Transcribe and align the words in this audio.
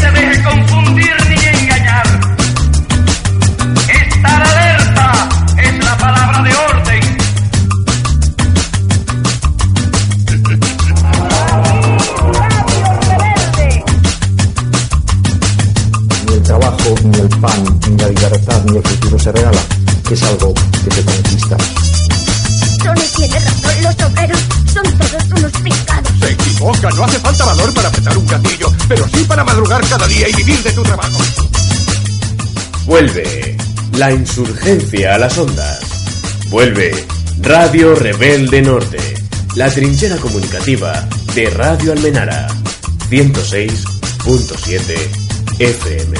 se 0.00 0.10
deje 0.10 0.42
confundir 0.42 1.14
ni 1.28 1.34
engañar. 1.62 2.06
Estar 3.88 4.42
alerta 4.42 5.28
es 5.58 5.84
la 5.84 5.96
palabra 5.98 6.42
de 6.42 6.54
orden. 6.54 7.00
ni 16.26 16.34
el 16.34 16.42
trabajo, 16.42 16.94
ni 17.04 17.18
el 17.18 17.28
pan, 17.28 17.80
ni 17.88 17.96
la 17.96 18.08
libertad, 18.08 18.64
ni 18.64 18.76
el 18.76 18.82
futuro 18.82 19.18
se 19.18 19.32
regala, 19.32 19.60
es 20.10 20.22
algo 20.22 20.54
que 20.54 20.90
te 20.90 21.04
conquista. 21.04 21.79
Tony 22.82 23.02
tiene 23.16 23.38
razón, 23.40 23.82
los 23.82 23.94
obreros 24.10 24.38
son 24.72 24.84
todos 24.98 25.24
unos 25.36 25.52
pescados. 25.52 26.12
Se 26.20 26.30
equivoca, 26.32 26.88
no 26.90 27.04
hace 27.04 27.18
falta 27.18 27.44
valor 27.44 27.74
para 27.74 27.88
apretar 27.88 28.16
un 28.16 28.26
gatillo, 28.26 28.72
pero 28.88 29.06
sí 29.08 29.24
para 29.24 29.44
madrugar 29.44 29.82
cada 29.88 30.06
día 30.06 30.28
y 30.28 30.32
vivir 30.34 30.62
de 30.62 30.72
tu 30.72 30.82
trabajo. 30.82 31.18
Vuelve 32.86 33.56
la 33.98 34.12
insurgencia 34.12 35.14
a 35.14 35.18
las 35.18 35.36
ondas. 35.38 35.80
Vuelve 36.48 36.92
Radio 37.42 37.94
Rebelde 37.94 38.62
Norte, 38.62 38.98
la 39.56 39.68
trinchera 39.70 40.16
comunicativa 40.16 41.06
de 41.34 41.50
Radio 41.50 41.92
Almenara, 41.92 42.48
106.7 43.10 45.58
FM. 45.58 46.18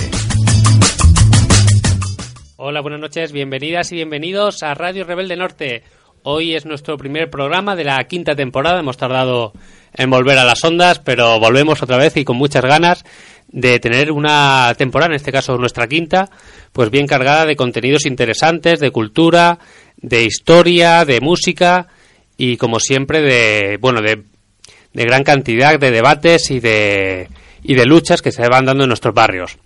Hola, 2.56 2.80
buenas 2.82 3.00
noches, 3.00 3.32
bienvenidas 3.32 3.90
y 3.92 3.94
bienvenidos 3.96 4.62
a 4.62 4.74
Radio 4.74 5.04
Rebelde 5.04 5.36
Norte. 5.36 5.82
Hoy 6.22 6.54
es 6.54 6.66
nuestro 6.66 6.98
primer 6.98 7.30
programa 7.30 7.74
de 7.74 7.84
la 7.84 8.04
quinta 8.04 8.34
temporada. 8.34 8.80
Hemos 8.80 8.98
tardado 8.98 9.54
en 9.94 10.10
volver 10.10 10.36
a 10.36 10.44
las 10.44 10.62
ondas, 10.62 10.98
pero 10.98 11.40
volvemos 11.40 11.82
otra 11.82 11.96
vez 11.96 12.14
y 12.18 12.24
con 12.24 12.36
muchas 12.36 12.62
ganas 12.62 13.04
de 13.48 13.78
tener 13.80 14.12
una 14.12 14.74
temporada, 14.76 15.12
en 15.12 15.16
este 15.16 15.32
caso 15.32 15.56
nuestra 15.56 15.88
quinta, 15.88 16.28
pues 16.72 16.90
bien 16.90 17.06
cargada 17.06 17.46
de 17.46 17.56
contenidos 17.56 18.04
interesantes, 18.04 18.80
de 18.80 18.90
cultura, 18.90 19.58
de 19.96 20.24
historia, 20.24 21.06
de 21.06 21.22
música 21.22 21.88
y 22.36 22.58
como 22.58 22.80
siempre 22.80 23.22
de, 23.22 23.78
bueno, 23.80 24.02
de, 24.02 24.22
gran 24.92 25.24
cantidad 25.24 25.78
de 25.78 25.90
debates 25.90 26.50
y 26.50 26.60
de, 26.60 27.28
y 27.62 27.74
de 27.74 27.86
luchas 27.86 28.20
que 28.20 28.30
se 28.30 28.46
van 28.46 28.66
dando 28.66 28.84
en 28.84 28.88
nuestros 28.88 29.14
barrios. 29.14 29.56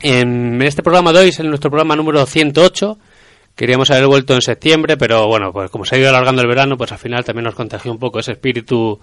En 0.00 0.62
este 0.62 0.82
programa 0.82 1.12
de 1.12 1.18
hoy 1.18 1.28
es 1.28 1.40
nuestro 1.40 1.70
programa 1.70 1.94
número 1.94 2.24
108. 2.24 2.98
Queríamos 3.60 3.90
haber 3.90 4.06
vuelto 4.06 4.32
en 4.32 4.40
septiembre, 4.40 4.96
pero 4.96 5.26
bueno, 5.26 5.52
pues 5.52 5.70
como 5.70 5.84
se 5.84 5.94
ha 5.94 5.98
ido 5.98 6.08
alargando 6.08 6.40
el 6.40 6.48
verano, 6.48 6.78
pues 6.78 6.92
al 6.92 6.98
final 6.98 7.26
también 7.26 7.44
nos 7.44 7.54
contagió 7.54 7.92
un 7.92 7.98
poco 7.98 8.18
ese 8.18 8.32
espíritu 8.32 8.98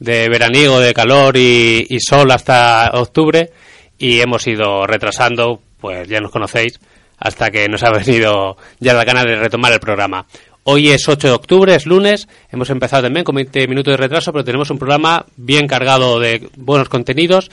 de 0.00 0.28
veraniego, 0.28 0.80
de 0.80 0.92
calor 0.92 1.36
y, 1.36 1.86
y 1.88 2.00
sol 2.00 2.28
hasta 2.32 2.90
octubre 2.94 3.52
y 3.96 4.18
hemos 4.18 4.44
ido 4.48 4.84
retrasando, 4.84 5.60
pues 5.78 6.08
ya 6.08 6.20
nos 6.20 6.32
conocéis, 6.32 6.80
hasta 7.18 7.52
que 7.52 7.68
nos 7.68 7.84
ha 7.84 7.90
venido 7.96 8.56
ya 8.80 8.94
la 8.94 9.04
gana 9.04 9.22
de 9.22 9.36
retomar 9.36 9.72
el 9.72 9.78
programa. 9.78 10.26
Hoy 10.64 10.88
es 10.88 11.08
8 11.08 11.28
de 11.28 11.34
octubre, 11.34 11.72
es 11.76 11.86
lunes, 11.86 12.26
hemos 12.50 12.70
empezado 12.70 13.04
también 13.04 13.22
con 13.22 13.36
20 13.36 13.68
minutos 13.68 13.92
de 13.92 13.98
retraso, 13.98 14.32
pero 14.32 14.44
tenemos 14.44 14.70
un 14.70 14.78
programa 14.78 15.24
bien 15.36 15.68
cargado 15.68 16.18
de 16.18 16.48
buenos 16.56 16.88
contenidos 16.88 17.48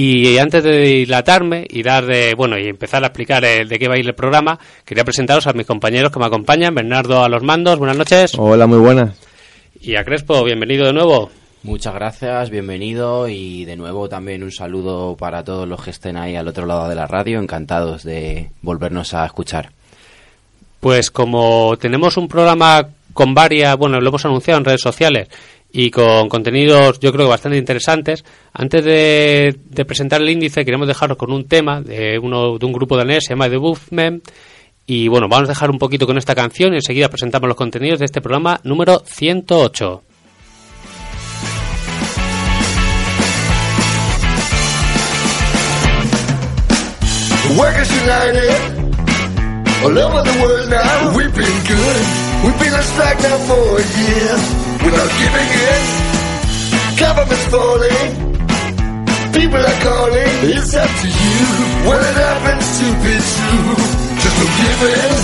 y 0.00 0.38
antes 0.38 0.62
de 0.62 0.78
dilatarme 0.78 1.66
y 1.68 1.82
dar 1.82 2.06
de, 2.06 2.32
bueno, 2.36 2.56
y 2.56 2.68
empezar 2.68 3.02
a 3.02 3.08
explicar 3.08 3.44
el, 3.44 3.68
de 3.68 3.80
qué 3.80 3.88
va 3.88 3.94
a 3.94 3.98
ir 3.98 4.06
el 4.06 4.14
programa, 4.14 4.56
quería 4.84 5.02
presentaros 5.02 5.48
a 5.48 5.52
mis 5.54 5.66
compañeros 5.66 6.12
que 6.12 6.20
me 6.20 6.26
acompañan, 6.26 6.72
Bernardo 6.72 7.24
a 7.24 7.28
los 7.28 7.42
mandos, 7.42 7.80
buenas 7.80 7.96
noches. 7.96 8.30
Hola, 8.38 8.68
muy 8.68 8.78
buenas. 8.78 9.18
Y 9.80 9.96
a 9.96 10.04
Crespo, 10.04 10.44
bienvenido 10.44 10.86
de 10.86 10.92
nuevo. 10.92 11.32
Muchas 11.64 11.94
gracias, 11.94 12.48
bienvenido 12.48 13.26
y 13.26 13.64
de 13.64 13.74
nuevo 13.74 14.08
también 14.08 14.44
un 14.44 14.52
saludo 14.52 15.16
para 15.16 15.42
todos 15.42 15.66
los 15.66 15.82
que 15.82 15.90
estén 15.90 16.16
ahí 16.16 16.36
al 16.36 16.46
otro 16.46 16.64
lado 16.64 16.88
de 16.88 16.94
la 16.94 17.08
radio, 17.08 17.40
encantados 17.40 18.04
de 18.04 18.50
volvernos 18.62 19.14
a 19.14 19.26
escuchar. 19.26 19.72
Pues 20.78 21.10
como 21.10 21.76
tenemos 21.76 22.16
un 22.16 22.28
programa 22.28 22.86
con 23.12 23.34
varias, 23.34 23.76
bueno, 23.76 24.00
lo 24.00 24.10
hemos 24.10 24.24
anunciado 24.24 24.58
en 24.58 24.64
redes 24.64 24.80
sociales 24.80 25.26
y 25.80 25.92
con 25.92 26.28
contenidos 26.28 26.98
yo 26.98 27.12
creo 27.12 27.26
que 27.26 27.30
bastante 27.30 27.56
interesantes, 27.56 28.24
antes 28.52 28.84
de, 28.84 29.84
presentar 29.86 30.20
el 30.20 30.28
índice 30.28 30.64
queremos 30.64 30.88
dejaros 30.88 31.16
con 31.16 31.30
un 31.30 31.46
tema 31.46 31.80
de, 31.80 32.18
uno, 32.18 32.58
de 32.58 32.66
un 32.66 32.72
grupo 32.72 32.96
danés, 32.96 33.22
se 33.22 33.34
llama 33.34 33.48
The 33.48 33.58
Movement, 33.58 34.28
y 34.86 35.06
bueno, 35.06 35.28
vamos 35.28 35.48
a 35.48 35.52
dejar 35.52 35.70
un 35.70 35.78
poquito 35.78 36.04
con 36.04 36.18
esta 36.18 36.34
canción 36.34 36.72
y 36.72 36.78
enseguida 36.78 37.08
presentamos 37.08 37.46
los 37.46 37.56
contenidos 37.56 38.00
de 38.00 38.06
este 38.06 38.20
programa 38.20 38.58
número 38.64 39.04
108. 39.06 40.02
Workers. 47.56 47.88
We've 52.38 52.58
been 52.62 52.72
on 52.72 52.82
strike 52.94 53.18
now 53.18 53.38
for 53.50 53.66
a 53.82 53.84
year, 53.98 54.32
without 54.86 55.10
giving 55.18 55.50
in. 55.66 55.82
Government's 57.02 57.46
falling, 57.50 58.10
people 59.34 59.58
are 59.58 59.80
calling, 59.82 60.32
it's 60.54 60.72
up 60.74 60.86
to 61.02 61.08
you. 61.18 61.40
When 61.82 61.98
it 61.98 62.16
happens 62.22 62.66
to 62.78 62.86
be 63.02 63.14
true, 63.34 63.74
just 64.22 64.36
don't 64.38 64.54
give 64.54 64.82
in. 64.86 65.14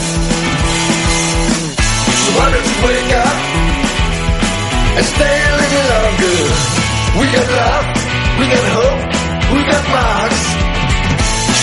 So 2.19 2.29
why 2.35 2.47
don't 2.51 2.67
you 2.67 2.79
wake 2.83 3.13
up 3.15 3.37
and 4.99 5.07
stay 5.15 5.37
a 5.39 5.55
little 5.55 5.87
longer? 5.95 6.39
We 7.15 7.25
got 7.31 7.49
love, 7.63 7.87
we 8.39 8.45
got 8.51 8.67
hope, 8.75 9.03
we 9.55 9.61
got 9.71 9.85
Mars. 9.95 10.41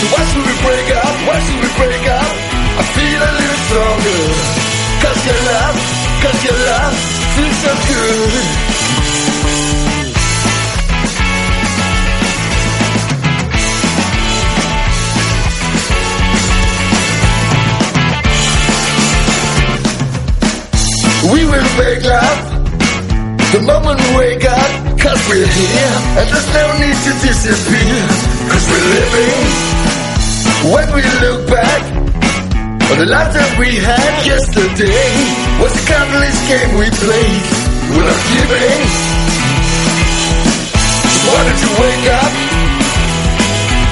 So 0.00 0.04
why 0.16 0.22
should 0.32 0.46
we 0.48 0.54
break 0.64 0.88
up? 0.96 1.14
Why 1.28 1.36
should 1.44 1.60
we 1.60 1.70
break 1.76 2.04
up? 2.08 2.32
I 2.72 2.82
feel 2.96 3.20
a 3.20 3.32
little 3.36 3.60
stronger. 3.68 4.61
Cause 5.02 5.26
your 5.26 5.40
love, 5.50 5.76
cause 6.22 6.44
your 6.44 6.58
love 6.70 6.94
feels 7.34 7.56
so 7.64 7.72
good. 7.88 9.52
We 21.32 21.44
will 21.46 21.70
make 21.78 22.04
up 22.04 22.38
the 23.52 23.60
moment 23.66 24.00
we 24.00 24.16
wake 24.18 24.44
up. 24.44 24.70
Cause 24.98 25.20
we're 25.28 25.46
here 25.46 25.94
and 26.18 26.26
there's 26.30 26.50
no 26.54 26.64
need 26.78 26.98
to 27.06 27.12
disappear. 27.26 28.06
Cause 28.50 28.64
we're 28.70 28.88
living. 28.96 29.82
When 30.72 30.86
we 30.94 31.02
look 31.26 31.48
back 31.48 32.01
on 32.92 32.98
the 32.98 33.08
life 33.08 33.32
that 33.32 33.52
we 33.56 33.72
had 33.80 34.14
yesterday, 34.20 35.08
was 35.64 35.72
the 35.72 35.84
countless 35.88 36.38
game 36.44 36.72
we 36.76 36.88
played. 36.92 37.44
Not 37.88 38.20
giving. 38.28 38.84
Why 41.24 41.40
don't 41.40 41.60
you 41.64 41.72
wake 41.72 42.06
up 42.12 42.32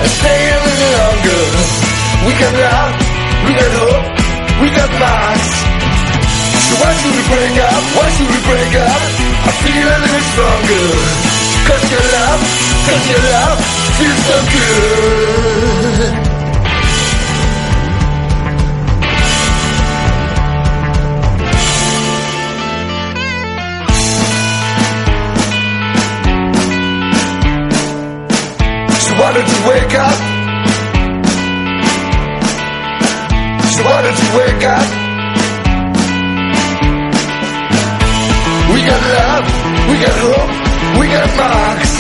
and 0.04 0.10
stay 0.20 0.40
a 0.52 0.58
little 0.69 0.92
longer? 1.00 1.44
We 2.28 2.32
got 2.44 2.52
love, 2.60 2.92
we 3.48 3.50
got 3.56 3.72
hope, 3.80 4.06
we 4.60 4.66
got 4.69 4.90
Mars. 5.00 5.44
So 6.69 6.72
why 6.76 6.92
should 7.00 7.14
we 7.16 7.25
break 7.25 7.56
up? 7.56 7.82
Why 7.96 8.06
should 8.12 8.28
we 8.28 8.40
break 8.52 8.72
up? 8.84 9.00
I 9.48 9.52
feel 9.64 9.88
a 9.88 9.96
little 9.96 10.25
stronger. 10.28 10.86
Cause 11.72 11.84
your 11.88 12.04
love, 12.04 12.40
cause 12.84 13.04
your 13.08 13.22
love 13.32 13.58
feels 13.96 14.20
so 14.28 14.36
good. 14.52 16.29
Don't 29.40 29.48
you 29.48 29.69
wake 29.70 29.94
up? 29.94 30.19
So 33.72 33.81
why 33.88 34.02
don't 34.04 34.19
you 34.20 34.31
wake 34.37 34.64
up? 34.69 34.88
We 38.69 38.78
got 38.84 39.00
love, 39.16 39.46
we 39.88 39.94
got 39.96 40.16
hope, 40.20 40.52
we 41.00 41.06
got 41.08 41.28
marks. 41.40 41.92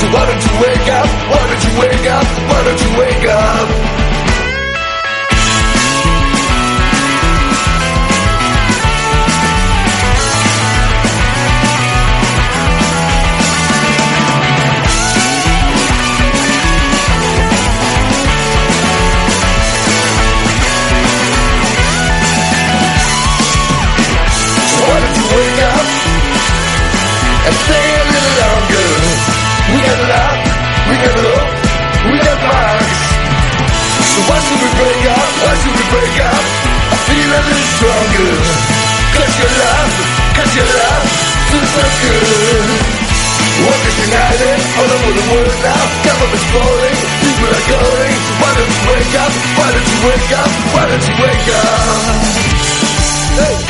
So 0.00 0.06
Why 0.10 0.26
don't 0.26 0.42
you 0.42 0.54
wake 0.66 0.88
up? 0.98 1.08
Why 1.30 1.46
don't 1.46 1.62
you 1.62 1.72
wake 1.78 2.06
up? 2.10 2.26
Why 2.50 2.64
don't 2.64 2.82
you 2.82 2.98
wake 2.98 3.26
up? 3.30 4.05
So 34.16 34.22
why 34.32 34.40
should 34.40 34.60
we 34.64 34.70
break 34.80 35.02
up? 35.12 35.28
Why 35.44 35.52
should 35.60 35.76
we 35.76 35.84
break 35.92 36.16
up? 36.24 36.44
I 36.88 36.96
feel 37.04 37.30
a 37.36 37.40
little 37.44 37.68
stronger. 37.76 38.32
Cause 39.12 39.34
your 39.36 39.52
love, 39.60 39.92
cause 40.32 40.52
your 40.56 40.68
love 40.72 41.04
feels 41.52 41.68
so 41.76 41.84
good. 42.00 42.64
Work 43.60 43.82
is 43.84 43.96
united 44.08 44.56
all 44.72 44.88
over 44.88 45.12
the 45.20 45.26
world 45.36 45.58
now. 45.60 45.84
Government's 46.00 46.48
falling, 46.48 46.98
people 47.20 47.48
are 47.60 47.66
going. 47.76 48.16
Why 48.40 48.50
don't 48.56 48.72
you 48.72 48.82
wake 48.88 49.14
up? 49.20 49.32
Why 49.52 49.68
don't 49.76 49.84
you 49.84 49.98
wake 50.08 50.32
up? 50.32 50.50
Why 50.72 50.84
don't 50.88 51.04
you 51.04 51.16
wake 51.20 51.48
up? 51.52 51.76
Hey. 53.36 53.65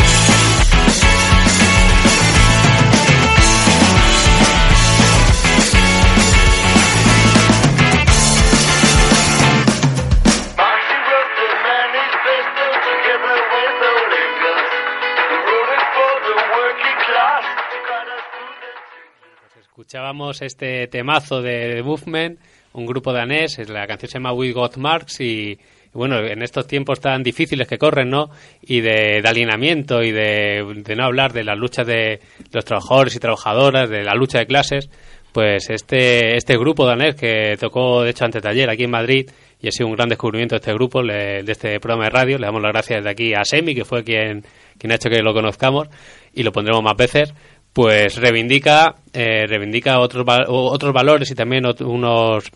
Escuchábamos 19.96 20.42
este 20.42 20.88
temazo 20.88 21.40
de 21.40 21.76
The 21.76 21.82
Movement, 21.82 22.38
un 22.74 22.84
grupo 22.84 23.14
danés, 23.14 23.58
la 23.66 23.86
canción 23.86 24.10
se 24.10 24.18
llama 24.18 24.34
We 24.34 24.52
Got 24.52 24.76
Marks 24.76 25.22
y, 25.22 25.58
bueno, 25.94 26.18
en 26.18 26.42
estos 26.42 26.66
tiempos 26.66 27.00
tan 27.00 27.22
difíciles 27.22 27.66
que 27.66 27.78
corren, 27.78 28.10
¿no? 28.10 28.28
Y 28.60 28.82
de, 28.82 29.22
alienamiento 29.24 30.02
y 30.02 30.12
de, 30.12 30.82
de 30.84 30.96
no 30.96 31.04
hablar 31.04 31.32
de 31.32 31.44
las 31.44 31.56
luchas 31.56 31.86
de 31.86 32.20
los 32.52 32.62
trabajadores 32.66 33.16
y 33.16 33.20
trabajadoras, 33.20 33.88
de 33.88 34.04
la 34.04 34.14
lucha 34.14 34.40
de 34.40 34.46
clases, 34.46 34.90
pues 35.32 35.70
este, 35.70 36.36
este 36.36 36.58
grupo 36.58 36.84
danés 36.84 37.14
que 37.14 37.56
tocó, 37.58 38.02
de 38.02 38.10
hecho, 38.10 38.26
antes 38.26 38.42
de 38.42 38.50
ayer 38.50 38.68
aquí 38.68 38.84
en 38.84 38.90
Madrid 38.90 39.30
y 39.62 39.68
ha 39.68 39.70
sido 39.70 39.86
un 39.88 39.96
gran 39.96 40.10
descubrimiento 40.10 40.56
de 40.56 40.58
este 40.58 40.74
grupo, 40.74 41.02
le- 41.02 41.42
de 41.42 41.52
este 41.52 41.80
programa 41.80 42.04
de 42.04 42.10
radio, 42.10 42.36
le 42.36 42.44
damos 42.44 42.60
las 42.60 42.72
gracias 42.72 42.98
desde 42.98 43.10
aquí 43.10 43.32
a 43.32 43.44
Semi, 43.46 43.74
que 43.74 43.86
fue 43.86 44.04
quien, 44.04 44.44
quien 44.78 44.92
ha 44.92 44.96
hecho 44.96 45.08
que 45.08 45.22
lo 45.22 45.32
conozcamos 45.32 45.88
y 46.34 46.42
lo 46.42 46.52
pondremos 46.52 46.82
más 46.82 46.96
veces 46.98 47.32
pues 47.76 48.16
reivindica 48.16 48.94
eh, 49.12 49.46
reivindica 49.46 49.98
otros 50.00 50.24
otros 50.48 50.94
valores 50.94 51.30
y 51.30 51.34
también 51.34 51.64
unos 51.80 52.50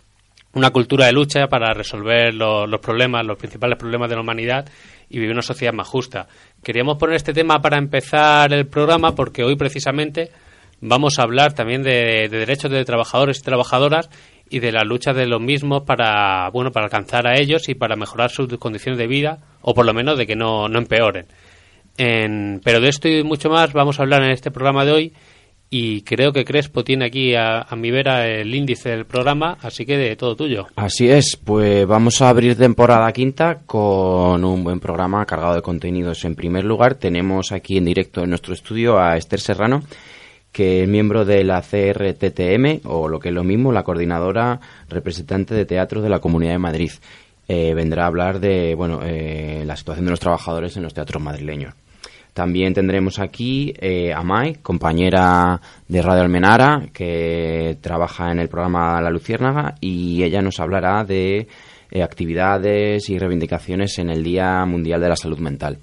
una 0.55 0.71
cultura 0.71 1.05
de 1.05 1.13
lucha 1.13 1.47
para 1.47 1.75
resolver 1.75 2.33
lo- 2.35 2.67
los 2.67 2.81
problemas, 2.81 3.27
los 3.27 3.37
principales 3.37 3.79
problemas 3.79 4.09
de 4.09 4.15
la 4.17 4.23
humanidad 4.23 4.67
y 5.11 5.19
vivir 5.19 5.33
una 5.33 5.43
sociedad 5.43 5.75
más 5.75 5.87
justa. 5.89 6.27
Queríamos 6.63 6.97
poner 6.97 7.17
este 7.17 7.35
tema 7.35 7.61
para 7.61 7.77
empezar 7.77 8.51
el 8.55 8.67
programa 8.67 9.15
porque 9.15 9.45
hoy 9.45 9.57
precisamente 9.57 10.31
vamos 10.81 11.19
a 11.19 11.25
hablar 11.25 11.53
también 11.53 11.83
de, 11.83 12.29
de 12.31 12.39
derechos 12.39 12.71
de 12.71 12.83
trabajadores 12.87 13.41
y 13.41 13.43
trabajadoras 13.43 14.09
y 14.49 14.61
de 14.61 14.73
la 14.73 14.85
lucha 14.85 15.13
de 15.13 15.27
los 15.27 15.41
mismos 15.43 15.83
para 15.83 16.49
bueno 16.49 16.73
para 16.73 16.87
alcanzar 16.87 17.27
a 17.29 17.39
ellos 17.39 17.69
y 17.69 17.75
para 17.75 17.95
mejorar 17.95 18.31
sus 18.31 18.49
condiciones 18.57 18.99
de 18.99 19.07
vida 19.07 19.39
o 19.61 19.75
por 19.75 19.85
lo 19.85 19.93
menos 19.93 20.17
de 20.17 20.27
que 20.27 20.35
no, 20.35 20.67
no 20.67 20.79
empeoren. 20.79 21.27
En- 21.99 22.61
pero 22.65 22.81
de 22.81 22.89
esto 22.89 23.09
y 23.09 23.23
mucho 23.23 23.51
más 23.51 23.73
vamos 23.73 23.99
a 23.99 24.03
hablar 24.03 24.23
en 24.23 24.31
este 24.31 24.51
programa 24.51 24.85
de 24.85 24.93
hoy 24.93 25.13
y 25.73 26.03
creo 26.03 26.33
que 26.33 26.45
Crespo 26.45 26.83
tiene 26.83 27.05
aquí 27.05 27.35
a, 27.37 27.61
a 27.61 27.77
mi 27.77 27.91
vera 27.93 28.27
el 28.27 28.53
índice 28.55 28.89
del 28.91 29.07
programa, 29.07 29.57
así 29.63 29.87
que 29.87 29.97
de 29.97 30.17
todo 30.17 30.35
tuyo. 30.35 30.67
Así 30.75 31.09
es, 31.09 31.37
pues 31.37 31.87
vamos 31.87 32.21
a 32.23 32.29
abrir 32.29 32.57
temporada 32.57 33.13
quinta 33.13 33.61
con 33.67 34.45
un 34.45 34.65
buen 34.65 34.81
programa 34.81 35.25
cargado 35.27 35.55
de 35.55 35.63
contenidos. 35.63 36.25
En 36.25 36.35
primer 36.35 36.65
lugar, 36.65 36.97
tenemos 36.97 37.53
aquí 37.53 37.77
en 37.77 37.85
directo 37.85 38.23
en 38.25 38.31
nuestro 38.31 38.53
estudio 38.55 38.99
a 38.99 39.17
Esther 39.17 39.39
Serrano, 39.39 39.83
que 40.51 40.83
es 40.83 40.89
miembro 40.89 41.25
de 41.25 41.45
la 41.45 41.63
CRTTM, 41.63 42.81
o 42.87 43.07
lo 43.07 43.21
que 43.21 43.29
es 43.29 43.35
lo 43.35 43.45
mismo, 43.45 43.71
la 43.71 43.85
coordinadora 43.85 44.59
representante 44.89 45.55
de 45.55 45.67
teatro 45.67 46.03
de 46.03 46.09
la 46.09 46.19
Comunidad 46.19 46.53
de 46.55 46.59
Madrid. 46.59 46.91
Eh, 47.53 47.75
vendrá 47.75 48.05
a 48.05 48.07
hablar 48.07 48.39
de 48.39 48.77
bueno, 48.77 49.01
eh, 49.03 49.65
la 49.67 49.75
situación 49.75 50.05
de 50.05 50.13
los 50.13 50.21
trabajadores 50.21 50.77
en 50.77 50.85
los 50.85 50.95
teatros 50.95 51.21
madrileños. 51.21 51.75
También 52.33 52.75
tendremos 52.75 53.19
aquí 53.19 53.75
eh, 53.81 54.13
a 54.15 54.23
Mai, 54.23 54.59
compañera 54.63 55.61
de 55.89 56.01
Radio 56.01 56.23
Almenara, 56.23 56.87
que 56.93 57.77
trabaja 57.81 58.31
en 58.31 58.39
el 58.39 58.49
programa 58.49 59.03
La 59.03 59.11
Luciérnaga 59.11 59.75
y 59.81 60.23
ella 60.23 60.43
nos 60.43 60.61
hablará 60.61 61.03
de 61.03 61.49
actividades 62.01 63.11
y 63.11 63.19
reivindicaciones 63.19 63.99
en 63.99 64.11
el 64.11 64.23
Día 64.23 64.65
Mundial 64.65 65.01
de 65.01 65.09
la 65.09 65.17
Salud 65.17 65.41
Mental. 65.41 65.79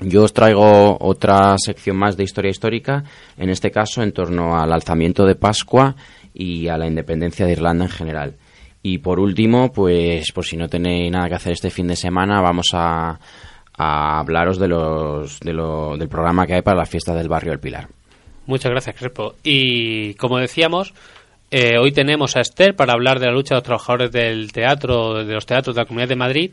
Yo 0.00 0.22
os 0.22 0.32
traigo 0.32 0.98
otra 1.00 1.56
sección 1.58 1.96
más 1.96 2.16
de 2.16 2.22
historia 2.22 2.52
histórica, 2.52 3.02
en 3.36 3.50
este 3.50 3.72
caso 3.72 4.04
en 4.04 4.12
torno 4.12 4.56
al 4.56 4.72
alzamiento 4.72 5.26
de 5.26 5.34
Pascua 5.34 5.96
y 6.32 6.68
a 6.68 6.78
la 6.78 6.86
independencia 6.86 7.44
de 7.44 7.50
Irlanda 7.50 7.86
en 7.86 7.90
general. 7.90 8.34
Y 8.88 8.98
por 8.98 9.18
último, 9.18 9.72
pues 9.72 10.30
por 10.32 10.44
si 10.44 10.56
no 10.56 10.68
tenéis 10.68 11.10
nada 11.10 11.28
que 11.28 11.34
hacer 11.34 11.52
este 11.54 11.70
fin 11.70 11.88
de 11.88 11.96
semana, 11.96 12.40
vamos 12.40 12.68
a, 12.72 13.18
a 13.76 14.20
hablaros 14.20 14.58
de 14.60 14.68
los, 14.68 15.40
de 15.40 15.52
lo- 15.52 15.96
del 15.96 16.08
programa 16.08 16.46
que 16.46 16.54
hay 16.54 16.62
para 16.62 16.76
la 16.78 16.86
fiesta 16.86 17.12
del 17.12 17.28
barrio 17.28 17.50
del 17.50 17.58
Pilar. 17.58 17.88
Muchas 18.46 18.70
gracias, 18.70 18.94
Crespo. 18.94 19.34
Y 19.42 20.14
como 20.14 20.38
decíamos, 20.38 20.94
eh, 21.50 21.78
hoy 21.80 21.90
tenemos 21.90 22.36
a 22.36 22.40
Esther 22.42 22.76
para 22.76 22.92
hablar 22.92 23.18
de 23.18 23.26
la 23.26 23.32
lucha 23.32 23.54
de 23.54 23.56
los 23.56 23.64
trabajadores 23.64 24.12
del 24.12 24.52
teatro, 24.52 25.24
de 25.24 25.34
los 25.34 25.46
teatros 25.46 25.74
de 25.74 25.82
la 25.82 25.86
Comunidad 25.86 26.10
de 26.10 26.16
Madrid. 26.16 26.50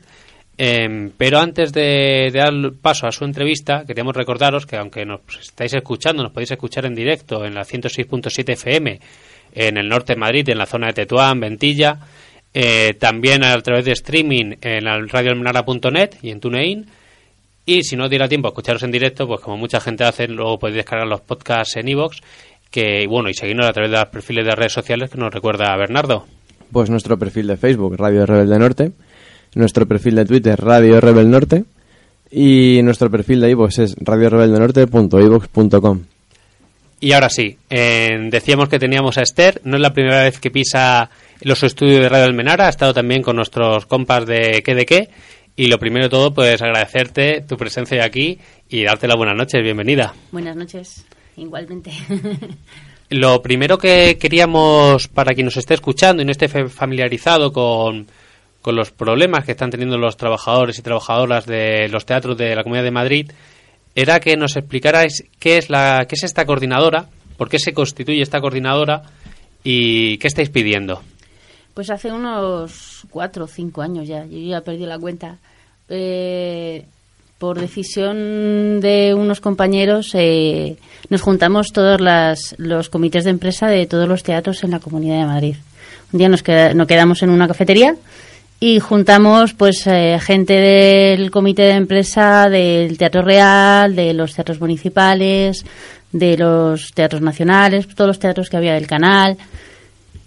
Em, 0.58 1.12
pero 1.16 1.38
antes 1.40 1.72
de, 1.72 2.30
de 2.32 2.40
dar 2.40 2.54
paso 2.82 3.06
a 3.06 3.12
su 3.12 3.26
entrevista, 3.26 3.84
queríamos 3.86 4.16
recordaros 4.16 4.66
que 4.66 4.78
aunque 4.78 5.06
nos 5.06 5.22
estáis 5.40 5.74
escuchando, 5.76 6.24
nos 6.24 6.32
podéis 6.32 6.52
escuchar 6.52 6.86
en 6.88 6.96
directo 6.96 7.46
en 7.46 7.54
la 7.54 7.62
106.7 7.64 8.54
FM 8.54 9.00
en 9.56 9.78
el 9.78 9.88
norte 9.88 10.14
de 10.14 10.20
Madrid, 10.20 10.50
en 10.50 10.58
la 10.58 10.66
zona 10.66 10.88
de 10.88 10.94
Tetuán, 10.94 11.40
Ventilla, 11.40 11.98
eh, 12.54 12.94
también 13.00 13.44
a 13.44 13.60
través 13.62 13.86
de 13.86 13.94
streaming 13.94 14.56
en 14.62 14.86
radioalmenara.net 15.08 16.12
y 16.22 16.30
en 16.30 16.40
TuneIn. 16.40 16.86
Y 17.66 17.84
si 17.84 17.96
no 17.96 18.06
os 18.06 18.10
diera 18.10 18.28
tiempo 18.28 18.48
a 18.48 18.52
escucharos 18.52 18.84
en 18.84 18.92
directo, 18.92 19.26
pues 19.26 19.42
como 19.42 19.58
mucha 19.58 19.80
gente 19.80 20.04
hace, 20.04 20.28
luego 20.28 20.60
podéis 20.60 20.78
descargar 20.78 21.08
los 21.08 21.22
podcasts 21.22 21.78
en 21.78 21.88
iVoox, 21.88 22.18
que 22.70 23.08
bueno, 23.08 23.30
y 23.30 23.34
seguirnos 23.34 23.68
a 23.68 23.74
través 23.74 23.90
de 23.90 23.98
los 23.98 24.08
perfiles 24.08 24.46
de 24.46 24.56
redes 24.56 24.74
sociales 24.74 25.10
que 25.10 25.18
nos 25.18 25.34
recuerda 25.34 25.74
a 25.74 25.78
Bernardo. 25.78 26.28
Pues 26.72 26.90
nuestro 26.90 27.18
perfil 27.18 27.48
de 27.48 27.56
Facebook, 27.56 27.96
Radio 27.98 28.26
Rebelde 28.26 28.60
Norte, 28.60 28.92
nuestro 29.56 29.88
perfil 29.88 30.16
de 30.16 30.26
Twitter, 30.26 30.60
Radio 30.60 31.00
Rebel 31.00 31.32
Norte, 31.32 31.64
y 32.30 32.82
nuestro 32.84 33.10
perfil 33.12 33.42
de 33.42 33.52
iVoox 33.52 33.80
es 33.80 33.96
radiorebeldenorte.ivox.com. 34.00 36.02
Y 37.00 37.12
ahora 37.12 37.30
sí, 37.30 37.58
eh, 37.70 38.18
decíamos 38.32 38.70
que 38.70 38.80
teníamos 38.80 39.18
a 39.18 39.22
Esther, 39.22 39.62
no 39.66 39.76
es 39.76 39.82
la 39.82 39.94
primera 39.94 40.24
vez 40.24 40.40
que 40.40 40.50
pisa 40.50 41.12
los 41.44 41.64
estudios 41.64 42.02
de 42.02 42.10
Radio 42.10 42.26
Almenara, 42.26 42.68
ha 42.68 42.70
estado 42.70 42.94
también 42.94 43.22
con 43.22 43.36
nuestros 43.36 43.86
compas 43.86 44.26
de 44.26 44.62
qué 44.64 44.76
de 44.76 44.86
qué, 44.86 45.10
y 45.56 45.68
lo 45.68 45.78
primero 45.78 46.06
de 46.06 46.10
todo, 46.10 46.34
pues 46.34 46.62
agradecerte 46.62 47.42
tu 47.42 47.58
presencia 47.58 48.04
aquí 48.04 48.40
y 48.70 48.84
darte 48.84 49.08
las 49.08 49.18
buenas 49.18 49.36
noches, 49.36 49.62
bienvenida. 49.62 50.14
Buenas 50.32 50.56
noches, 50.56 51.06
igualmente. 51.38 51.92
Lo 53.10 53.44
primero 53.44 53.78
que 53.78 54.18
queríamos, 54.18 55.08
para 55.08 55.34
quien 55.36 55.46
nos 55.46 55.58
esté 55.58 55.76
escuchando 55.76 56.24
y 56.24 56.26
no 56.26 56.32
esté 56.32 56.48
familiarizado 56.48 57.54
con, 57.54 58.08
con 58.60 58.76
los 58.76 58.90
problemas 58.90 59.46
que 59.46 59.52
están 59.52 59.70
teniendo 59.70 60.00
los 60.00 60.18
trabajadores 60.18 60.80
y 60.80 60.82
trabajadoras 60.82 61.46
de 61.46 61.90
los 61.90 62.08
teatros 62.08 62.36
de 62.38 62.56
la 62.56 62.64
Comunidad 62.64 62.86
de 62.86 62.92
Madrid, 62.92 63.32
era 63.94 64.20
que 64.20 64.36
nos 64.36 64.56
explicarais 64.56 65.26
qué 65.38 65.58
es, 65.58 65.70
la, 65.70 66.08
qué 66.10 66.16
es 66.16 66.24
esta 66.24 66.46
coordinadora, 66.46 67.08
por 67.38 67.50
qué 67.50 67.60
se 67.60 67.74
constituye 67.74 68.24
esta 68.24 68.42
coordinadora 68.42 69.04
y 69.64 70.18
qué 70.18 70.28
estáis 70.28 70.50
pidiendo. 70.50 71.04
Pues 71.74 71.90
hace 71.90 72.12
unos 72.12 73.04
cuatro 73.10 73.46
o 73.46 73.48
cinco 73.48 73.82
años 73.82 74.08
ya, 74.08 74.26
yo 74.26 74.38
ya 74.38 74.62
perdí 74.62 74.86
la 74.86 75.00
cuenta. 75.00 75.38
Eh, 75.90 76.86
por 77.40 77.60
decisión 77.60 78.80
de 78.80 79.14
unos 79.18 79.42
compañeros, 79.42 80.12
eh, 80.14 80.78
nos 81.10 81.22
juntamos 81.22 81.74
todos 81.74 82.00
las- 82.00 82.56
los 82.58 82.90
comités 82.90 83.24
de 83.26 83.32
empresa 83.32 83.68
de 83.68 83.86
todos 83.86 84.08
los 84.08 84.24
teatros 84.24 84.64
en 84.64 84.72
la 84.72 84.80
Comunidad 84.80 85.20
de 85.20 85.26
Madrid. 85.26 85.56
Un 86.14 86.20
día 86.20 86.30
nos, 86.30 86.44
queda- 86.44 86.74
nos 86.74 86.88
quedamos 86.88 87.22
en 87.24 87.32
una 87.32 87.48
cafetería 87.48 87.96
y 88.60 88.80
juntamos 88.80 89.54
pues 89.54 89.86
eh, 89.88 90.20
gente 90.22 90.54
del 90.54 91.32
comité 91.32 91.64
de 91.64 91.72
empresa 91.72 92.48
del 92.50 92.98
Teatro 92.98 93.24
Real, 93.24 93.94
de 93.96 94.14
los 94.14 94.36
teatros 94.36 94.62
municipales, 94.62 95.66
de 96.14 96.38
los 96.38 96.92
teatros 96.94 97.22
nacionales, 97.22 97.88
todos 97.94 98.08
los 98.08 98.20
teatros 98.20 98.50
que 98.50 98.58
había 98.58 98.76
del 98.76 98.88
canal. 98.88 99.38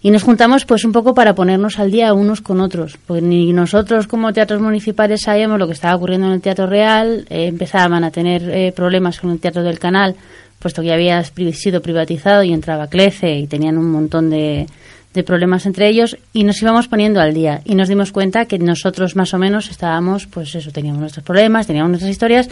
Y 0.06 0.10
nos 0.12 0.22
juntamos 0.22 0.64
pues 0.66 0.84
un 0.84 0.92
poco 0.92 1.14
para 1.14 1.34
ponernos 1.34 1.80
al 1.80 1.90
día 1.90 2.14
unos 2.14 2.40
con 2.40 2.60
otros. 2.60 2.96
Pues 3.08 3.24
ni 3.24 3.52
nosotros 3.52 4.06
como 4.06 4.32
teatros 4.32 4.62
municipales 4.62 5.22
sabíamos 5.22 5.58
lo 5.58 5.66
que 5.66 5.72
estaba 5.72 5.96
ocurriendo 5.96 6.28
en 6.28 6.34
el 6.34 6.40
Teatro 6.40 6.68
Real, 6.68 7.26
eh, 7.28 7.46
empezaban 7.46 8.04
a 8.04 8.12
tener 8.12 8.48
eh, 8.48 8.70
problemas 8.70 9.18
con 9.18 9.32
el 9.32 9.40
Teatro 9.40 9.64
del 9.64 9.80
Canal, 9.80 10.14
puesto 10.60 10.80
que 10.80 10.92
había 10.92 11.24
sido 11.24 11.82
privatizado 11.82 12.44
y 12.44 12.52
entraba 12.52 12.86
Clece 12.86 13.34
y 13.34 13.48
tenían 13.48 13.78
un 13.78 13.90
montón 13.90 14.30
de, 14.30 14.66
de 15.12 15.22
problemas 15.24 15.66
entre 15.66 15.88
ellos 15.88 16.16
y 16.32 16.44
nos 16.44 16.62
íbamos 16.62 16.86
poniendo 16.86 17.20
al 17.20 17.34
día 17.34 17.62
y 17.64 17.74
nos 17.74 17.88
dimos 17.88 18.12
cuenta 18.12 18.44
que 18.44 18.60
nosotros 18.60 19.16
más 19.16 19.34
o 19.34 19.38
menos 19.38 19.70
estábamos, 19.70 20.28
pues 20.28 20.54
eso, 20.54 20.70
teníamos 20.70 21.00
nuestros 21.00 21.26
problemas, 21.26 21.66
teníamos 21.66 21.90
nuestras 21.90 22.12
historias, 22.12 22.48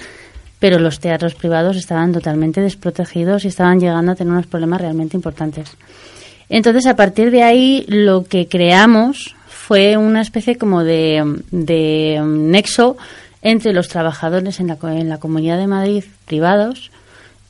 pero 0.58 0.80
los 0.80 0.98
teatros 0.98 1.36
privados 1.36 1.76
estaban 1.76 2.12
totalmente 2.12 2.60
desprotegidos 2.60 3.44
y 3.44 3.48
estaban 3.48 3.78
llegando 3.78 4.10
a 4.10 4.14
tener 4.16 4.32
unos 4.32 4.48
problemas 4.48 4.80
realmente 4.80 5.16
importantes. 5.16 5.76
Entonces, 6.48 6.86
a 6.86 6.96
partir 6.96 7.30
de 7.30 7.42
ahí, 7.42 7.84
lo 7.88 8.24
que 8.24 8.46
creamos 8.48 9.34
fue 9.48 9.96
una 9.96 10.20
especie 10.20 10.56
como 10.58 10.84
de, 10.84 11.40
de 11.50 12.18
um, 12.20 12.50
nexo 12.50 12.96
entre 13.42 13.72
los 13.72 13.88
trabajadores 13.88 14.60
en 14.60 14.68
la, 14.68 14.78
en 14.82 15.08
la 15.08 15.18
Comunidad 15.18 15.58
de 15.58 15.66
Madrid 15.66 16.04
privados 16.26 16.90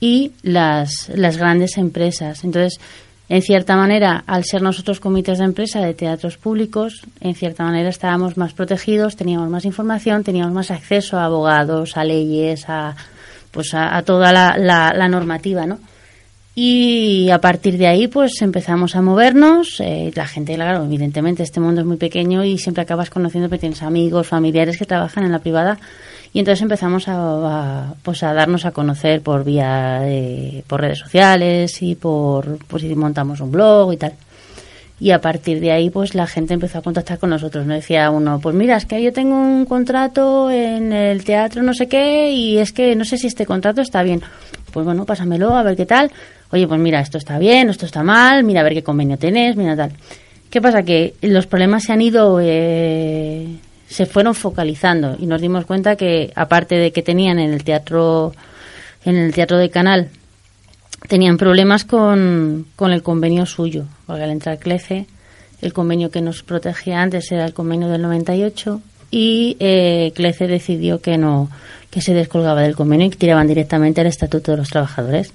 y 0.00 0.32
las, 0.42 1.08
las 1.14 1.36
grandes 1.36 1.76
empresas. 1.76 2.44
Entonces, 2.44 2.80
en 3.28 3.42
cierta 3.42 3.74
manera, 3.76 4.22
al 4.26 4.44
ser 4.44 4.60
nosotros 4.62 5.00
comités 5.00 5.38
de 5.38 5.44
empresa 5.44 5.80
de 5.80 5.94
teatros 5.94 6.36
públicos, 6.36 7.02
en 7.20 7.34
cierta 7.34 7.64
manera 7.64 7.88
estábamos 7.88 8.36
más 8.36 8.52
protegidos, 8.52 9.16
teníamos 9.16 9.48
más 9.48 9.64
información, 9.64 10.22
teníamos 10.24 10.52
más 10.52 10.70
acceso 10.70 11.16
a 11.18 11.24
abogados, 11.24 11.96
a 11.96 12.04
leyes, 12.04 12.68
a, 12.68 12.94
pues 13.50 13.72
a, 13.72 13.96
a 13.96 14.02
toda 14.02 14.30
la, 14.32 14.56
la- 14.58 14.92
la 14.94 15.08
normativa, 15.08 15.64
¿no? 15.66 15.78
Y 16.56 17.30
a 17.30 17.40
partir 17.40 17.78
de 17.78 17.88
ahí, 17.88 18.06
pues 18.06 18.40
empezamos 18.40 18.94
a 18.94 19.02
movernos. 19.02 19.80
eh, 19.80 20.12
la 20.14 20.26
gente, 20.26 20.54
claro, 20.54 20.84
evidentemente, 20.84 21.42
este 21.42 21.58
mundo 21.60 21.80
es 21.80 21.86
muy 21.86 21.96
pequeño 21.96 22.44
y 22.44 22.58
siempre 22.58 22.82
acabas 22.82 23.10
conociendo 23.10 23.50
que 23.50 23.58
tienes 23.58 23.82
amigos, 23.82 24.28
familiares 24.28 24.78
que 24.78 24.84
trabajan 24.84 25.24
en 25.24 25.32
la 25.32 25.40
privada. 25.40 25.78
Y 26.32 26.38
entonces 26.40 26.62
empezamos 26.62 27.04
a, 27.08 27.94
pues 28.02 28.22
a 28.22 28.32
darnos 28.34 28.64
a 28.66 28.70
conocer 28.72 29.20
por 29.20 29.44
vía, 29.44 30.00
de- 30.00 30.62
por 30.68 30.80
redes 30.80 30.98
sociales 31.00 31.80
y 31.82 31.94
por, 31.96 32.58
pues 32.68 32.82
y 32.84 32.94
montamos 32.94 33.40
un 33.40 33.50
blog 33.50 33.92
y 33.92 33.96
tal. 33.96 34.12
Y 35.00 35.10
a 35.10 35.20
partir 35.20 35.58
de 35.60 35.72
ahí, 35.72 35.90
pues 35.90 36.14
la 36.14 36.26
gente 36.28 36.54
empezó 36.54 36.78
a 36.78 36.82
contactar 36.82 37.18
con 37.18 37.30
nosotros. 37.30 37.66
Me 37.66 37.74
decía 37.74 38.10
uno, 38.10 38.38
pues 38.40 38.54
mira, 38.54 38.76
es 38.76 38.86
que 38.86 39.02
yo 39.02 39.12
tengo 39.12 39.34
un 39.36 39.64
contrato 39.64 40.50
en 40.52 40.92
el 40.92 41.24
teatro 41.24 41.64
no 41.64 41.74
sé 41.74 41.88
qué 41.88 42.30
y 42.30 42.58
es 42.58 42.72
que 42.72 42.94
no 42.94 43.04
sé 43.04 43.18
si 43.18 43.26
este 43.26 43.44
contrato 43.44 43.80
está 43.80 44.04
bien. 44.04 44.22
Pues 44.72 44.84
bueno, 44.86 45.04
pásamelo 45.04 45.56
a 45.56 45.62
ver 45.64 45.76
qué 45.76 45.86
tal. 45.86 46.10
Oye, 46.54 46.68
pues 46.68 46.78
mira, 46.78 47.00
esto 47.00 47.18
está 47.18 47.36
bien, 47.36 47.68
esto 47.68 47.84
está 47.84 48.04
mal, 48.04 48.44
mira 48.44 48.60
a 48.60 48.62
ver 48.62 48.74
qué 48.74 48.84
convenio 48.84 49.18
tenés, 49.18 49.56
mira 49.56 49.74
tal. 49.74 49.90
¿Qué 50.50 50.62
pasa? 50.62 50.84
Que 50.84 51.14
los 51.20 51.48
problemas 51.48 51.82
se 51.82 51.92
han 51.92 52.00
ido, 52.00 52.38
eh, 52.40 53.56
se 53.88 54.06
fueron 54.06 54.36
focalizando 54.36 55.16
y 55.18 55.26
nos 55.26 55.40
dimos 55.40 55.64
cuenta 55.64 55.96
que 55.96 56.32
aparte 56.36 56.76
de 56.76 56.92
que 56.92 57.02
tenían 57.02 57.40
en 57.40 57.52
el 57.52 57.64
teatro, 57.64 58.34
en 59.04 59.16
el 59.16 59.34
teatro 59.34 59.58
de 59.58 59.68
canal, 59.68 60.10
tenían 61.08 61.38
problemas 61.38 61.84
con, 61.84 62.66
con 62.76 62.92
el 62.92 63.02
convenio 63.02 63.46
suyo, 63.46 63.86
porque 64.06 64.22
al 64.22 64.30
entrar 64.30 64.60
CLECE, 64.60 65.06
el 65.60 65.72
convenio 65.72 66.12
que 66.12 66.20
nos 66.20 66.44
protegía 66.44 67.02
antes 67.02 67.32
era 67.32 67.46
el 67.46 67.52
convenio 67.52 67.88
del 67.88 68.02
98 68.02 68.80
y 69.10 69.56
eh, 69.58 70.12
CLECE 70.14 70.46
decidió 70.46 71.00
que 71.00 71.18
no, 71.18 71.50
que 71.90 72.00
se 72.00 72.14
descolgaba 72.14 72.62
del 72.62 72.76
convenio 72.76 73.08
y 73.08 73.10
que 73.10 73.16
tiraban 73.16 73.48
directamente 73.48 74.02
al 74.02 74.06
Estatuto 74.06 74.52
de 74.52 74.58
los 74.58 74.68
Trabajadores. 74.68 75.32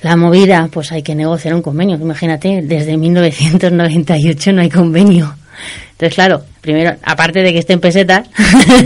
La 0.00 0.16
movida, 0.16 0.68
pues 0.70 0.92
hay 0.92 1.02
que 1.02 1.14
negociar 1.14 1.54
un 1.54 1.62
convenio. 1.62 1.96
Imagínate, 1.96 2.60
desde 2.62 2.96
1998 2.96 4.52
no 4.52 4.62
hay 4.62 4.68
convenio. 4.68 5.34
Entonces, 5.92 6.14
claro, 6.14 6.44
primero, 6.60 6.96
aparte 7.02 7.42
de 7.42 7.52
que 7.52 7.60
esté 7.60 7.72
en 7.72 7.80
pesetas, 7.80 8.28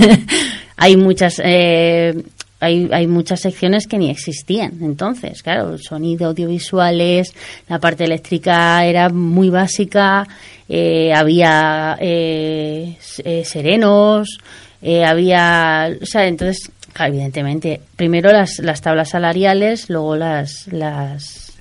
hay 0.76 0.96
muchas 0.96 1.40
eh, 1.44 2.14
hay, 2.60 2.88
hay 2.92 3.06
muchas 3.06 3.40
secciones 3.40 3.86
que 3.86 3.98
ni 3.98 4.10
existían. 4.10 4.74
Entonces, 4.82 5.42
claro, 5.42 5.78
sonido, 5.78 6.28
audiovisuales, 6.28 7.34
la 7.68 7.78
parte 7.80 8.04
eléctrica 8.04 8.84
era 8.84 9.08
muy 9.08 9.48
básica, 9.48 10.26
eh, 10.68 11.12
había 11.12 11.96
eh, 11.98 12.96
eh, 13.24 13.42
serenos, 13.44 14.38
eh, 14.82 15.04
había, 15.04 15.90
o 16.00 16.06
sea, 16.06 16.26
entonces, 16.26 16.70
evidentemente, 16.98 17.80
primero 17.96 18.32
las, 18.32 18.58
las 18.58 18.80
tablas 18.80 19.10
salariales, 19.10 19.88
luego 19.88 20.16
las, 20.16 20.66
las, 20.72 21.52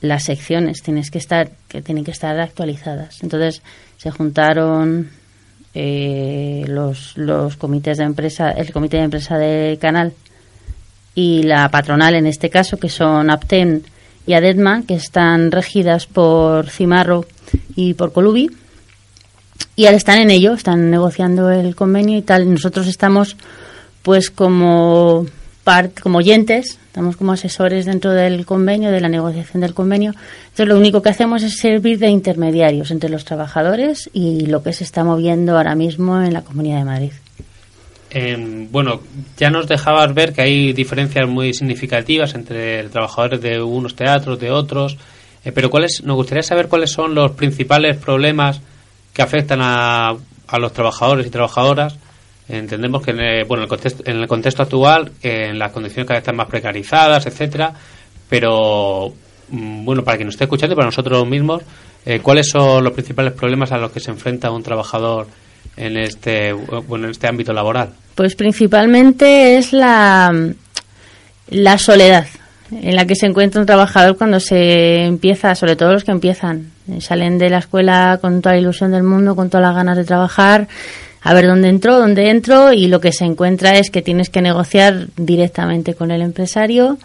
las 0.00 0.24
secciones 0.24 0.82
tienes 0.82 1.10
que 1.10 1.18
estar, 1.18 1.50
que 1.68 1.82
tienen 1.82 2.04
que 2.04 2.10
estar 2.10 2.38
actualizadas. 2.40 3.22
Entonces, 3.22 3.62
se 3.96 4.10
juntaron 4.10 5.10
eh, 5.74 6.64
los, 6.66 7.16
los 7.16 7.56
comités 7.56 7.98
de 7.98 8.04
empresa, 8.04 8.50
el 8.50 8.72
comité 8.72 8.96
de 8.96 9.04
empresa 9.04 9.38
del 9.38 9.78
canal 9.78 10.12
y 11.14 11.42
la 11.42 11.68
patronal 11.68 12.14
en 12.14 12.26
este 12.26 12.48
caso, 12.48 12.76
que 12.78 12.88
son 12.88 13.30
Apten 13.30 13.82
y 14.26 14.34
Adetma, 14.34 14.82
que 14.86 14.94
están 14.94 15.50
regidas 15.50 16.06
por 16.06 16.70
Cimarro 16.70 17.26
y 17.74 17.94
por 17.94 18.12
Colubi. 18.12 18.50
Y 19.74 19.86
ahora 19.86 19.96
están 19.96 20.20
en 20.20 20.30
ello, 20.30 20.54
están 20.54 20.90
negociando 20.90 21.50
el 21.50 21.74
convenio 21.74 22.18
y 22.18 22.22
tal. 22.22 22.50
Nosotros 22.50 22.86
estamos 22.86 23.36
pues 24.02 24.30
como 24.30 25.26
como 26.02 26.18
oyentes, 26.18 26.78
estamos 26.86 27.18
como 27.18 27.32
asesores 27.32 27.84
dentro 27.84 28.12
del 28.12 28.46
convenio, 28.46 28.90
de 28.90 29.02
la 29.02 29.10
negociación 29.10 29.60
del 29.60 29.74
convenio. 29.74 30.14
Entonces 30.44 30.66
lo 30.66 30.78
único 30.78 31.02
que 31.02 31.10
hacemos 31.10 31.42
es 31.42 31.58
servir 31.58 31.98
de 31.98 32.08
intermediarios 32.08 32.90
entre 32.90 33.10
los 33.10 33.26
trabajadores 33.26 34.08
y 34.14 34.46
lo 34.46 34.62
que 34.62 34.72
se 34.72 34.84
está 34.84 35.04
moviendo 35.04 35.58
ahora 35.58 35.74
mismo 35.74 36.22
en 36.22 36.32
la 36.32 36.40
Comunidad 36.40 36.78
de 36.78 36.84
Madrid. 36.84 37.12
Eh, 38.10 38.66
bueno, 38.70 39.02
ya 39.36 39.50
nos 39.50 39.68
dejabas 39.68 40.14
ver 40.14 40.32
que 40.32 40.40
hay 40.40 40.72
diferencias 40.72 41.28
muy 41.28 41.52
significativas 41.52 42.34
entre 42.34 42.84
trabajadores 42.84 43.42
de 43.42 43.60
unos 43.60 43.94
teatros, 43.94 44.40
de 44.40 44.50
otros, 44.50 44.96
eh, 45.44 45.52
pero 45.52 45.68
¿cuáles, 45.68 46.02
nos 46.02 46.16
gustaría 46.16 46.42
saber 46.42 46.68
cuáles 46.68 46.90
son 46.90 47.14
los 47.14 47.32
principales 47.32 47.98
problemas 47.98 48.62
que 49.12 49.20
afectan 49.20 49.60
a, 49.60 50.16
a 50.48 50.58
los 50.58 50.72
trabajadores 50.72 51.26
y 51.26 51.30
trabajadoras. 51.30 51.96
Entendemos 52.48 53.02
que 53.02 53.10
en 53.10 53.20
el, 53.20 53.44
bueno, 53.44 53.64
el 53.64 53.68
contexto, 53.68 54.02
en 54.06 54.16
el 54.16 54.26
contexto 54.26 54.62
actual, 54.62 55.12
en 55.22 55.58
las 55.58 55.70
condiciones 55.70 56.06
cada 56.06 56.18
vez 56.18 56.22
están 56.22 56.36
más 56.36 56.48
precarizadas, 56.48 57.26
etcétera, 57.26 57.74
pero 58.28 59.12
mm, 59.50 59.84
bueno, 59.84 60.02
para 60.02 60.16
quien 60.16 60.26
nos 60.26 60.34
esté 60.34 60.44
escuchando 60.44 60.72
y 60.72 60.76
para 60.76 60.86
nosotros 60.86 61.26
mismos, 61.28 61.62
eh, 62.06 62.20
¿cuáles 62.20 62.48
son 62.48 62.82
los 62.82 62.92
principales 62.94 63.34
problemas 63.34 63.70
a 63.72 63.78
los 63.78 63.92
que 63.92 64.00
se 64.00 64.10
enfrenta 64.10 64.50
un 64.50 64.62
trabajador 64.62 65.26
en 65.76 65.98
este 65.98 66.52
bueno 66.52 67.04
en 67.04 67.10
este 67.10 67.28
ámbito 67.28 67.52
laboral? 67.52 67.90
Pues 68.14 68.34
principalmente 68.34 69.58
es 69.58 69.72
la, 69.74 70.32
la 71.48 71.78
soledad 71.78 72.26
en 72.70 72.96
la 72.96 73.06
que 73.06 73.14
se 73.14 73.26
encuentra 73.26 73.60
un 73.60 73.66
trabajador 73.66 74.16
cuando 74.16 74.40
se 74.40 75.04
empieza, 75.04 75.54
sobre 75.54 75.76
todo 75.76 75.92
los 75.92 76.04
que 76.04 76.12
empiezan, 76.12 76.70
salen 77.00 77.38
de 77.38 77.50
la 77.50 77.58
escuela 77.58 78.18
con 78.20 78.42
toda 78.42 78.54
la 78.54 78.60
ilusión 78.60 78.90
del 78.90 79.02
mundo, 79.02 79.34
con 79.34 79.48
todas 79.48 79.66
las 79.66 79.74
ganas 79.74 79.96
de 79.96 80.04
trabajar, 80.04 80.68
a 81.22 81.34
ver 81.34 81.46
dónde 81.46 81.68
entró, 81.68 81.98
dónde 81.98 82.30
entro, 82.30 82.72
y 82.72 82.86
lo 82.86 83.00
que 83.00 83.12
se 83.12 83.24
encuentra 83.24 83.78
es 83.78 83.90
que 83.90 84.02
tienes 84.02 84.30
que 84.30 84.42
negociar 84.42 85.08
directamente 85.16 85.94
con 85.94 86.10
el 86.10 86.22
empresario, 86.22 86.98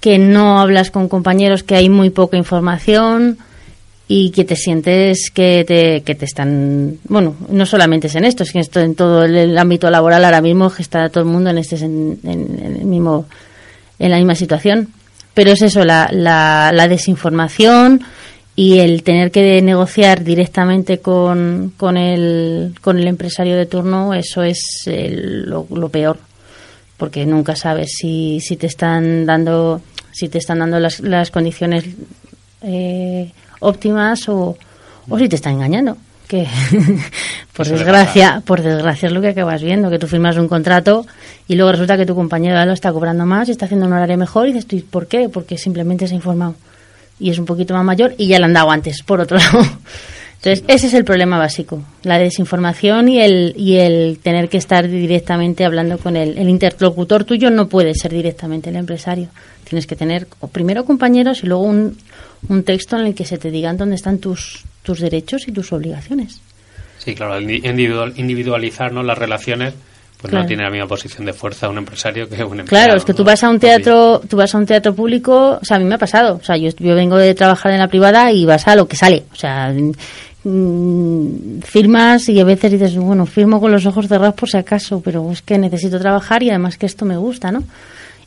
que 0.00 0.18
no 0.18 0.60
hablas 0.60 0.90
con 0.90 1.08
compañeros, 1.08 1.62
que 1.62 1.76
hay 1.76 1.88
muy 1.88 2.10
poca 2.10 2.36
información 2.36 3.38
y 4.08 4.30
que 4.30 4.44
te 4.44 4.56
sientes 4.56 5.30
que 5.30 5.64
te, 5.66 6.02
que 6.02 6.14
te 6.14 6.24
están, 6.24 6.98
bueno, 7.04 7.36
no 7.48 7.66
solamente 7.66 8.08
es 8.08 8.14
en 8.16 8.24
esto, 8.24 8.42
es 8.42 8.52
que 8.52 8.60
esto 8.60 8.80
en 8.80 8.94
todo 8.94 9.24
el, 9.24 9.56
ámbito 9.56 9.90
laboral 9.90 10.24
ahora 10.24 10.40
mismo 10.40 10.70
que 10.70 10.82
está 10.82 11.08
todo 11.08 11.24
el 11.24 11.30
mundo 11.30 11.50
en 11.50 11.58
este 11.58 11.76
en, 11.76 12.18
el 12.24 12.84
mismo 12.84 13.26
en 13.98 14.10
la 14.10 14.16
misma 14.16 14.34
situación. 14.34 14.88
Pero 15.34 15.50
es 15.50 15.62
eso, 15.62 15.84
la, 15.84 16.10
la 16.12 16.88
desinformación 16.88 18.02
y 18.54 18.78
el 18.80 19.02
tener 19.02 19.30
que 19.30 19.60
negociar 19.62 20.22
directamente 20.24 20.98
con, 20.98 21.72
con, 21.76 21.96
el, 21.96 22.74
con 22.80 22.98
el 22.98 23.06
empresario 23.08 23.56
de 23.56 23.66
turno, 23.66 24.12
eso 24.14 24.42
es 24.42 24.82
el- 24.86 25.48
lo, 25.48 25.66
lo 25.70 25.88
peor. 25.88 26.18
Porque 26.98 27.24
nunca 27.26 27.56
sabes 27.56 27.92
si, 27.96 28.40
si 28.40 28.56
te 28.56 28.66
están 28.66 29.24
dando 29.26 29.80
si 30.12 30.28
te 30.28 30.36
están 30.38 30.58
dando 30.58 30.78
las, 30.78 31.00
las 31.00 31.30
condiciones 31.30 31.84
eh, 32.62 33.32
óptimas 33.60 34.28
o, 34.28 34.56
o 35.08 35.18
si 35.18 35.28
te 35.28 35.36
están 35.36 35.54
engañando. 35.54 35.96
Que 36.28 36.46
por 37.56 37.66
Eso 37.66 37.74
desgracia, 37.76 38.42
por 38.44 38.62
desgracia 38.62 39.06
es 39.06 39.12
lo 39.12 39.20
que 39.20 39.28
acabas 39.28 39.62
viendo, 39.62 39.90
que 39.90 39.98
tú 39.98 40.06
firmas 40.06 40.36
un 40.36 40.48
contrato 40.48 41.06
y 41.48 41.54
luego 41.56 41.72
resulta 41.72 41.96
que 41.96 42.06
tu 42.06 42.14
compañero 42.14 42.62
lo 42.64 42.72
está 42.72 42.92
cobrando 42.92 43.24
más 43.26 43.48
y 43.48 43.52
está 43.52 43.64
haciendo 43.64 43.86
un 43.86 43.92
horario 43.94 44.16
mejor 44.18 44.46
y 44.48 44.52
dices, 44.52 44.66
tú, 44.66 44.76
¿y 44.76 44.80
¿por 44.82 45.06
qué? 45.06 45.28
Porque 45.28 45.56
simplemente 45.58 46.06
se 46.06 46.12
ha 46.14 46.16
informado 46.16 46.54
y 47.22 47.30
es 47.30 47.38
un 47.38 47.46
poquito 47.46 47.72
más 47.74 47.84
mayor 47.84 48.14
y 48.18 48.26
ya 48.26 48.38
le 48.38 48.44
han 48.46 48.52
dado 48.52 48.70
antes, 48.70 49.02
por 49.02 49.20
otro 49.20 49.36
lado. 49.38 49.60
Entonces, 50.44 50.64
ese 50.66 50.88
es 50.88 50.94
el 50.94 51.04
problema 51.04 51.38
básico, 51.38 51.82
la 52.02 52.18
desinformación 52.18 53.08
y 53.08 53.20
el, 53.20 53.54
y 53.56 53.76
el 53.76 54.18
tener 54.20 54.48
que 54.48 54.56
estar 54.58 54.88
directamente 54.88 55.64
hablando 55.64 55.98
con 55.98 56.16
el, 56.16 56.36
el 56.36 56.48
interlocutor 56.48 57.22
tuyo 57.24 57.48
no 57.50 57.68
puede 57.68 57.94
ser 57.94 58.12
directamente 58.12 58.70
el 58.70 58.76
empresario. 58.76 59.28
Tienes 59.68 59.86
que 59.86 59.94
tener 59.94 60.26
primero 60.50 60.84
compañeros 60.84 61.44
y 61.44 61.46
luego 61.46 61.62
un, 61.62 61.96
un 62.48 62.64
texto 62.64 62.98
en 62.98 63.06
el 63.06 63.14
que 63.14 63.24
se 63.24 63.38
te 63.38 63.52
digan 63.52 63.76
dónde 63.76 63.94
están 63.94 64.18
tus, 64.18 64.64
tus 64.82 64.98
derechos 64.98 65.46
y 65.46 65.52
tus 65.52 65.72
obligaciones. 65.72 66.40
Sí, 66.98 67.14
claro, 67.14 67.34
al 67.34 67.48
individual- 67.48 68.12
individualizar 68.16 68.92
¿no? 68.92 69.04
las 69.04 69.16
relaciones, 69.18 69.74
pues 70.22 70.30
Claro. 70.30 70.44
no 70.44 70.48
tiene 70.48 70.62
la 70.62 70.70
misma 70.70 70.86
posición 70.86 71.26
de 71.26 71.32
fuerza 71.32 71.68
un 71.68 71.78
empresario 71.78 72.28
que 72.28 72.44
un 72.44 72.60
empleado. 72.60 72.66
Claro, 72.68 72.96
es 72.96 73.04
que 73.04 73.12
tú 73.12 73.24
vas 73.24 73.42
a 73.42 73.50
un 73.50 73.58
teatro, 73.58 74.20
tú 74.28 74.36
vas 74.36 74.54
a 74.54 74.58
un 74.58 74.66
teatro 74.66 74.94
público, 74.94 75.58
o 75.60 75.64
sea, 75.64 75.78
a 75.78 75.80
mí 75.80 75.84
me 75.84 75.96
ha 75.96 75.98
pasado, 75.98 76.38
o 76.40 76.44
sea, 76.44 76.56
yo, 76.56 76.70
yo 76.78 76.94
vengo 76.94 77.18
de 77.18 77.34
trabajar 77.34 77.72
en 77.72 77.80
la 77.80 77.88
privada 77.88 78.30
y 78.30 78.44
vas 78.44 78.68
a 78.68 78.76
lo 78.76 78.86
que 78.86 78.94
sale, 78.94 79.24
o 79.32 79.34
sea, 79.34 79.74
mm, 80.44 81.62
firmas 81.62 82.28
y 82.28 82.38
a 82.38 82.44
veces 82.44 82.70
dices, 82.70 82.96
bueno, 82.96 83.26
firmo 83.26 83.60
con 83.60 83.72
los 83.72 83.84
ojos 83.84 84.06
cerrados 84.06 84.36
por 84.36 84.48
si 84.48 84.58
acaso, 84.58 85.02
pero 85.04 85.28
es 85.32 85.42
que 85.42 85.58
necesito 85.58 85.98
trabajar 85.98 86.44
y 86.44 86.50
además 86.50 86.78
que 86.78 86.86
esto 86.86 87.04
me 87.04 87.16
gusta, 87.16 87.50
¿no? 87.50 87.64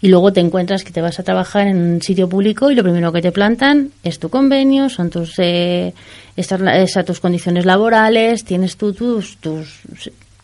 Y 0.01 0.09
luego 0.09 0.33
te 0.33 0.41
encuentras 0.41 0.83
que 0.83 0.91
te 0.91 1.01
vas 1.01 1.17
a 1.19 1.23
trabajar 1.23 1.67
en 1.67 1.77
un 1.77 2.01
sitio 2.01 2.27
público 2.27 2.69
y 2.69 2.75
lo 2.75 2.83
primero 2.83 3.13
que 3.13 3.21
te 3.21 3.31
plantan 3.31 3.91
es 4.03 4.19
tu 4.19 4.27
convenio, 4.29 4.89
son 4.89 5.09
tus 5.09 5.35
eh, 5.39 5.93
estas, 6.35 6.59
esas, 6.75 7.05
tus 7.05 7.21
condiciones 7.21 7.65
laborales, 7.65 8.43
tienes 8.43 8.75
tú 8.75 8.91
tus, 8.91 9.37
tus 9.37 9.81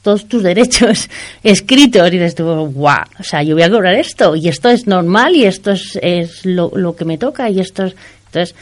todos 0.03 0.27
tus 0.27 0.41
derechos 0.43 1.10
escritos 1.43 2.08
y 2.08 2.12
dices 2.12 2.36
tú, 2.36 2.43
guau, 2.74 3.03
o 3.20 3.24
sea, 3.24 3.43
yo 3.43 3.55
voy 3.55 3.63
a 3.63 3.70
cobrar 3.70 3.93
esto 3.96 4.36
y 4.36 4.48
esto 4.48 4.70
es 4.70 4.88
normal 4.88 5.36
y 5.36 5.46
esto 5.46 5.72
es, 5.72 5.98
es 6.01 6.46
lo, 6.46 6.72
lo 6.75 6.96
que 6.96 7.05
me 7.05 7.17
toca 7.17 7.50
y 7.50 7.60
esto 7.60 7.86
es... 7.86 7.96
Entonces, 8.27 8.55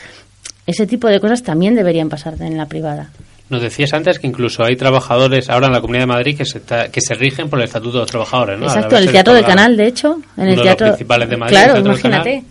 ese 0.66 0.86
tipo 0.86 1.08
de 1.08 1.20
cosas 1.20 1.42
también 1.44 1.76
deberían 1.76 2.10
pasar 2.10 2.36
en 2.42 2.58
la 2.58 2.66
privada. 2.68 3.10
Nos 3.50 3.62
decías 3.64 3.94
antes 3.94 4.20
que 4.20 4.28
incluso 4.28 4.64
hay 4.64 4.76
trabajadores 4.76 5.50
ahora 5.50 5.66
en 5.68 5.74
la 5.74 5.82
Comunidad 5.82 6.04
de 6.04 6.08
Madrid 6.14 6.38
que 6.38 6.46
se, 6.46 6.60
está- 6.60 6.90
que 6.90 7.02
se 7.02 7.16
rigen 7.16 7.50
por 7.50 7.58
el 7.60 7.66
Estatuto 7.66 7.94
de 7.94 8.00
los 8.02 8.10
Trabajadores, 8.12 8.60
¿no? 8.60 8.66
Exacto, 8.68 8.96
en 8.98 9.04
el 9.06 9.12
Teatro 9.12 9.34
del 9.34 9.46
Canal, 9.46 9.76
de 9.76 9.88
hecho. 9.88 10.20
En 10.38 10.44
uno 10.44 10.44
el 10.44 10.50
de 10.50 10.56
los 10.58 10.64
teatro, 10.66 10.88
principales 10.90 11.30
de 11.30 11.38
Madrid, 11.38 11.56
Claro, 11.56 11.76
el 11.78 11.84
Teatro 11.84 11.92
del 11.94 12.00
imagínate. 12.12 12.44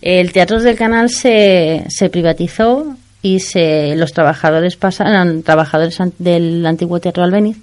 El 0.00 0.32
Teatro 0.32 0.60
del 0.60 0.76
Canal 0.76 1.10
se, 1.10 1.84
se 1.88 2.08
privatizó 2.08 2.86
y 3.20 3.40
se 3.40 3.94
los 3.96 4.12
trabajadores 4.12 4.76
pasaron, 4.76 5.42
trabajadores 5.42 5.98
del 6.18 6.64
antiguo 6.64 7.00
Teatro 7.00 7.24
Albéniz 7.24 7.58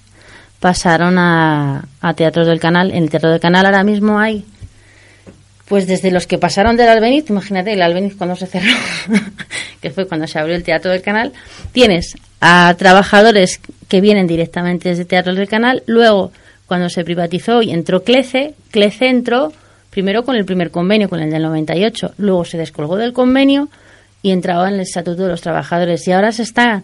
pasaron 0.63 1.17
a, 1.17 1.83
a 1.99 2.13
Teatros 2.13 2.47
del 2.47 2.61
Canal. 2.61 2.91
En 2.91 3.03
el 3.03 3.09
Teatro 3.09 3.29
del 3.29 3.41
Canal 3.41 3.65
ahora 3.65 3.83
mismo 3.83 4.17
hay, 4.17 4.45
pues 5.67 5.87
desde 5.87 6.09
los 6.09 6.25
que 6.25 6.37
pasaron 6.37 6.77
del 6.77 6.87
Albéniz, 6.87 7.29
imagínate 7.29 7.73
el 7.73 7.81
Albéniz 7.81 8.15
cuando 8.15 8.37
se 8.37 8.47
cerró, 8.47 8.71
que 9.81 9.89
fue 9.89 10.07
cuando 10.07 10.25
se 10.25 10.39
abrió 10.39 10.55
el 10.55 10.63
Teatro 10.63 10.91
del 10.91 11.01
Canal, 11.01 11.33
tienes 11.73 12.15
a 12.39 12.73
trabajadores 12.77 13.59
que 13.89 13.99
vienen 13.99 14.25
directamente 14.25 14.87
desde 14.87 15.03
Teatro 15.03 15.35
del 15.35 15.49
Canal, 15.49 15.83
luego 15.85 16.31
cuando 16.65 16.87
se 16.87 17.03
privatizó 17.03 17.61
y 17.61 17.71
entró 17.71 18.05
Clece, 18.05 18.53
Clece 18.71 19.09
entró 19.09 19.51
primero 19.89 20.23
con 20.23 20.37
el 20.37 20.45
primer 20.45 20.71
convenio, 20.71 21.09
con 21.09 21.19
el 21.19 21.29
del 21.29 21.43
98, 21.43 22.13
luego 22.19 22.45
se 22.45 22.57
descolgó 22.57 22.95
del 22.95 23.11
convenio 23.11 23.67
y 24.21 24.31
entraba 24.31 24.69
en 24.69 24.75
el 24.75 24.79
Estatuto 24.79 25.23
de 25.23 25.29
los 25.29 25.41
Trabajadores. 25.41 26.07
Y 26.07 26.13
ahora 26.13 26.31
se 26.31 26.43
está 26.43 26.83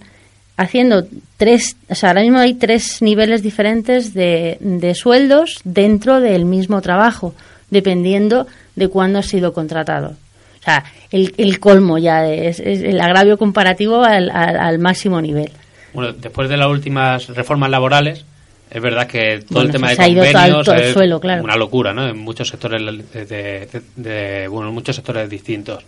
haciendo 0.61 1.05
tres, 1.37 1.75
o 1.89 1.95
sea, 1.95 2.09
ahora 2.09 2.21
mismo 2.21 2.37
hay 2.39 2.53
tres 2.53 3.01
niveles 3.01 3.41
diferentes 3.41 4.13
de, 4.13 4.57
de 4.59 4.93
sueldos 4.93 5.59
dentro 5.63 6.19
del 6.19 6.45
mismo 6.45 6.81
trabajo, 6.81 7.33
dependiendo 7.69 8.45
de 8.75 8.87
cuándo 8.89 9.19
ha 9.19 9.23
sido 9.23 9.53
contratado. 9.53 10.15
O 10.59 10.63
sea, 10.63 10.83
el, 11.11 11.33
el 11.37 11.59
colmo 11.59 11.97
ya 11.97 12.27
es, 12.29 12.59
es 12.59 12.81
el 12.81 12.99
agravio 12.99 13.37
comparativo 13.37 14.03
al, 14.03 14.29
al- 14.29 14.57
al 14.57 14.79
máximo 14.79 15.21
nivel. 15.21 15.49
Bueno, 15.93 16.11
después 16.13 16.49
de 16.49 16.57
las 16.57 16.67
últimas 16.67 17.27
reformas 17.29 17.69
laborales, 17.69 18.25
es 18.69 18.81
verdad 18.81 19.07
que 19.07 19.39
todo 19.39 19.61
Bueno, 19.61 19.67
el 19.67 19.71
tema 19.71 19.89
se 19.89 19.95
de 19.95 20.03
ha 20.03 20.09
ido 20.09 20.23
todo 20.23 20.27
al- 20.29 20.33
convenios 20.51 20.65
todo 20.65 20.93
suelo, 20.93 21.19
claro. 21.19 21.43
una 21.43 21.55
locura, 21.55 21.93
¿no? 21.93 22.07
En 22.07 22.17
muchos 22.17 22.49
sectores 22.49 22.81
de, 23.13 23.25
de- 23.25 23.81
de- 23.95 24.47
bueno, 24.49 24.67
en 24.69 24.75
muchos 24.75 24.95
sectores 24.97 25.29
distintos. 25.29 25.83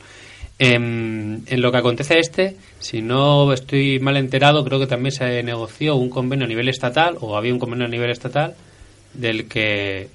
En, 0.60 1.43
en 1.48 1.62
lo 1.62 1.72
que 1.72 1.77
acontece 1.79 2.20
este, 2.20 2.55
si 2.79 3.01
no 3.01 3.51
estoy 3.51 4.00
mal 4.00 4.15
enterado, 4.17 4.63
creo 4.63 4.79
que 4.79 4.86
también 4.86 5.12
se 5.12 5.41
negoció 5.41 5.96
un 5.96 6.10
convenio 6.10 6.46
a 6.46 6.48
nivel 6.48 6.70
estatal, 6.70 7.17
o 7.20 7.36
había 7.36 7.51
un 7.51 7.60
convenio 7.60 7.86
a 7.86 7.89
nivel 7.89 8.11
estatal, 8.11 8.53
del 9.14 9.48
que, 9.48 10.07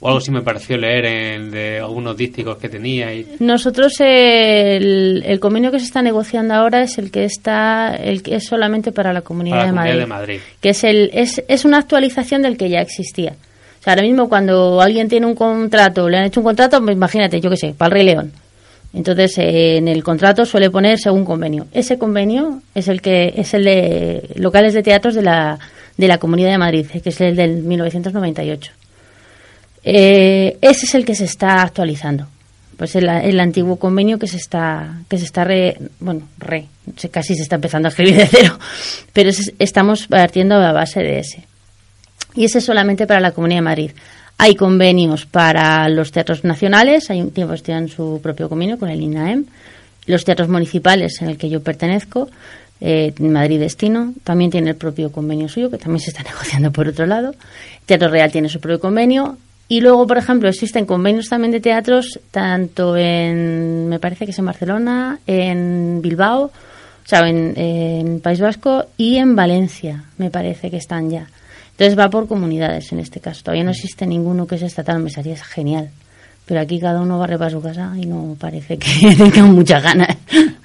o 0.00 0.08
algo 0.08 0.20
sí 0.20 0.30
me 0.30 0.40
pareció 0.40 0.78
leer 0.78 1.04
en, 1.04 1.50
de 1.50 1.78
algunos 1.78 2.16
dísticos 2.16 2.56
que 2.56 2.70
tenía. 2.70 3.12
Y, 3.14 3.26
Nosotros 3.40 4.00
eh, 4.00 4.76
el, 4.76 5.22
el 5.26 5.38
convenio 5.38 5.70
que 5.70 5.78
se 5.78 5.84
está 5.84 6.00
negociando 6.00 6.54
ahora 6.54 6.82
es 6.82 6.96
el 6.96 7.10
que 7.10 7.24
está 7.24 7.94
el 7.94 8.22
que 8.22 8.36
es 8.36 8.46
solamente 8.46 8.92
para 8.92 9.12
la 9.12 9.20
Comunidad, 9.20 9.56
Para 9.56 9.66
la 9.66 9.72
de, 9.72 9.76
Comunidad 9.76 10.06
Madrid, 10.06 10.32
de 10.32 10.36
Madrid. 10.36 10.40
que 10.60 10.70
es 10.70 10.84
el 10.84 11.10
es, 11.12 11.44
es 11.46 11.64
una 11.66 11.78
actualización 11.78 12.42
del 12.42 12.56
que 12.56 12.70
ya 12.70 12.80
existía. 12.80 13.32
O 13.32 13.82
sea, 13.82 13.92
ahora 13.92 14.02
mismo 14.02 14.28
cuando 14.28 14.80
alguien 14.80 15.08
tiene 15.08 15.26
un 15.26 15.34
contrato, 15.34 16.08
le 16.08 16.18
han 16.18 16.24
hecho 16.24 16.40
un 16.40 16.44
contrato, 16.44 16.82
pues 16.82 16.96
imagínate, 16.96 17.40
yo 17.40 17.50
qué 17.50 17.56
sé, 17.56 17.74
para 17.76 17.88
el 17.88 17.92
Rey 17.92 18.04
León. 18.04 18.32
Entonces, 18.92 19.38
eh, 19.38 19.76
en 19.76 19.88
el 19.88 20.02
contrato 20.02 20.44
suele 20.44 20.70
poner 20.70 20.98
según 20.98 21.24
convenio. 21.24 21.66
Ese 21.72 21.98
convenio 21.98 22.62
es 22.74 22.88
el 22.88 23.00
que 23.00 23.32
es 23.36 23.54
el 23.54 23.64
de 23.64 24.30
locales 24.34 24.74
de 24.74 24.82
teatros 24.82 25.14
de 25.14 25.22
la 25.22 25.58
de 25.96 26.08
la 26.08 26.18
Comunidad 26.18 26.50
de 26.50 26.58
Madrid, 26.58 26.86
que 26.86 27.10
es 27.10 27.20
el 27.20 27.36
del 27.36 27.62
1998. 27.62 28.72
Eh, 29.84 30.58
ese 30.60 30.86
es 30.86 30.94
el 30.94 31.04
que 31.04 31.14
se 31.14 31.24
está 31.24 31.62
actualizando. 31.62 32.26
Pues 32.76 32.96
el, 32.96 33.08
el 33.08 33.38
antiguo 33.38 33.76
convenio 33.76 34.18
que 34.18 34.26
se 34.26 34.38
está 34.38 35.02
que 35.08 35.18
se 35.18 35.24
está 35.24 35.44
re, 35.44 35.76
bueno, 36.00 36.22
re, 36.38 36.66
casi 37.10 37.36
se 37.36 37.42
está 37.42 37.56
empezando 37.56 37.88
a 37.88 37.90
escribir 37.90 38.16
de 38.16 38.26
cero, 38.26 38.58
pero 39.12 39.30
estamos 39.58 40.06
partiendo 40.06 40.56
a 40.56 40.72
base 40.72 41.00
de 41.00 41.18
ese. 41.18 41.44
Y 42.34 42.44
ese 42.44 42.58
es 42.58 42.64
solamente 42.64 43.06
para 43.06 43.20
la 43.20 43.32
Comunidad 43.32 43.58
de 43.58 43.64
Madrid. 43.64 43.90
Hay 44.42 44.54
convenios 44.54 45.26
para 45.26 45.86
los 45.90 46.12
teatros 46.12 46.44
nacionales, 46.44 47.10
hay 47.10 47.20
un 47.20 47.30
tiempo 47.30 47.54
tienen 47.56 47.88
su 47.88 48.20
propio 48.22 48.48
convenio 48.48 48.78
con 48.78 48.88
el 48.88 48.98
INAEM, 48.98 49.44
los 50.06 50.24
teatros 50.24 50.48
municipales 50.48 51.20
en 51.20 51.28
el 51.28 51.36
que 51.36 51.50
yo 51.50 51.62
pertenezco, 51.62 52.30
eh, 52.80 53.12
Madrid 53.18 53.60
Destino, 53.60 54.14
también 54.24 54.50
tiene 54.50 54.70
el 54.70 54.76
propio 54.76 55.12
convenio 55.12 55.46
suyo, 55.46 55.70
que 55.70 55.76
también 55.76 56.00
se 56.00 56.08
está 56.08 56.22
negociando 56.30 56.72
por 56.72 56.88
otro 56.88 57.04
lado. 57.04 57.34
Teatro 57.84 58.08
Real 58.08 58.32
tiene 58.32 58.48
su 58.48 58.60
propio 58.60 58.80
convenio. 58.80 59.36
Y 59.68 59.82
luego, 59.82 60.06
por 60.06 60.16
ejemplo, 60.16 60.48
existen 60.48 60.86
convenios 60.86 61.28
también 61.28 61.52
de 61.52 61.60
teatros, 61.60 62.18
tanto 62.30 62.96
en, 62.96 63.90
me 63.90 63.98
parece 63.98 64.24
que 64.24 64.30
es 64.30 64.38
en 64.38 64.46
Barcelona, 64.46 65.18
en 65.26 66.00
Bilbao, 66.00 66.44
o 66.44 66.50
sea, 67.04 67.28
en, 67.28 67.52
en 67.58 68.20
País 68.20 68.40
Vasco 68.40 68.86
y 68.96 69.18
en 69.18 69.36
Valencia, 69.36 70.04
me 70.16 70.30
parece 70.30 70.70
que 70.70 70.78
están 70.78 71.10
ya. 71.10 71.28
Entonces 71.80 71.98
va 71.98 72.10
por 72.10 72.28
comunidades 72.28 72.92
en 72.92 73.00
este 73.00 73.20
caso. 73.20 73.42
Todavía 73.42 73.64
no 73.64 73.70
existe 73.70 74.06
ninguno 74.06 74.46
que 74.46 74.56
es 74.56 74.62
estatal, 74.62 75.00
me 75.00 75.08
sería 75.08 75.34
genial. 75.42 75.88
Pero 76.44 76.60
aquí 76.60 76.78
cada 76.78 77.00
uno 77.00 77.18
barre 77.18 77.38
para 77.38 77.50
su 77.50 77.62
casa 77.62 77.94
y 77.96 78.04
no 78.04 78.36
parece 78.38 78.76
que 78.76 79.16
tengan 79.16 79.54
muchas 79.54 79.82
ganas. 79.82 80.14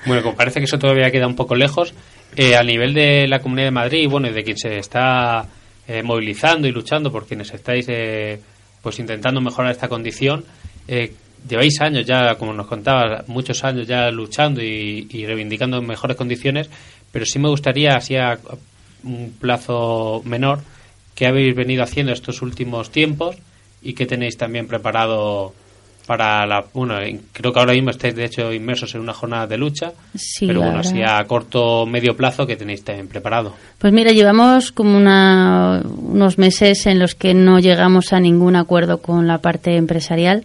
Bueno, 0.06 0.36
parece 0.36 0.60
que 0.60 0.65
eso 0.65 0.78
todavía 0.78 1.10
queda 1.12 1.25
un 1.25 1.38
poco 1.38 1.56
lejos, 1.56 1.93
eh, 2.36 2.58
a 2.58 2.63
nivel 2.63 2.93
de 2.93 3.30
la 3.30 3.39
Comunidad 3.39 3.67
de 3.67 3.71
Madrid 3.71 4.10
bueno, 4.10 4.28
y 4.28 4.34
de 4.34 4.43
quien 4.43 4.58
se 4.58 4.78
está 4.78 5.47
eh, 5.88 6.04
movilizando 6.04 6.67
y 6.67 6.73
luchando 6.73 7.10
por 7.13 7.25
quienes 7.25 7.49
estáis 7.54 7.86
eh, 7.88 8.41
pues 8.82 8.99
intentando 8.99 9.39
mejorar 9.39 9.71
esta 9.71 9.88
condición, 9.88 10.43
eh, 10.86 11.13
lleváis 11.47 11.80
años 11.80 12.06
ya, 12.06 12.36
como 12.36 12.51
nos 12.51 12.67
contabas, 12.67 13.25
muchos 13.30 13.63
años 13.63 13.88
ya 13.88 14.12
luchando 14.12 14.62
y, 14.62 15.08
y 15.10 15.25
reivindicando 15.25 15.82
mejores 15.82 16.17
condiciones, 16.17 16.69
pero 17.10 17.25
sí 17.25 17.39
me 17.39 17.47
gustaría, 17.47 17.95
así 17.95 18.17
a 18.17 18.38
un 19.06 19.34
plazo 19.39 20.21
menor, 20.25 20.60
qué 21.15 21.25
habéis 21.28 21.56
venido 21.56 21.82
haciendo 21.84 22.12
estos 22.12 22.41
últimos 22.41 22.91
tiempos 22.91 23.36
y 23.82 23.93
qué 23.93 24.06
tenéis 24.06 24.38
también 24.38 24.67
preparado 24.67 25.54
para 26.06 26.45
la 26.45 26.63
bueno 26.73 27.01
en- 27.01 27.21
creo 27.34 27.51
que 27.51 27.60
ahora 27.60 27.73
mismo 27.73 27.89
estáis 27.89 28.15
de 28.15 28.25
hecho 28.25 28.54
inmersos 28.54 28.93
en 28.93 29.01
una 29.01 29.13
jornada 29.13 29.47
de 29.47 29.58
lucha 29.58 29.91
Sí, 30.15 30.45
pero 30.45 30.62
bueno 30.62 30.80
así 30.80 31.01
a 31.01 31.23
corto 31.25 31.88
medio 31.88 32.15
plazo 32.15 32.45
que 32.45 32.56
tenéis 32.56 32.84
también 32.84 33.08
preparado 33.08 33.56
Pues 33.80 33.91
mira, 33.91 34.12
llevamos 34.12 34.71
como 34.71 34.95
una- 34.97 35.82
unos 35.84 36.38
meses 36.38 36.86
en 36.86 36.99
los 36.99 37.15
que 37.15 37.34
no 37.34 37.58
llegamos 37.60 38.13
a 38.13 38.19
ningún 38.19 38.56
acuerdo 38.56 38.99
con 39.01 39.25
la 39.25 39.39
parte 39.39 39.78
empresarial 39.78 40.43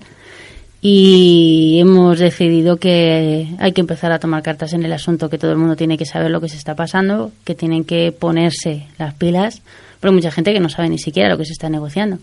y 0.83 1.79
hemos 1.79 2.19
decidido 2.19 2.79
que 2.79 3.49
hay 3.59 3.73
que 3.73 3.83
empezar 3.83 4.13
a 4.13 4.19
tomar 4.19 4.43
cartas 4.43 4.73
en 4.73 4.83
el 4.83 4.93
asunto, 4.95 5.29
que 5.29 5.37
todo 5.37 5.51
el 5.51 5.59
mundo 5.59 5.77
tiene 5.77 5.99
que 5.99 6.07
saber 6.07 6.31
lo 6.31 6.41
que 6.41 6.49
se 6.49 6.57
está 6.57 6.75
pasando, 6.75 7.33
que 7.45 7.55
tienen 7.55 7.85
que 7.85 8.13
ponerse 8.13 8.87
las 8.99 9.13
pilas, 9.13 9.61
pero 10.01 10.13
mucha 10.13 10.31
gente 10.31 10.53
que 10.53 10.61
no 10.61 10.69
sabe 10.69 10.89
ni 10.89 10.99
siquiera 10.99 11.29
lo 11.29 11.39
que 11.39 11.45
se 11.45 11.53
está 11.53 11.69
negociando. 11.69 12.19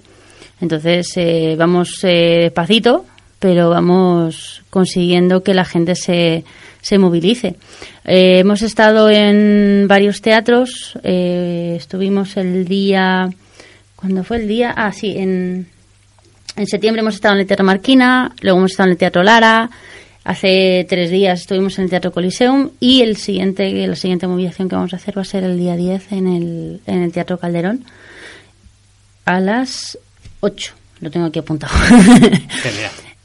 Entonces 0.59 1.11
eh, 1.15 1.55
vamos 1.57 2.03
eh, 2.03 2.39
despacito, 2.43 3.05
pero 3.39 3.69
vamos 3.69 4.63
consiguiendo 4.69 5.43
que 5.43 5.53
la 5.53 5.65
gente 5.65 5.95
se, 5.95 6.43
se 6.81 6.97
movilice. 6.97 7.55
Eh, 8.05 8.39
hemos 8.39 8.61
estado 8.61 9.09
en 9.09 9.85
varios 9.87 10.21
teatros, 10.21 10.97
eh, 11.03 11.75
estuvimos 11.77 12.37
el 12.37 12.65
día, 12.65 13.29
¿cuándo 13.95 14.23
fue 14.23 14.37
el 14.37 14.47
día? 14.47 14.73
Ah, 14.75 14.91
sí, 14.91 15.15
en, 15.17 15.67
en 16.55 16.67
septiembre 16.67 17.01
hemos 17.01 17.15
estado 17.15 17.35
en 17.35 17.41
el 17.41 17.47
Teatro 17.47 17.65
Marquina, 17.65 18.33
luego 18.41 18.59
hemos 18.59 18.71
estado 18.71 18.87
en 18.87 18.91
el 18.93 18.97
Teatro 18.97 19.23
Lara, 19.23 19.69
Hace 20.27 20.85
tres 20.89 21.09
días 21.09 21.39
estuvimos 21.39 21.77
en 21.77 21.85
el 21.85 21.89
Teatro 21.89 22.11
Coliseum 22.11 22.71
y 22.81 23.01
el 23.01 23.15
siguiente, 23.15 23.87
la 23.87 23.95
siguiente 23.95 24.27
movilización 24.27 24.67
que 24.67 24.75
vamos 24.75 24.91
a 24.91 24.97
hacer 24.97 25.17
va 25.17 25.21
a 25.21 25.25
ser 25.25 25.45
el 25.45 25.57
día 25.57 25.77
10 25.77 26.11
en 26.11 26.27
el, 26.27 26.81
en 26.85 27.03
el 27.03 27.13
Teatro 27.13 27.37
Calderón 27.37 27.85
a 29.23 29.39
las 29.39 29.97
8. 30.41 30.73
Lo 30.99 31.11
tengo 31.11 31.27
aquí 31.27 31.39
apuntado. 31.39 31.73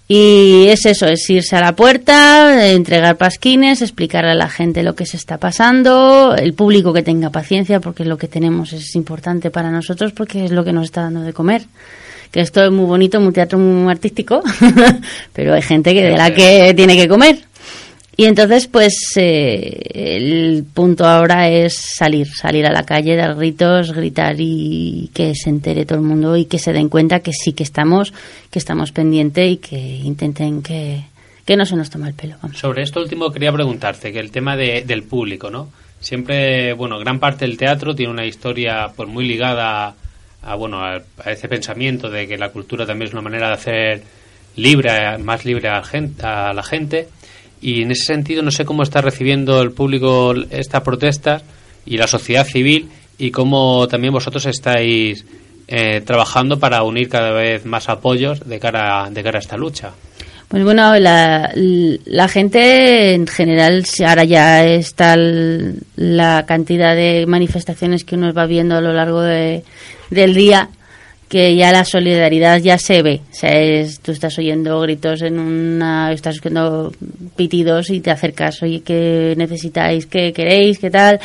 Y 0.09 0.67
es 0.67 0.85
eso, 0.85 1.07
es 1.07 1.31
irse 1.31 1.57
a 1.57 1.61
la 1.63 1.75
puerta, 1.75 2.69
entregar 2.71 3.17
pasquines, 3.17 3.81
explicarle 3.81 4.33
a 4.33 4.35
la 4.35 4.51
gente 4.51 4.83
lo 4.83 4.95
que 4.95 5.07
se 5.07 5.17
está 5.17 5.39
pasando, 5.39 6.37
el 6.37 6.53
público 6.53 6.93
que 6.93 7.03
tenga 7.03 7.31
paciencia, 7.31 7.81
porque 7.81 8.05
lo 8.05 8.19
que 8.19 8.29
tenemos 8.29 8.75
es 8.75 8.95
importante 8.95 9.51
para 9.51 9.71
nosotros, 9.71 10.13
porque 10.13 10.45
es 10.45 10.51
lo 10.51 10.65
que 10.65 10.75
nos 10.75 10.85
está 10.85 11.03
dando 11.03 11.23
de 11.23 11.33
comer. 11.33 11.63
Que 12.33 12.41
esto 12.41 12.65
es 12.65 12.73
muy 12.73 12.87
bonito, 12.87 13.21
muy 13.21 13.33
teatro 13.33 13.59
muy 13.59 13.91
artístico, 13.93 14.43
pero 15.33 15.55
hay 15.55 15.63
gente 15.63 15.95
que 15.95 16.03
de 16.03 16.17
la 16.17 16.35
que 16.35 16.73
tiene 16.75 16.97
que 16.97 17.07
comer. 17.07 17.39
Y 18.17 18.25
entonces, 18.27 18.67
pues, 18.67 18.95
eh, 19.17 19.81
el 19.95 20.65
punto 20.75 21.07
ahora 21.07 21.49
es 21.49 21.75
salir, 21.75 22.29
salir 22.29 22.67
a 22.67 22.73
la 22.73 22.85
calle, 22.85 23.17
dar 23.17 23.35
gritos, 23.37 23.93
gritar 23.93 24.37
y 24.39 25.11
que 25.15 25.35
se 25.35 25.49
entere 25.49 25.87
todo 25.87 25.99
el 25.99 26.05
mundo 26.05 26.37
y 26.37 26.45
que 26.45 26.59
se 26.59 26.73
den 26.75 26.89
cuenta 26.91 27.21
que 27.21 27.33
sí 27.33 27.53
que 27.55 27.63
estamos, 27.63 28.13
que 28.51 28.59
estamos 28.59 28.93
pendientes 28.93 29.51
y 29.53 29.57
que 29.57 29.79
intenten 29.79 30.63
que, 30.63 31.05
que 31.47 31.57
no 31.57 31.65
se 31.65 31.75
nos 31.77 31.89
tome 31.89 32.09
el 32.09 32.15
pelo. 32.15 32.37
Vamos. 32.43 32.59
Sobre 32.59 32.83
esto 32.83 33.01
último 33.01 33.31
quería 33.33 33.53
preguntarte, 33.53 34.13
que 34.13 34.21
el 34.21 34.31
tema 34.31 34.57
de- 34.57 34.83
del 34.87 35.05
público, 35.05 35.51
¿no? 35.51 35.69
Siempre, 35.99 36.75
bueno, 36.75 36.99
gran 36.99 37.19
parte 37.19 37.47
del 37.47 37.57
teatro 37.57 37.95
tiene 37.95 38.13
una 38.13 38.27
historia 38.27 38.91
pues 38.95 39.09
muy 39.09 39.27
ligada 39.27 39.95
a, 40.43 40.55
bueno, 40.57 40.81
a, 40.85 41.01
a 41.25 41.31
ese 41.31 41.49
pensamiento 41.49 42.11
de 42.11 42.27
que 42.27 42.37
la 42.39 42.51
cultura 42.51 42.85
también 42.87 43.09
es 43.09 43.13
una 43.13 43.23
manera 43.23 43.49
de 43.49 43.55
hacer 43.55 44.03
libre, 44.57 45.19
más 45.19 45.45
libre 45.45 45.69
a, 45.69 45.83
gen- 45.83 46.15
a 46.23 46.53
la 46.53 46.63
gente. 46.63 47.09
Y 47.61 47.83
en 47.83 47.91
ese 47.93 48.05
sentido 48.05 48.43
no 48.43 48.51
sé 48.51 48.65
cómo 48.65 48.83
está 48.83 49.01
recibiendo 49.01 49.61
el 49.63 49.71
público 49.73 50.35
estas 50.51 50.83
protestas 50.83 51.43
y 51.87 51.97
la 51.97 52.07
sociedad 52.07 52.45
civil 52.45 52.89
y 53.19 53.31
cómo 53.31 53.87
también 53.89 54.13
vosotros 54.13 54.45
estáis 54.47 55.25
eh, 55.69 56.01
trabajando 56.01 56.59
para 56.59 56.83
unir 56.83 57.09
cada 57.09 57.31
vez 57.31 57.65
más 57.65 57.89
apoyos 57.89 58.47
de 58.49 58.59
cara, 58.59 59.09
de 59.11 59.23
cara 59.23 59.39
a 59.39 59.41
esta 59.41 59.57
lucha. 59.57 59.93
Pues 60.49 60.65
bueno, 60.65 60.99
la, 60.99 61.51
la 61.55 62.29
gente 62.29 63.15
en 63.15 63.27
general, 63.27 63.85
ahora 64.07 64.25
ya 64.25 64.67
está 64.67 65.17
la 65.17 66.45
cantidad 66.47 66.95
de 66.95 67.25
manifestaciones 67.27 68.05
que 68.05 68.17
uno 68.17 68.35
va 68.35 68.45
viendo 68.47 68.77
a 68.77 68.81
lo 68.81 68.93
largo 68.93 69.23
de- 69.23 69.63
del 70.15 70.35
día, 70.35 70.69
que 71.29 71.57
ya 71.57 71.73
la 71.73 71.85
solidaridad 71.85 72.59
ya 72.59 72.77
se 72.79 73.03
ve. 73.03 73.21
O 73.31 73.35
sea, 73.35 73.59
es- 73.59 74.01
tú 74.01 74.13
estás 74.13 74.39
oyendo 74.39 74.81
gritos 74.81 75.23
en 75.23 75.39
una, 75.39 76.13
estás 76.13 76.37
oyendo 76.45 76.93
pitidos 77.37 77.89
y 77.91 78.01
te 78.01 78.11
acercas, 78.11 78.63
oye, 78.63 78.83
¿qué 78.83 79.35
necesitáis? 79.37 80.07
¿Qué 80.07 80.33
queréis? 80.33 80.79
¿Qué 80.79 80.91
tal? 80.91 81.19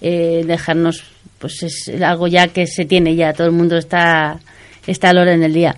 Eh, 0.00 0.44
dejarnos, 0.46 1.02
pues 1.38 1.62
es 1.62 1.90
algo 2.02 2.26
ya 2.28 2.48
que 2.48 2.66
se 2.66 2.84
tiene 2.84 3.14
ya, 3.16 3.32
todo 3.32 3.46
el 3.46 3.52
mundo 3.54 3.76
está, 3.78 4.38
está 4.86 5.10
al 5.10 5.18
orden 5.18 5.40
del 5.40 5.54
día. 5.54 5.74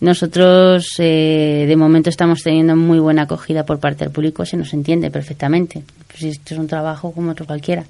Nosotros, 0.00 0.86
eh, 0.98 1.64
de 1.66 1.76
momento, 1.76 2.08
estamos 2.08 2.42
teniendo 2.44 2.76
muy 2.76 3.00
buena 3.00 3.22
acogida 3.22 3.64
por 3.66 3.80
parte 3.80 4.04
del 4.04 4.12
público, 4.12 4.46
se 4.46 4.56
nos 4.56 4.72
entiende 4.72 5.10
perfectamente. 5.10 5.82
Pues 6.06 6.22
esto 6.22 6.54
es 6.54 6.60
un 6.60 6.68
trabajo 6.68 7.10
como 7.10 7.32
otro 7.32 7.46
cualquiera. 7.46 7.84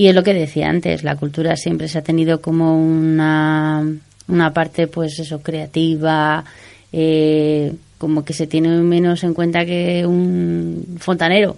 Y 0.00 0.06
es 0.08 0.14
lo 0.14 0.22
que 0.22 0.32
decía 0.32 0.70
antes, 0.70 1.02
la 1.04 1.16
cultura 1.16 1.56
siempre 1.56 1.86
se 1.86 1.98
ha 1.98 2.02
tenido 2.02 2.40
como 2.40 2.74
una, 2.80 3.86
una 4.28 4.52
parte, 4.54 4.86
pues 4.86 5.18
eso, 5.18 5.42
creativa, 5.42 6.42
eh, 6.90 7.74
como 7.98 8.24
que 8.24 8.32
se 8.32 8.46
tiene 8.46 8.70
menos 8.78 9.22
en 9.24 9.34
cuenta 9.34 9.66
que 9.66 10.06
un 10.06 10.96
fontanero. 10.98 11.56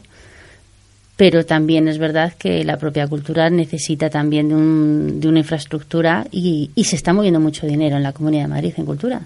Pero 1.16 1.44
también 1.46 1.86
es 1.86 1.98
verdad 1.98 2.32
que 2.36 2.64
la 2.64 2.78
propia 2.78 3.06
cultura 3.06 3.48
necesita 3.48 4.10
también 4.10 4.48
de, 4.48 4.54
un- 4.56 5.20
de 5.20 5.28
una 5.28 5.38
infraestructura 5.38 6.26
y, 6.32 6.70
y 6.74 6.82
se 6.82 6.96
está 6.96 7.12
moviendo 7.12 7.38
mucho 7.38 7.66
dinero 7.66 7.96
en 7.96 8.02
la 8.02 8.12
Comunidad 8.12 8.42
de 8.44 8.48
Madrid 8.48 8.74
en 8.76 8.86
cultura. 8.86 9.20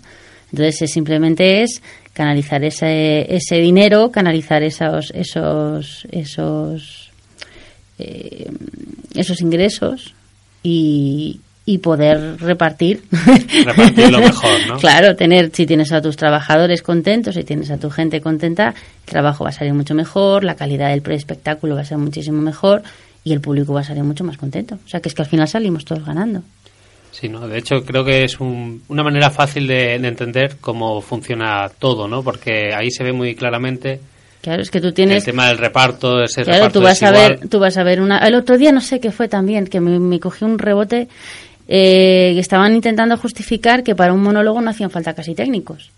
Entonces, 0.53 0.91
simplemente 0.91 1.63
es 1.63 1.81
canalizar 2.13 2.63
ese, 2.65 3.35
ese 3.35 3.57
dinero, 3.57 4.11
canalizar 4.11 4.63
esos, 4.63 5.11
esos, 5.15 6.07
esos, 6.11 7.06
eh, 7.99 8.51
esos 9.15 9.41
ingresos 9.41 10.15
y, 10.63 11.41
y 11.65 11.79
poder 11.79 12.39
repartir. 12.41 13.03
Repartirlo 13.65 14.19
mejor, 14.21 14.67
¿no? 14.69 14.77
Claro, 14.79 15.17
tener, 15.17 15.51
si 15.53 15.67
tienes 15.67 15.93
a 15.93 16.01
tus 16.03 16.17
trabajadores 16.17 16.83
contentos, 16.83 17.35
si 17.35 17.45
tienes 17.45 17.71
a 17.71 17.79
tu 17.79 17.91
gente 17.91 18.21
contenta, 18.21 18.69
el 18.69 19.11
trabajo 19.11 19.45
va 19.45 19.51
a 19.51 19.53
salir 19.53 19.75
mucho 19.75 19.95
mejor, 19.95 20.45
la 20.45 20.57
calidad 20.57 20.91
del 20.91 21.03
preespectáculo 21.03 21.75
va 21.75 21.83
a 21.83 21.85
ser 21.85 21.99
muchísimo 21.99 22.41
mejor 22.43 22.83
y 23.25 23.33
el 23.33 23.41
público 23.41 23.73
va 23.73 23.81
a 23.81 23.85
salir 23.85 24.05
mucho 24.05 24.25
más 24.25 24.37
contento. 24.37 24.77
O 24.85 24.89
sea, 24.89 25.01
que 25.01 25.09
es 25.09 25.15
que 25.15 25.23
al 25.23 25.29
final 25.29 25.49
salimos 25.49 25.85
todos 25.85 26.05
ganando. 26.05 26.43
Sí, 27.11 27.29
¿no? 27.31 27.49
De 27.49 27.59
hecho, 27.59 27.83
creo 27.85 28.05
que 28.05 28.25
es 28.25 28.39
un- 28.41 28.83
una 28.89 29.03
manera 29.03 29.31
fácil 29.31 29.67
de, 29.67 29.99
de 29.99 30.09
entender 30.09 30.57
cómo 30.61 31.01
funciona 31.01 31.69
todo, 31.79 32.07
¿no? 32.07 32.23
Porque 32.23 32.75
ahí 32.75 32.91
se 32.91 33.03
ve 33.05 33.13
muy 33.13 33.35
claramente 33.35 34.01
Claro, 34.43 34.63
es 34.63 34.71
que 34.71 34.81
tú 34.81 34.93
tienes... 34.93 35.19
el 35.19 35.25
tema 35.25 35.49
del 35.49 35.59
reparto, 35.59 36.23
ese 36.23 36.43
Claro, 36.43 36.59
reparto 36.59 36.79
tú 36.79 36.85
vas 36.85 37.03
a 37.03 37.11
ver, 37.11 37.49
tú 37.49 37.59
vas 37.59 37.77
a 37.77 37.83
ver 37.83 38.01
una. 38.01 38.19
El 38.19 38.35
otro 38.35 38.57
día 38.57 38.71
no 38.73 38.81
sé 38.81 39.01
qué 39.01 39.11
fue 39.11 39.29
también, 39.29 39.67
que 39.67 39.81
me, 39.81 39.99
me 39.99 40.21
cogí 40.21 40.45
un 40.45 40.59
rebote 40.59 41.09
eh, 41.69 42.31
que 42.35 42.41
estaban 42.41 42.75
intentando 42.75 43.17
justificar 43.17 43.83
que 43.83 43.97
para 43.97 44.13
un 44.13 44.23
monólogo 44.23 44.61
no 44.61 44.71
hacían 44.71 44.91
falta 44.91 45.15
casi 45.15 45.35
técnicos. 45.35 45.91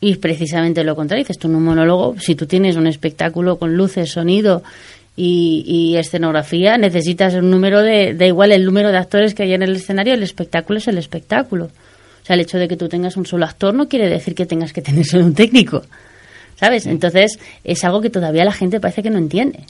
Y 0.00 0.16
precisamente 0.16 0.82
lo 0.84 0.96
contrario, 0.96 1.24
dices 1.24 1.38
tú 1.38 1.48
en 1.48 1.54
un 1.54 1.64
monólogo, 1.64 2.16
si 2.18 2.34
tú 2.34 2.46
tienes 2.46 2.76
un 2.76 2.86
espectáculo 2.86 3.56
con 3.56 3.76
luces, 3.76 4.10
sonido 4.10 4.62
y, 5.16 5.64
y 5.66 5.96
escenografía, 5.96 6.76
necesitas 6.76 7.34
un 7.34 7.50
número 7.50 7.82
de, 7.82 8.14
da 8.14 8.26
igual 8.26 8.52
el 8.52 8.64
número 8.64 8.90
de 8.90 8.98
actores 8.98 9.34
que 9.34 9.44
hay 9.44 9.54
en 9.54 9.62
el 9.62 9.76
escenario, 9.76 10.12
el 10.12 10.22
espectáculo 10.22 10.78
es 10.78 10.88
el 10.88 10.98
espectáculo. 10.98 11.66
O 11.66 12.26
sea, 12.26 12.34
el 12.34 12.40
hecho 12.40 12.58
de 12.58 12.66
que 12.66 12.76
tú 12.76 12.88
tengas 12.88 13.16
un 13.16 13.24
solo 13.24 13.46
actor 13.46 13.72
no 13.72 13.88
quiere 13.88 14.08
decir 14.08 14.34
que 14.34 14.44
tengas 14.44 14.72
que 14.72 14.82
tener 14.82 15.04
solo 15.04 15.24
un 15.24 15.34
técnico. 15.34 15.84
¿Sabes? 16.56 16.86
Entonces, 16.86 17.38
es 17.64 17.84
algo 17.84 18.00
que 18.00 18.10
todavía 18.10 18.44
la 18.44 18.52
gente 18.52 18.80
parece 18.80 19.02
que 19.02 19.10
no 19.10 19.18
entiende. 19.18 19.60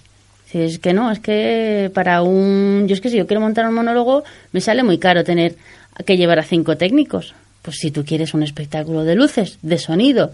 Si 0.50 0.60
es 0.60 0.78
que 0.78 0.92
no, 0.92 1.10
es 1.10 1.18
que 1.18 1.90
para 1.92 2.22
un. 2.22 2.86
Yo 2.86 2.94
es 2.94 3.00
que 3.00 3.10
si 3.10 3.16
yo 3.16 3.26
quiero 3.26 3.40
montar 3.40 3.66
un 3.66 3.74
monólogo, 3.74 4.22
me 4.52 4.60
sale 4.60 4.82
muy 4.84 4.98
caro 4.98 5.24
tener 5.24 5.56
que 6.04 6.16
llevar 6.16 6.38
a 6.38 6.44
cinco 6.44 6.76
técnicos. 6.76 7.34
Pues 7.62 7.78
si 7.78 7.90
tú 7.90 8.04
quieres 8.04 8.32
un 8.32 8.44
espectáculo 8.44 9.02
de 9.02 9.16
luces, 9.16 9.58
de 9.62 9.78
sonido, 9.78 10.32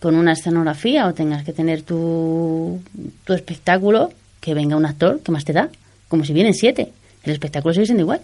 con 0.00 0.16
una 0.16 0.32
escenografía, 0.32 1.06
o 1.06 1.14
tengas 1.14 1.44
que 1.44 1.52
tener 1.52 1.82
tu, 1.82 2.82
tu 3.24 3.32
espectáculo, 3.34 4.10
que 4.40 4.54
venga 4.54 4.76
un 4.76 4.84
actor, 4.84 5.20
¿qué 5.24 5.30
más 5.30 5.44
te 5.44 5.52
da? 5.52 5.68
Como 6.08 6.24
si 6.24 6.32
vienen 6.32 6.54
siete. 6.54 6.88
El 7.22 7.32
espectáculo 7.32 7.72
sigue 7.72 7.86
siendo 7.86 8.02
igual. 8.02 8.20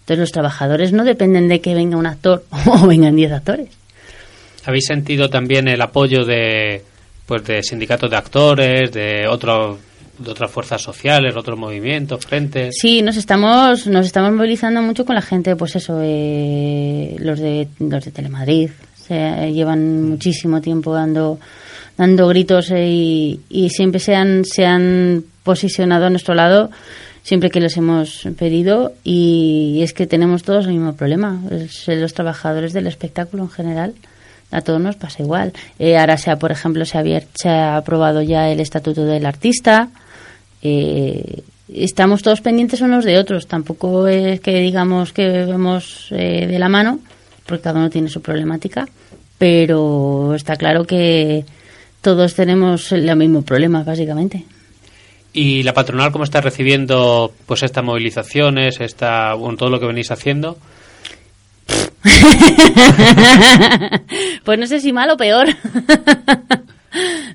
Entonces, 0.00 0.18
los 0.18 0.32
trabajadores 0.32 0.92
no 0.92 1.04
dependen 1.04 1.48
de 1.48 1.62
que 1.62 1.74
venga 1.74 1.96
un 1.96 2.06
actor 2.06 2.44
o 2.66 2.86
vengan 2.86 3.16
diez 3.16 3.32
actores. 3.32 3.68
¿Habéis 4.66 4.84
sentido 4.86 5.30
también 5.30 5.68
el 5.68 5.80
apoyo 5.80 6.26
de 6.26 6.82
pues 7.26 7.44
de 7.44 7.62
sindicatos 7.62 8.10
de 8.10 8.16
actores, 8.16 8.92
de 8.92 9.26
otro, 9.28 9.78
de 10.18 10.30
otras 10.30 10.50
fuerzas 10.50 10.82
sociales, 10.82 11.34
otros 11.36 11.58
movimientos, 11.58 12.24
frentes? 12.24 12.74
Sí, 12.80 13.02
nos 13.02 13.16
estamos, 13.16 13.86
nos 13.86 14.06
estamos 14.06 14.32
movilizando 14.32 14.82
mucho 14.82 15.04
con 15.04 15.14
la 15.14 15.22
gente, 15.22 15.56
pues 15.56 15.76
eso, 15.76 16.00
eh, 16.02 17.16
los 17.18 17.38
de 17.38 17.68
los 17.78 18.04
de 18.04 18.10
Telemadrid, 18.10 18.70
se 18.94 19.52
llevan 19.52 20.10
muchísimo 20.10 20.60
tiempo 20.60 20.94
dando 20.94 21.38
dando 21.96 22.26
gritos 22.28 22.70
eh, 22.70 22.88
y, 22.88 23.40
y 23.50 23.68
siempre 23.70 24.00
se 24.00 24.14
han, 24.14 24.44
se 24.44 24.64
han 24.64 25.24
posicionado 25.42 26.06
a 26.06 26.10
nuestro 26.10 26.34
lado 26.34 26.70
siempre 27.22 27.50
que 27.50 27.60
les 27.60 27.76
hemos 27.76 28.26
pedido 28.38 28.92
y 29.04 29.80
es 29.82 29.92
que 29.92 30.06
tenemos 30.06 30.42
todos 30.42 30.66
el 30.66 30.72
mismo 30.72 30.94
problema, 30.94 31.40
es 31.50 31.86
los 31.88 32.14
trabajadores 32.14 32.72
del 32.72 32.86
espectáculo 32.86 33.44
en 33.44 33.50
general. 33.50 33.94
A 34.52 34.60
todos 34.60 34.80
nos 34.80 34.96
pasa 34.96 35.22
igual. 35.22 35.52
Eh, 35.78 35.96
ahora 35.96 36.16
se 36.18 36.30
ha, 36.30 36.36
por 36.36 36.52
ejemplo, 36.52 36.84
se 36.84 36.98
ha, 36.98 37.02
abier- 37.02 37.26
se 37.34 37.48
ha 37.48 37.76
aprobado 37.76 38.22
ya 38.22 38.50
el 38.50 38.60
estatuto 38.60 39.04
del 39.04 39.26
artista. 39.26 39.88
Eh, 40.62 41.42
estamos 41.72 42.22
todos 42.22 42.40
pendientes 42.40 42.80
unos 42.82 43.04
de 43.04 43.18
otros. 43.18 43.46
Tampoco 43.46 44.06
es 44.06 44.40
que 44.40 44.60
digamos 44.60 45.12
que 45.12 45.26
vemos 45.28 46.08
eh, 46.10 46.46
de 46.46 46.58
la 46.58 46.68
mano, 46.68 47.00
porque 47.46 47.62
cada 47.62 47.80
uno 47.80 47.90
tiene 47.90 48.08
su 48.08 48.20
problemática. 48.20 48.86
Pero 49.38 50.34
está 50.34 50.56
claro 50.56 50.84
que 50.84 51.44
todos 52.00 52.34
tenemos 52.34 52.92
el 52.92 53.14
mismo 53.16 53.42
problema, 53.42 53.82
básicamente. 53.82 54.44
¿Y 55.32 55.62
la 55.62 55.72
patronal 55.72 56.12
cómo 56.12 56.24
está 56.24 56.40
recibiendo 56.42 57.32
pues 57.46 57.62
estas 57.62 57.82
movilizaciones, 57.82 58.80
esta, 58.80 59.34
bueno, 59.34 59.56
todo 59.56 59.70
lo 59.70 59.80
que 59.80 59.86
venís 59.86 60.10
haciendo? 60.10 60.58
pues 64.44 64.58
no 64.58 64.66
sé 64.66 64.80
si 64.80 64.92
mal 64.92 65.10
o 65.10 65.16
peor. 65.16 65.48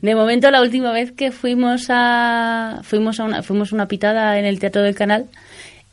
De 0.01 0.13
momento, 0.13 0.51
la 0.51 0.61
última 0.61 0.91
vez 0.91 1.11
que 1.11 1.31
fuimos 1.31 1.87
a 1.89 2.81
fuimos 2.83 3.19
a 3.19 3.23
una, 3.23 3.41
fuimos 3.41 3.71
una 3.71 3.87
pitada 3.87 4.37
en 4.37 4.45
el 4.45 4.59
Teatro 4.59 4.83
del 4.83 4.93
Canal 4.93 5.25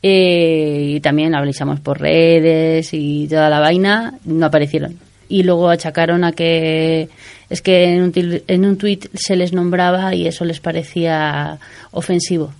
eh, 0.03 0.91
y 0.95 0.99
también 0.99 1.33
avisamos 1.33 1.79
por 1.79 1.99
redes 1.99 2.89
y 2.93 3.27
toda 3.27 3.49
la 3.49 3.59
vaina, 3.59 4.13
no 4.25 4.45
aparecieron. 4.45 4.99
y 5.27 5.41
luego 5.41 5.69
achacaron 5.69 6.23
a 6.23 6.33
que 6.33 7.09
es 7.49 7.61
que 7.61 7.85
en 7.85 8.03
un, 8.03 8.41
en 8.47 8.65
un 8.65 8.77
tuit 8.77 9.07
se 9.15 9.35
les 9.35 9.53
nombraba 9.53 10.13
y 10.13 10.27
eso 10.27 10.45
les 10.45 10.59
parecía 10.59 11.57
ofensivo. 11.91 12.53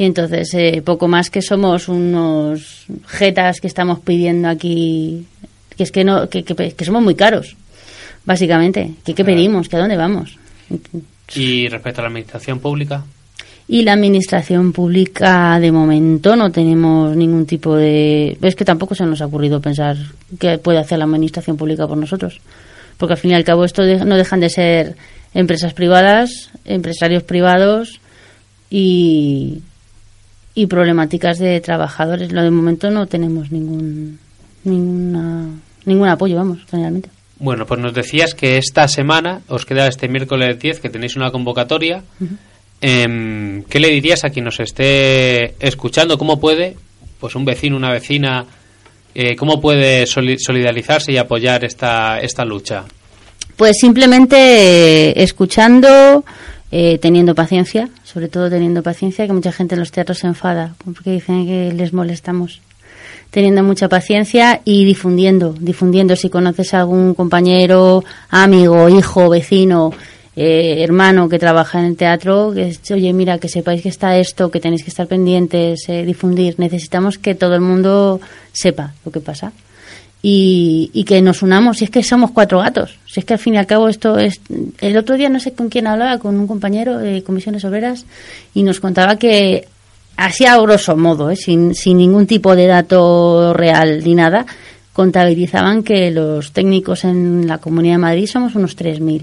Y 0.00 0.04
entonces, 0.06 0.54
eh, 0.54 0.80
poco 0.82 1.08
más 1.08 1.28
que 1.28 1.42
somos 1.42 1.86
unos 1.88 2.86
jetas 3.06 3.60
que 3.60 3.66
estamos 3.66 3.98
pidiendo 4.00 4.48
aquí, 4.48 5.26
que 5.76 5.82
es 5.82 5.92
que, 5.92 6.04
no, 6.04 6.26
que, 6.30 6.42
que- 6.42 6.72
que 6.72 6.84
somos 6.86 7.02
muy 7.02 7.14
caros, 7.14 7.54
básicamente. 8.24 8.92
¿Qué, 9.04 9.12
qué 9.14 9.24
pedimos? 9.26 9.68
¿Que 9.68 9.76
a 9.76 9.80
dónde 9.80 9.98
vamos? 9.98 10.38
Y 11.34 11.68
respecto 11.68 12.00
a 12.00 12.04
la 12.04 12.08
administración 12.08 12.60
pública, 12.60 13.04
Y 13.68 13.82
la 13.82 13.92
administración 13.92 14.72
pública, 14.72 15.60
de 15.60 15.70
momento, 15.70 16.34
no 16.34 16.50
tenemos 16.50 17.14
ningún 17.14 17.44
tipo 17.44 17.76
de. 17.76 18.38
Es 18.40 18.56
que 18.56 18.64
tampoco 18.64 18.94
se 18.94 19.04
nos 19.04 19.20
ha 19.20 19.26
ocurrido 19.26 19.60
pensar 19.60 19.96
qué 20.38 20.56
puede 20.56 20.78
hacer 20.78 20.98
la 20.98 21.04
administración 21.04 21.56
pública 21.58 21.86
por 21.86 21.98
nosotros. 21.98 22.40
Porque 22.96 23.12
al 23.14 23.18
fin 23.20 23.32
y 23.32 23.34
al 23.34 23.44
cabo, 23.44 23.64
esto 23.66 23.82
de- 23.82 24.02
no 24.04 24.16
dejan 24.16 24.40
de 24.40 24.48
ser 24.48 24.96
empresas 25.34 25.74
privadas, 25.74 26.50
empresarios 26.64 27.22
privados 27.22 28.00
y, 28.70 29.60
y 30.62 30.66
problemáticas 30.66 31.38
de 31.38 31.60
trabajadores. 31.60 32.32
Lo 32.32 32.42
de 32.42 32.50
momento 32.50 32.90
no 32.90 33.06
tenemos 33.06 33.50
ningún, 33.50 34.18
ninguna, 34.64 35.46
ningún 35.84 36.08
apoyo, 36.08 36.36
vamos, 36.36 36.58
generalmente. 36.70 37.08
bueno, 37.38 37.64
pues 37.66 37.80
nos 37.80 37.94
decías 37.94 38.34
que 38.34 38.58
esta 38.58 38.86
semana 38.88 39.40
os 39.48 39.64
queda 39.64 39.86
este 39.88 40.08
miércoles 40.08 40.58
10 40.58 40.80
que 40.80 40.90
tenéis 40.90 41.16
una 41.16 41.30
convocatoria. 41.30 42.02
Em, 42.82 43.62
¿Qué 43.64 43.78
le 43.80 43.88
dirías 43.88 44.24
a 44.24 44.30
quien 44.30 44.44
nos 44.46 44.58
esté 44.60 45.54
escuchando? 45.60 46.16
¿Cómo 46.16 46.40
puede, 46.40 46.76
pues 47.18 47.34
un 47.34 47.44
vecino, 47.44 47.76
una 47.76 47.90
vecina, 47.92 48.46
eh, 49.14 49.36
cómo 49.36 49.60
puede 49.60 50.06
soli- 50.06 50.38
solidarizarse 50.38 51.12
y 51.12 51.18
apoyar 51.18 51.64
esta, 51.64 52.20
esta 52.20 52.44
lucha? 52.44 52.84
Pues 53.56 53.76
simplemente 53.78 54.36
eh, 55.10 55.12
escuchando, 55.22 56.24
eh, 56.72 56.98
teniendo 56.98 57.34
paciencia, 57.34 57.88
sobre 58.04 58.28
todo 58.28 58.48
teniendo 58.48 58.82
paciencia, 58.82 59.26
que 59.26 59.32
mucha 59.32 59.52
gente 59.52 59.74
en 59.74 59.80
los 59.80 59.90
teatros 59.90 60.18
se 60.18 60.26
enfada 60.26 60.74
porque 60.84 61.10
dicen 61.10 61.46
que 61.46 61.72
les 61.72 61.92
molestamos. 61.92 62.60
Teniendo 63.30 63.62
mucha 63.62 63.88
paciencia 63.88 64.60
y 64.64 64.84
difundiendo, 64.84 65.54
difundiendo 65.58 66.16
si 66.16 66.30
conoces 66.30 66.74
a 66.74 66.80
algún 66.80 67.14
compañero, 67.14 68.04
amigo, 68.28 68.88
hijo, 68.88 69.28
vecino, 69.28 69.92
eh, 70.34 70.82
hermano 70.82 71.28
que 71.28 71.38
trabaja 71.38 71.78
en 71.78 71.86
el 71.86 71.96
teatro, 71.96 72.52
que 72.52 72.68
es, 72.68 72.90
oye, 72.90 73.12
mira, 73.12 73.38
que 73.38 73.48
sepáis 73.48 73.82
que 73.82 73.88
está 73.88 74.16
esto, 74.16 74.50
que 74.50 74.60
tenéis 74.60 74.82
que 74.82 74.90
estar 74.90 75.06
pendientes, 75.06 75.88
eh, 75.88 76.04
difundir. 76.04 76.56
Necesitamos 76.58 77.18
que 77.18 77.34
todo 77.34 77.54
el 77.54 77.60
mundo 77.60 78.20
sepa 78.52 78.94
lo 79.04 79.12
que 79.12 79.20
pasa 79.20 79.52
y, 80.22 80.90
y 80.92 81.04
que 81.04 81.22
nos 81.22 81.42
unamos. 81.42 81.78
Si 81.78 81.84
es 81.84 81.90
que 81.90 82.02
somos 82.02 82.30
cuatro 82.32 82.58
gatos. 82.58 82.98
Si 83.06 83.20
es 83.20 83.26
que 83.26 83.34
al 83.34 83.38
fin 83.38 83.54
y 83.54 83.58
al 83.58 83.66
cabo 83.66 83.88
esto 83.88 84.18
es. 84.18 84.40
El 84.80 84.96
otro 84.96 85.16
día 85.16 85.28
no 85.28 85.40
sé 85.40 85.52
con 85.52 85.68
quién 85.68 85.86
hablaba, 85.86 86.18
con 86.18 86.38
un 86.38 86.46
compañero 86.46 86.98
de 86.98 87.22
comisiones 87.22 87.64
obreras, 87.64 88.06
y 88.54 88.62
nos 88.62 88.80
contaba 88.80 89.16
que, 89.16 89.68
así 90.16 90.44
a 90.44 90.58
grosso 90.58 90.96
modo, 90.96 91.30
¿eh? 91.30 91.36
sin, 91.36 91.74
sin 91.74 91.98
ningún 91.98 92.26
tipo 92.26 92.54
de 92.54 92.66
dato 92.66 93.54
real 93.54 94.02
ni 94.04 94.14
nada, 94.14 94.44
contabilizaban 94.92 95.82
que 95.82 96.10
los 96.10 96.52
técnicos 96.52 97.04
en 97.04 97.46
la 97.46 97.58
Comunidad 97.58 97.94
de 97.94 97.98
Madrid 97.98 98.26
somos 98.26 98.54
unos 98.54 98.76
3.000. 98.76 99.22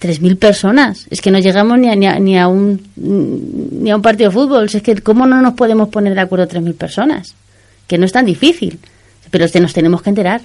3.000 0.00 0.36
personas. 0.36 1.06
Es 1.10 1.20
que 1.20 1.30
no 1.30 1.38
llegamos 1.38 1.78
ni 1.78 1.88
a, 1.88 1.94
ni, 1.94 2.06
a, 2.06 2.18
ni, 2.18 2.36
a 2.36 2.48
un, 2.48 2.82
ni 2.96 3.88
a 3.88 3.94
un 3.94 4.02
partido 4.02 4.30
de 4.30 4.34
fútbol. 4.34 4.64
Es 4.64 4.82
que, 4.82 5.00
¿cómo 5.00 5.26
no 5.28 5.40
nos 5.40 5.54
podemos 5.54 5.88
poner 5.90 6.14
de 6.14 6.20
acuerdo 6.20 6.48
3.000 6.48 6.74
personas? 6.74 7.34
Que 7.86 7.98
no 7.98 8.06
es 8.06 8.12
tan 8.12 8.26
difícil 8.26 8.80
pero 9.32 9.46
nos 9.60 9.72
tenemos 9.72 10.02
que 10.02 10.10
enterar. 10.10 10.42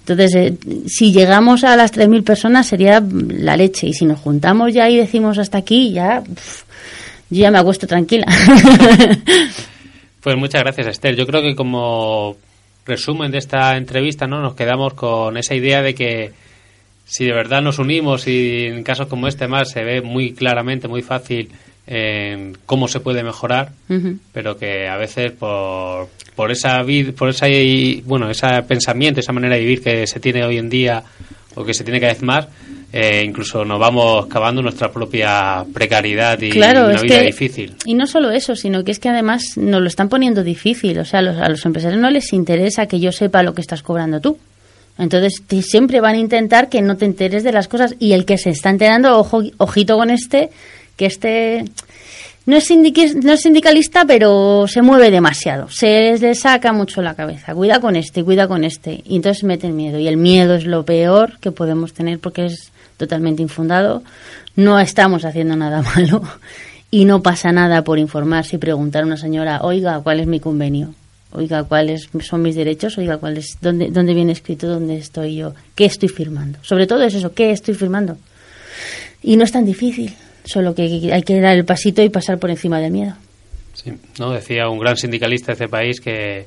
Entonces, 0.00 0.34
eh, 0.34 0.54
si 0.86 1.12
llegamos 1.12 1.64
a 1.64 1.76
las 1.76 1.92
3.000 1.92 2.22
personas 2.24 2.66
sería 2.66 3.02
la 3.02 3.56
leche. 3.56 3.88
Y 3.88 3.92
si 3.92 4.06
nos 4.06 4.20
juntamos 4.20 4.72
ya 4.72 4.88
y 4.88 4.96
decimos 4.96 5.38
hasta 5.38 5.58
aquí, 5.58 5.92
ya, 5.92 6.22
yo 7.30 7.40
ya 7.42 7.50
me 7.50 7.58
acuesto 7.58 7.86
tranquila. 7.86 8.26
Pues 10.20 10.38
muchas 10.38 10.62
gracias, 10.62 10.86
Esther. 10.86 11.16
Yo 11.16 11.26
creo 11.26 11.42
que 11.42 11.54
como 11.54 12.38
resumen 12.86 13.30
de 13.30 13.36
esta 13.36 13.76
entrevista, 13.76 14.26
¿no? 14.26 14.40
Nos 14.40 14.54
quedamos 14.54 14.94
con 14.94 15.36
esa 15.36 15.54
idea 15.54 15.82
de 15.82 15.94
que 15.94 16.32
si 17.04 17.26
de 17.26 17.34
verdad 17.34 17.60
nos 17.60 17.78
unimos 17.78 18.26
y 18.26 18.68
en 18.68 18.82
casos 18.84 19.08
como 19.08 19.28
este 19.28 19.48
más 19.48 19.70
se 19.70 19.84
ve 19.84 20.00
muy 20.00 20.32
claramente, 20.32 20.88
muy 20.88 21.02
fácil 21.02 21.50
en 21.86 22.56
cómo 22.64 22.88
se 22.88 23.00
puede 23.00 23.22
mejorar, 23.22 23.72
pero 24.32 24.56
que 24.56 24.88
a 24.88 24.96
veces 24.96 25.32
por, 25.32 26.08
por 26.34 26.50
esa 26.50 26.82
vid, 26.82 27.12
por 27.14 27.28
esa 27.30 27.46
bueno, 28.04 28.30
ese 28.30 28.46
pensamiento, 28.66 29.20
esa 29.20 29.32
manera 29.32 29.54
de 29.54 29.60
vivir 29.60 29.82
que 29.82 30.06
se 30.06 30.20
tiene 30.20 30.44
hoy 30.44 30.58
en 30.58 30.68
día 30.68 31.02
o 31.54 31.64
que 31.64 31.72
se 31.74 31.84
tiene 31.84 32.00
cada 32.00 32.12
vez 32.12 32.22
más, 32.22 32.48
eh, 32.92 33.22
incluso 33.24 33.64
nos 33.64 33.78
vamos 33.78 34.26
cavando 34.26 34.60
nuestra 34.62 34.90
propia 34.90 35.64
precariedad 35.72 36.40
y 36.40 36.50
claro, 36.50 36.86
una 36.88 37.00
vida 37.00 37.20
que, 37.20 37.26
difícil. 37.26 37.74
Y 37.84 37.94
no 37.94 38.06
solo 38.06 38.30
eso, 38.30 38.56
sino 38.56 38.82
que 38.84 38.90
es 38.92 38.98
que 38.98 39.08
además 39.08 39.56
nos 39.56 39.80
lo 39.80 39.86
están 39.88 40.08
poniendo 40.08 40.42
difícil. 40.44 40.98
O 40.98 41.04
sea, 41.04 41.20
a 41.20 41.22
los, 41.22 41.36
a 41.36 41.48
los 41.48 41.64
empresarios 41.64 42.00
no 42.00 42.10
les 42.10 42.32
interesa 42.32 42.86
que 42.86 42.98
yo 43.00 43.12
sepa 43.12 43.42
lo 43.42 43.54
que 43.54 43.60
estás 43.60 43.82
cobrando 43.82 44.20
tú. 44.20 44.38
Entonces 44.98 45.42
te- 45.46 45.62
siempre 45.62 46.00
van 46.00 46.14
a 46.14 46.18
intentar 46.18 46.68
que 46.68 46.82
no 46.82 46.96
te 46.96 47.04
enteres 47.04 47.42
de 47.42 47.50
las 47.52 47.66
cosas 47.68 47.96
y 47.98 48.12
el 48.12 48.24
que 48.24 48.38
se 48.38 48.50
está 48.50 48.70
enterando, 48.70 49.18
ojo, 49.18 49.42
ojito 49.58 49.96
con 49.96 50.10
este, 50.10 50.50
que 50.96 51.06
este 51.06 51.64
no 52.46 52.56
es, 52.56 52.70
no 52.70 53.32
es 53.32 53.40
sindicalista, 53.40 54.04
pero 54.04 54.66
se 54.68 54.82
mueve 54.82 55.10
demasiado. 55.10 55.68
Se 55.70 56.18
le 56.18 56.34
saca 56.34 56.72
mucho 56.72 57.00
la 57.00 57.14
cabeza. 57.14 57.54
Cuida 57.54 57.80
con 57.80 57.96
este, 57.96 58.22
cuida 58.22 58.46
con 58.48 58.64
este. 58.64 59.02
Y 59.06 59.16
entonces 59.16 59.44
meten 59.44 59.74
miedo. 59.74 59.98
Y 59.98 60.08
el 60.08 60.18
miedo 60.18 60.54
es 60.54 60.66
lo 60.66 60.84
peor 60.84 61.38
que 61.40 61.52
podemos 61.52 61.94
tener 61.94 62.18
porque 62.18 62.46
es 62.46 62.70
totalmente 62.98 63.40
infundado. 63.40 64.02
No 64.56 64.78
estamos 64.78 65.24
haciendo 65.24 65.56
nada 65.56 65.82
malo. 65.96 66.22
Y 66.90 67.06
no 67.06 67.22
pasa 67.22 67.50
nada 67.50 67.82
por 67.82 67.98
informarse 67.98 68.56
y 68.56 68.58
preguntar 68.58 69.04
a 69.04 69.06
una 69.06 69.16
señora, 69.16 69.60
oiga, 69.62 69.98
¿cuál 70.00 70.20
es 70.20 70.26
mi 70.26 70.38
convenio? 70.38 70.94
Oiga, 71.32 71.64
¿cuáles 71.64 72.08
son 72.20 72.42
mis 72.42 72.54
derechos? 72.54 72.96
Oiga, 72.98 73.16
¿cuál 73.16 73.38
es, 73.38 73.58
dónde, 73.60 73.90
¿dónde 73.90 74.14
viene 74.14 74.30
escrito 74.32 74.68
dónde 74.68 74.98
estoy 74.98 75.34
yo? 75.34 75.54
¿Qué 75.74 75.86
estoy 75.86 76.08
firmando? 76.08 76.60
Sobre 76.62 76.86
todo 76.86 77.02
es 77.02 77.14
eso, 77.14 77.32
¿qué 77.32 77.50
estoy 77.50 77.74
firmando? 77.74 78.16
Y 79.20 79.36
no 79.36 79.42
es 79.42 79.50
tan 79.50 79.64
difícil, 79.64 80.14
solo 80.44 80.74
que 80.74 81.10
hay 81.12 81.22
que 81.22 81.40
dar 81.40 81.56
el 81.56 81.64
pasito 81.64 82.02
y 82.02 82.08
pasar 82.08 82.38
por 82.38 82.50
encima 82.50 82.80
del 82.80 82.92
miedo. 82.92 83.14
Sí, 83.72 83.92
no 84.18 84.30
decía 84.30 84.68
un 84.68 84.78
gran 84.78 84.96
sindicalista 84.96 85.46
de 85.48 85.52
este 85.52 85.68
país 85.68 86.00
que 86.00 86.46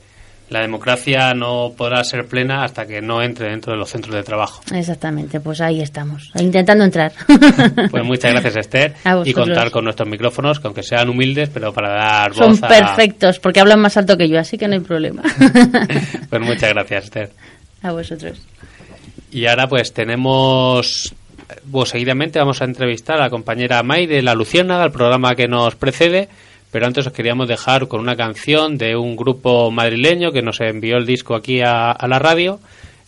la 0.49 0.61
democracia 0.61 1.33
no 1.33 1.73
podrá 1.75 2.03
ser 2.03 2.25
plena 2.25 2.63
hasta 2.63 2.85
que 2.85 3.01
no 3.01 3.21
entre 3.21 3.49
dentro 3.49 3.73
de 3.73 3.79
los 3.79 3.89
centros 3.89 4.15
de 4.15 4.23
trabajo. 4.23 4.61
Exactamente, 4.73 5.41
pues 5.41 5.59
ahí 5.59 5.81
estamos, 5.81 6.31
intentando 6.39 6.85
entrar. 6.85 7.11
Pues 7.91 8.03
muchas 8.03 8.31
gracias 8.31 8.57
Esther 8.57 8.93
y 9.25 9.33
contar 9.33 9.71
con 9.71 9.83
nuestros 9.83 10.07
micrófonos, 10.07 10.59
que 10.59 10.67
aunque 10.67 10.83
sean 10.83 11.09
humildes, 11.09 11.49
pero 11.49 11.73
para 11.73 11.89
dar 11.89 12.33
Son 12.33 12.51
voz 12.51 12.63
a... 12.63 12.67
perfectos, 12.67 13.39
porque 13.39 13.59
hablan 13.59 13.79
más 13.79 13.97
alto 13.97 14.17
que 14.17 14.29
yo, 14.29 14.39
así 14.39 14.57
que 14.57 14.67
no 14.67 14.73
hay 14.73 14.79
problema. 14.81 15.23
Pues 16.29 16.41
muchas 16.41 16.69
gracias 16.73 17.05
Esther. 17.05 17.31
a 17.81 17.91
vosotros. 17.91 18.41
Y 19.31 19.45
ahora 19.45 19.67
pues 19.67 19.93
tenemos, 19.93 21.13
pues 21.71 21.89
seguidamente 21.89 22.39
vamos 22.39 22.61
a 22.61 22.65
entrevistar 22.65 23.17
a 23.17 23.23
la 23.25 23.29
compañera 23.29 23.83
May 23.83 24.05
de 24.05 24.21
La 24.21 24.33
Luciérnaga, 24.35 24.85
el 24.85 24.91
programa 24.91 25.35
que 25.35 25.47
nos 25.47 25.75
precede, 25.75 26.29
pero 26.71 26.85
antes 26.85 27.07
os 27.07 27.13
queríamos 27.13 27.47
dejar 27.47 27.87
con 27.87 28.01
una 28.01 28.15
canción 28.15 28.77
de 28.77 28.95
un 28.95 29.15
grupo 29.15 29.71
madrileño 29.71 30.31
que 30.31 30.41
nos 30.41 30.59
envió 30.61 30.97
el 30.97 31.05
disco 31.05 31.35
aquí 31.35 31.61
a, 31.61 31.91
a 31.91 32.07
la 32.07 32.19
radio, 32.19 32.59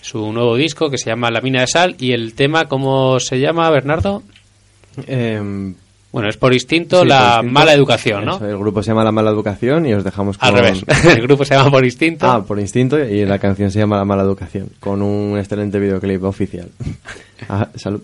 su 0.01 0.31
nuevo 0.31 0.55
disco 0.55 0.89
que 0.89 0.97
se 0.97 1.09
llama 1.09 1.29
La 1.31 1.41
Mina 1.41 1.61
de 1.61 1.67
Sal 1.67 1.95
y 1.99 2.13
el 2.13 2.33
tema, 2.33 2.65
¿cómo 2.69 3.19
se 3.19 3.39
llama, 3.39 3.69
Bernardo? 3.69 4.23
Em, 5.07 5.75
Bueno, 6.11 6.29
es 6.29 6.37
por 6.37 6.53
instinto 6.53 7.01
sí, 7.03 7.07
la 7.07 7.19
por 7.19 7.29
instinto. 7.45 7.53
mala 7.53 7.73
educación, 7.73 8.25
¿no? 8.25 8.35
Eso, 8.37 8.45
el 8.47 8.57
grupo 8.57 8.81
se 8.81 8.89
llama 8.91 9.03
La 9.03 9.11
Mala 9.11 9.29
Educación 9.29 9.85
y 9.85 9.93
os 9.93 10.03
dejamos 10.03 10.37
con... 10.37 10.47
Al 10.47 10.55
revés, 10.55 10.83
el 11.05 11.21
grupo 11.21 11.45
se 11.45 11.53
llama 11.53 11.69
por 11.69 11.85
instinto. 11.85 12.25
Ah, 12.27 12.43
por 12.43 12.59
instinto 12.59 12.97
y 12.97 13.25
la 13.25 13.37
canción 13.37 13.69
se 13.69 13.79
llama 13.79 13.97
La 13.97 14.05
Mala 14.05 14.23
Educación, 14.23 14.69
con 14.79 15.01
un 15.03 15.37
excelente 15.37 15.79
videoclip 15.79 16.23
oficial. 16.23 16.69
Ah, 17.47 17.69
salud. 17.75 18.01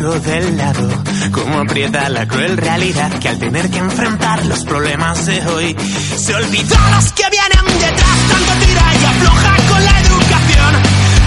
Futuro 0.00 0.18
del 0.20 0.56
lado, 0.56 0.88
cómo 1.30 1.58
aprieta 1.58 2.08
la 2.08 2.26
cruel 2.26 2.56
realidad 2.56 3.18
que 3.18 3.28
al 3.28 3.38
tener 3.38 3.70
que 3.70 3.76
enfrentar 3.80 4.46
los 4.46 4.64
problemas 4.64 5.26
de 5.26 5.46
hoy 5.46 5.76
se 6.16 6.34
olvidó 6.34 6.74
los 6.96 7.12
que 7.12 7.24
vienen 7.30 7.78
detrás, 7.78 8.16
tanto 8.30 8.64
tira 8.64 8.94
y 8.94 9.04
afloja 9.04 9.56
con 9.68 9.84
la 9.84 10.00
educación. 10.00 10.72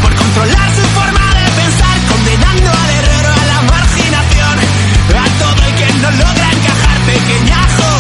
Por 0.02 0.16
controlar 0.16 0.70
su 0.72 0.82
forma 0.90 1.26
de 1.38 1.52
pensar, 1.62 1.98
condenando 2.10 2.72
al 2.72 2.90
herrero 2.98 3.30
a 3.30 3.46
la 3.46 3.62
marginación, 3.62 4.58
a 5.22 5.28
todo 5.38 5.68
el 5.68 5.76
que 5.76 5.94
no 6.02 6.10
logra 6.10 6.52
encajar, 6.52 6.98
pequeñajos, 7.06 7.92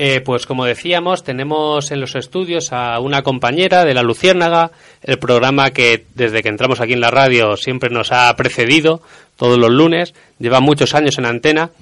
Eh, 0.00 0.20
pues 0.20 0.46
como 0.46 0.64
decíamos, 0.64 1.24
tenemos 1.24 1.90
en 1.90 2.00
los 2.00 2.14
estudios 2.14 2.72
a 2.72 3.00
una 3.00 3.22
compañera 3.22 3.84
de 3.84 3.94
la 3.94 4.02
Luciérnaga, 4.02 4.70
el 5.02 5.18
programa 5.18 5.70
que 5.70 6.04
desde 6.14 6.40
que 6.40 6.48
entramos 6.48 6.80
aquí 6.80 6.92
en 6.92 7.00
la 7.00 7.10
radio 7.10 7.56
siempre 7.56 7.90
nos 7.90 8.12
ha 8.12 8.34
precedido, 8.36 9.02
todos 9.36 9.58
los 9.58 9.70
lunes, 9.70 10.14
lleva 10.38 10.60
muchos 10.60 10.94
años 10.94 11.18
en 11.18 11.26
antena 11.26 11.72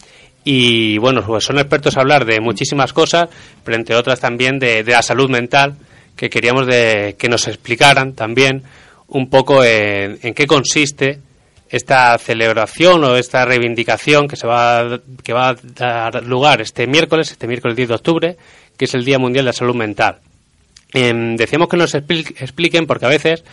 y 0.45 0.97
bueno, 0.97 1.23
pues 1.27 1.45
son 1.45 1.59
expertos 1.59 1.99
a 1.99 2.01
hablar 2.01 2.25
de 2.25 2.41
muchísimas 2.41 2.95
cosas, 2.95 3.29
pero 3.63 3.77
entre 3.77 3.97
otras 3.97 4.19
también 4.19 4.59
de, 4.59 4.83
de 4.83 4.93
la 4.93 5.03
salud 5.03 5.29
mental, 5.29 5.77
que 6.17 6.31
queríamos 6.31 6.67
de, 6.67 7.17
que 7.19 7.29
nos 7.29 7.47
explicaran 7.49 8.15
también 8.15 8.63
un 9.09 9.29
poco 9.29 9.63
en, 9.63 10.19
en 10.23 10.33
qué 10.33 10.47
consiste 10.47 11.21
esta 11.77 12.17
celebración 12.19 13.03
o 13.05 13.17
esta 13.17 13.45
reivindicación 13.45 14.27
que 14.29 14.37
se 14.37 14.47
va 14.47 14.81
a- 14.81 15.01
que 15.23 15.33
va 15.33 15.51
a 15.51 15.55
dar 16.11 16.25
lugar 16.25 16.61
este 16.61 16.87
miércoles, 16.87 17.31
este 17.31 17.47
miércoles 17.47 17.77
10 17.77 17.89
de 17.89 17.95
octubre, 17.95 18.37
que 18.77 18.85
es 18.87 18.95
el 18.95 19.05
Día 19.05 19.19
Mundial 19.19 19.45
de 19.45 19.51
la 19.51 19.53
Salud 19.53 19.75
Mental. 19.75 20.19
Em, 20.93 21.37
decíamos 21.37 21.69
que 21.69 21.77
nos 21.77 21.95
expli- 21.95 22.35
expliquen 22.41 22.87
porque 22.87 23.07
a 23.07 23.11
veces 23.11 23.45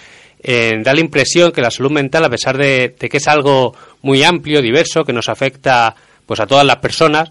eh, 0.45 0.73
da 0.83 0.93
la 0.93 0.99
impresión 0.99 1.51
que 1.53 1.61
la 1.61 1.71
salud 1.71 1.91
mental, 1.91 2.25
a 2.25 2.29
pesar 2.29 2.57
de, 2.57 2.93
de 2.99 3.07
que 3.09 3.15
es 3.17 3.27
algo 3.29 3.73
muy 4.01 4.23
amplio, 4.23 4.61
diverso, 4.61 5.05
que 5.05 5.13
nos 5.13 5.29
afecta 5.29 5.95
pues 6.25 6.39
a 6.41 6.45
todas 6.45 6.65
las 6.65 6.77
personas, 6.77 7.29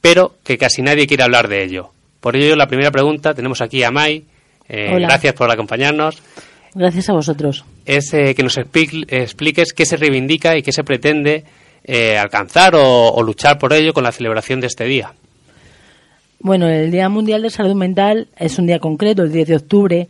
pero 0.00 0.36
que 0.44 0.56
casi 0.56 0.80
nadie 0.82 1.06
quiere 1.08 1.24
hablar 1.24 1.48
de 1.48 1.64
ello. 1.64 1.90
Por 2.20 2.36
ello, 2.36 2.54
la 2.54 2.68
primera 2.68 2.90
pregunta, 2.92 3.34
tenemos 3.34 3.60
aquí 3.60 3.82
a 3.82 3.90
Mai. 3.90 4.24
Eh, 4.68 4.90
gracias 5.08 5.34
por 5.34 5.50
acompañarnos. 5.50 6.22
Gracias 6.74 7.08
a 7.08 7.12
vosotros. 7.12 7.64
Es 7.86 8.12
eh, 8.14 8.34
que 8.34 8.42
nos 8.42 8.56
expli- 8.58 9.06
expliques 9.08 9.72
qué 9.72 9.86
se 9.86 9.96
reivindica 9.96 10.56
y 10.56 10.62
qué 10.62 10.72
se 10.72 10.84
pretende 10.84 11.44
eh, 11.84 12.18
alcanzar 12.18 12.74
o, 12.74 13.08
o 13.12 13.22
luchar 13.22 13.58
por 13.58 13.72
ello 13.72 13.92
con 13.94 14.04
la 14.04 14.12
celebración 14.12 14.60
de 14.60 14.66
este 14.66 14.84
día. 14.84 15.12
Bueno, 16.40 16.68
el 16.68 16.90
Día 16.92 17.08
Mundial 17.08 17.42
de 17.42 17.50
Salud 17.50 17.74
Mental 17.74 18.28
es 18.38 18.58
un 18.58 18.66
día 18.66 18.78
concreto, 18.78 19.22
el 19.22 19.32
10 19.32 19.48
de 19.48 19.56
octubre, 19.56 20.08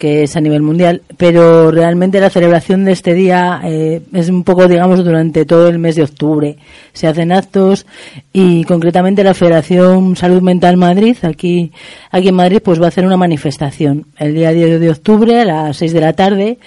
que 0.00 0.22
es 0.22 0.34
a 0.34 0.40
nivel 0.40 0.62
mundial, 0.62 1.02
pero 1.18 1.70
realmente 1.70 2.20
la 2.20 2.30
celebración 2.30 2.86
de 2.86 2.92
este 2.92 3.12
día 3.12 3.60
eh, 3.62 4.00
es 4.14 4.30
un 4.30 4.44
poco, 4.44 4.66
digamos, 4.66 5.04
durante 5.04 5.44
todo 5.44 5.68
el 5.68 5.78
mes 5.78 5.94
de 5.94 6.04
octubre. 6.04 6.56
Se 6.94 7.06
hacen 7.06 7.32
actos 7.32 7.84
y 8.32 8.64
concretamente 8.64 9.22
la 9.22 9.34
Federación 9.34 10.16
Salud 10.16 10.40
Mental 10.40 10.78
Madrid, 10.78 11.18
aquí, 11.20 11.70
aquí 12.10 12.28
en 12.28 12.34
Madrid, 12.34 12.62
pues 12.64 12.80
va 12.80 12.86
a 12.86 12.88
hacer 12.88 13.04
una 13.04 13.18
manifestación 13.18 14.06
el 14.16 14.34
día 14.34 14.52
10 14.52 14.80
de 14.80 14.90
octubre 14.90 15.38
a 15.38 15.44
las 15.44 15.76
6 15.76 15.92
de 15.92 16.00
la 16.00 16.14
tarde 16.14 16.58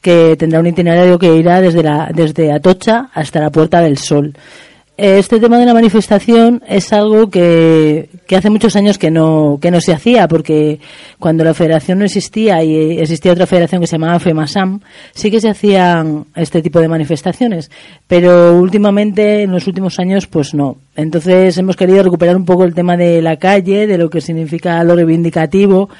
que 0.00 0.36
tendrá 0.38 0.60
un 0.60 0.68
itinerario 0.68 1.18
que 1.18 1.36
irá 1.36 1.60
desde, 1.60 1.82
la, 1.82 2.10
desde 2.14 2.50
Atocha 2.52 3.10
hasta 3.12 3.40
la 3.40 3.50
Puerta 3.50 3.82
del 3.82 3.98
Sol. 3.98 4.32
Este 4.98 5.38
tema 5.38 5.60
de 5.60 5.64
la 5.64 5.74
manifestación 5.74 6.60
es 6.66 6.92
algo 6.92 7.30
que, 7.30 8.08
hace 8.36 8.50
muchos 8.50 8.74
años 8.74 8.98
que 8.98 9.12
no, 9.12 9.60
que 9.62 9.70
no 9.70 9.80
se 9.80 9.92
hacía, 9.92 10.26
porque 10.26 10.80
cuando 11.20 11.44
la 11.44 11.54
federación 11.54 12.00
no 12.00 12.04
existía 12.04 12.64
y 12.64 12.98
existía 12.98 13.30
otra 13.30 13.46
federación 13.46 13.80
que 13.80 13.86
se 13.86 13.92
llamaba 13.92 14.18
FEMASAM, 14.18 14.80
sí 15.12 15.30
que 15.30 15.40
se 15.40 15.50
hacían 15.50 16.26
este 16.34 16.62
tipo 16.62 16.80
de 16.80 16.88
manifestaciones, 16.88 17.70
pero 18.08 18.58
últimamente, 18.58 19.44
en 19.44 19.52
los 19.52 19.68
últimos 19.68 20.00
años, 20.00 20.26
pues 20.26 20.52
no. 20.52 20.78
Entonces 20.96 21.56
hemos 21.58 21.76
querido 21.76 22.02
recuperar 22.02 22.34
un 22.34 22.44
poco 22.44 22.64
el 22.64 22.74
tema 22.74 22.96
de 22.96 23.22
la 23.22 23.36
calle, 23.36 23.86
de 23.86 23.98
lo 23.98 24.10
que 24.10 24.20
significa 24.20 24.82
lo 24.82 24.96
reivindicativo 24.96 25.90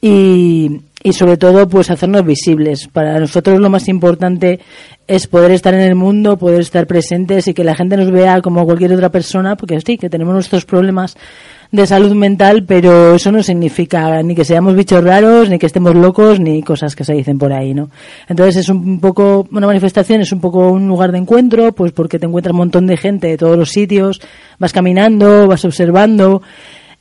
y, 0.00 0.82
y 1.06 1.12
sobre 1.12 1.36
todo 1.36 1.68
pues 1.68 1.88
hacernos 1.88 2.26
visibles. 2.26 2.88
Para 2.88 3.20
nosotros 3.20 3.60
lo 3.60 3.70
más 3.70 3.86
importante 3.86 4.58
es 5.06 5.28
poder 5.28 5.52
estar 5.52 5.72
en 5.72 5.82
el 5.82 5.94
mundo, 5.94 6.36
poder 6.36 6.60
estar 6.60 6.84
presentes 6.88 7.46
y 7.46 7.54
que 7.54 7.62
la 7.62 7.76
gente 7.76 7.96
nos 7.96 8.10
vea 8.10 8.42
como 8.42 8.64
cualquier 8.64 8.92
otra 8.92 9.08
persona, 9.08 9.56
porque 9.56 9.80
sí, 9.80 9.98
que 9.98 10.10
tenemos 10.10 10.34
nuestros 10.34 10.64
problemas 10.64 11.16
de 11.70 11.86
salud 11.86 12.12
mental, 12.12 12.64
pero 12.64 13.14
eso 13.14 13.30
no 13.30 13.40
significa 13.44 14.20
ni 14.24 14.34
que 14.34 14.44
seamos 14.44 14.74
bichos 14.74 15.04
raros, 15.04 15.48
ni 15.48 15.60
que 15.60 15.66
estemos 15.66 15.94
locos, 15.94 16.40
ni 16.40 16.60
cosas 16.64 16.96
que 16.96 17.04
se 17.04 17.12
dicen 17.12 17.38
por 17.38 17.52
ahí, 17.52 17.72
¿no? 17.72 17.88
Entonces 18.28 18.56
es 18.56 18.68
un 18.68 18.98
poco, 18.98 19.46
una 19.52 19.68
manifestación 19.68 20.20
es 20.22 20.32
un 20.32 20.40
poco 20.40 20.72
un 20.72 20.88
lugar 20.88 21.12
de 21.12 21.18
encuentro, 21.18 21.70
pues 21.70 21.92
porque 21.92 22.18
te 22.18 22.26
encuentras 22.26 22.52
un 22.52 22.58
montón 22.58 22.88
de 22.88 22.96
gente 22.96 23.28
de 23.28 23.36
todos 23.36 23.56
los 23.56 23.70
sitios, 23.70 24.20
vas 24.58 24.72
caminando, 24.72 25.46
vas 25.46 25.64
observando, 25.64 26.42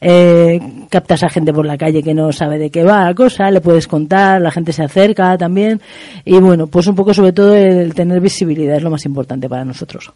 eh, 0.07 0.59
captas 0.87 1.23
a 1.23 1.29
gente 1.29 1.51
por 1.51 1.65
la 1.65 1.79
calle 1.79 2.03
que 2.03 2.13
no 2.13 2.31
sabe 2.31 2.59
de 2.59 2.69
qué 2.69 2.83
va 2.83 3.05
la 3.05 3.15
cosa, 3.15 3.49
le 3.49 3.59
puedes 3.59 3.87
contar, 3.87 4.39
la 4.39 4.51
gente 4.51 4.71
se 4.71 4.83
acerca 4.83 5.35
también 5.35 5.81
y 6.23 6.37
bueno, 6.37 6.67
pues 6.67 6.85
un 6.85 6.93
poco 6.93 7.11
sobre 7.11 7.33
todo 7.33 7.55
el 7.55 7.95
tener 7.95 8.21
visibilidad 8.21 8.77
es 8.77 8.83
lo 8.83 8.91
más 8.91 9.03
importante 9.05 9.49
para 9.49 9.65
nosotros. 9.65 10.11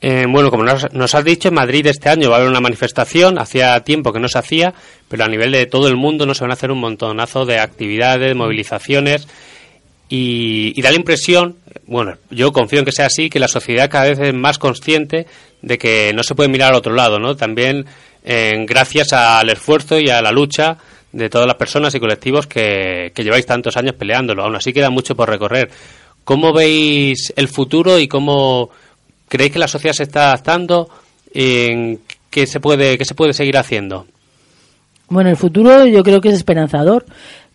Eh, 0.00 0.26
bueno, 0.30 0.48
como 0.50 0.62
nos, 0.62 0.92
nos 0.94 1.12
has 1.16 1.24
dicho, 1.24 1.48
en 1.48 1.54
Madrid 1.54 1.84
este 1.88 2.08
año 2.08 2.30
va 2.30 2.36
a 2.36 2.38
haber 2.38 2.50
una 2.50 2.60
manifestación. 2.60 3.38
Hacía 3.38 3.80
tiempo 3.80 4.12
que 4.12 4.20
no 4.20 4.28
se 4.28 4.38
hacía, 4.38 4.72
pero 5.08 5.24
a 5.24 5.28
nivel 5.28 5.50
de 5.50 5.66
todo 5.66 5.88
el 5.88 5.96
mundo 5.96 6.24
no 6.24 6.32
se 6.32 6.44
van 6.44 6.52
a 6.52 6.54
hacer 6.54 6.70
un 6.70 6.78
montonazo 6.78 7.44
de 7.46 7.58
actividades, 7.58 8.36
movilizaciones. 8.36 9.26
Y, 10.10 10.72
y 10.76 10.82
da 10.82 10.90
la 10.90 10.96
impresión, 10.96 11.56
bueno, 11.86 12.16
yo 12.30 12.52
confío 12.52 12.80
en 12.80 12.84
que 12.84 12.92
sea 12.92 13.06
así, 13.06 13.30
que 13.30 13.40
la 13.40 13.48
sociedad 13.48 13.88
cada 13.88 14.10
vez 14.10 14.18
es 14.18 14.34
más 14.34 14.58
consciente 14.58 15.26
de 15.62 15.78
que 15.78 16.12
no 16.14 16.22
se 16.22 16.34
puede 16.34 16.48
mirar 16.48 16.72
al 16.72 16.78
otro 16.78 16.92
lado, 16.92 17.18
¿no? 17.18 17.36
También 17.36 17.86
eh, 18.24 18.64
gracias 18.66 19.12
al 19.12 19.48
esfuerzo 19.50 19.98
y 19.98 20.10
a 20.10 20.20
la 20.20 20.32
lucha 20.32 20.76
de 21.12 21.28
todas 21.28 21.46
las 21.46 21.56
personas 21.56 21.94
y 21.94 22.00
colectivos 22.00 22.46
que, 22.46 23.12
lleváis 23.16 23.46
tantos 23.46 23.76
años 23.76 23.94
peleándolo. 23.94 24.44
Aún 24.44 24.56
así 24.56 24.72
queda 24.72 24.90
mucho 24.90 25.14
por 25.14 25.28
recorrer. 25.28 25.70
¿Cómo 26.24 26.52
veis 26.52 27.32
el 27.36 27.48
futuro 27.48 27.98
y 27.98 28.06
cómo 28.06 28.70
creéis 29.28 29.52
que 29.52 29.58
la 29.58 29.68
sociedad 29.68 29.94
se 29.94 30.04
está 30.04 30.26
adaptando? 30.26 30.88
¿En 31.32 32.00
qué 32.30 32.46
se 32.46 32.60
puede 32.60 32.98
qué 32.98 33.04
se 33.04 33.14
puede 33.14 33.32
seguir 33.32 33.56
haciendo? 33.56 34.06
Bueno, 35.08 35.30
el 35.30 35.36
futuro 35.36 35.86
yo 35.86 36.04
creo 36.04 36.20
que 36.20 36.28
es 36.28 36.34
esperanzador, 36.34 37.04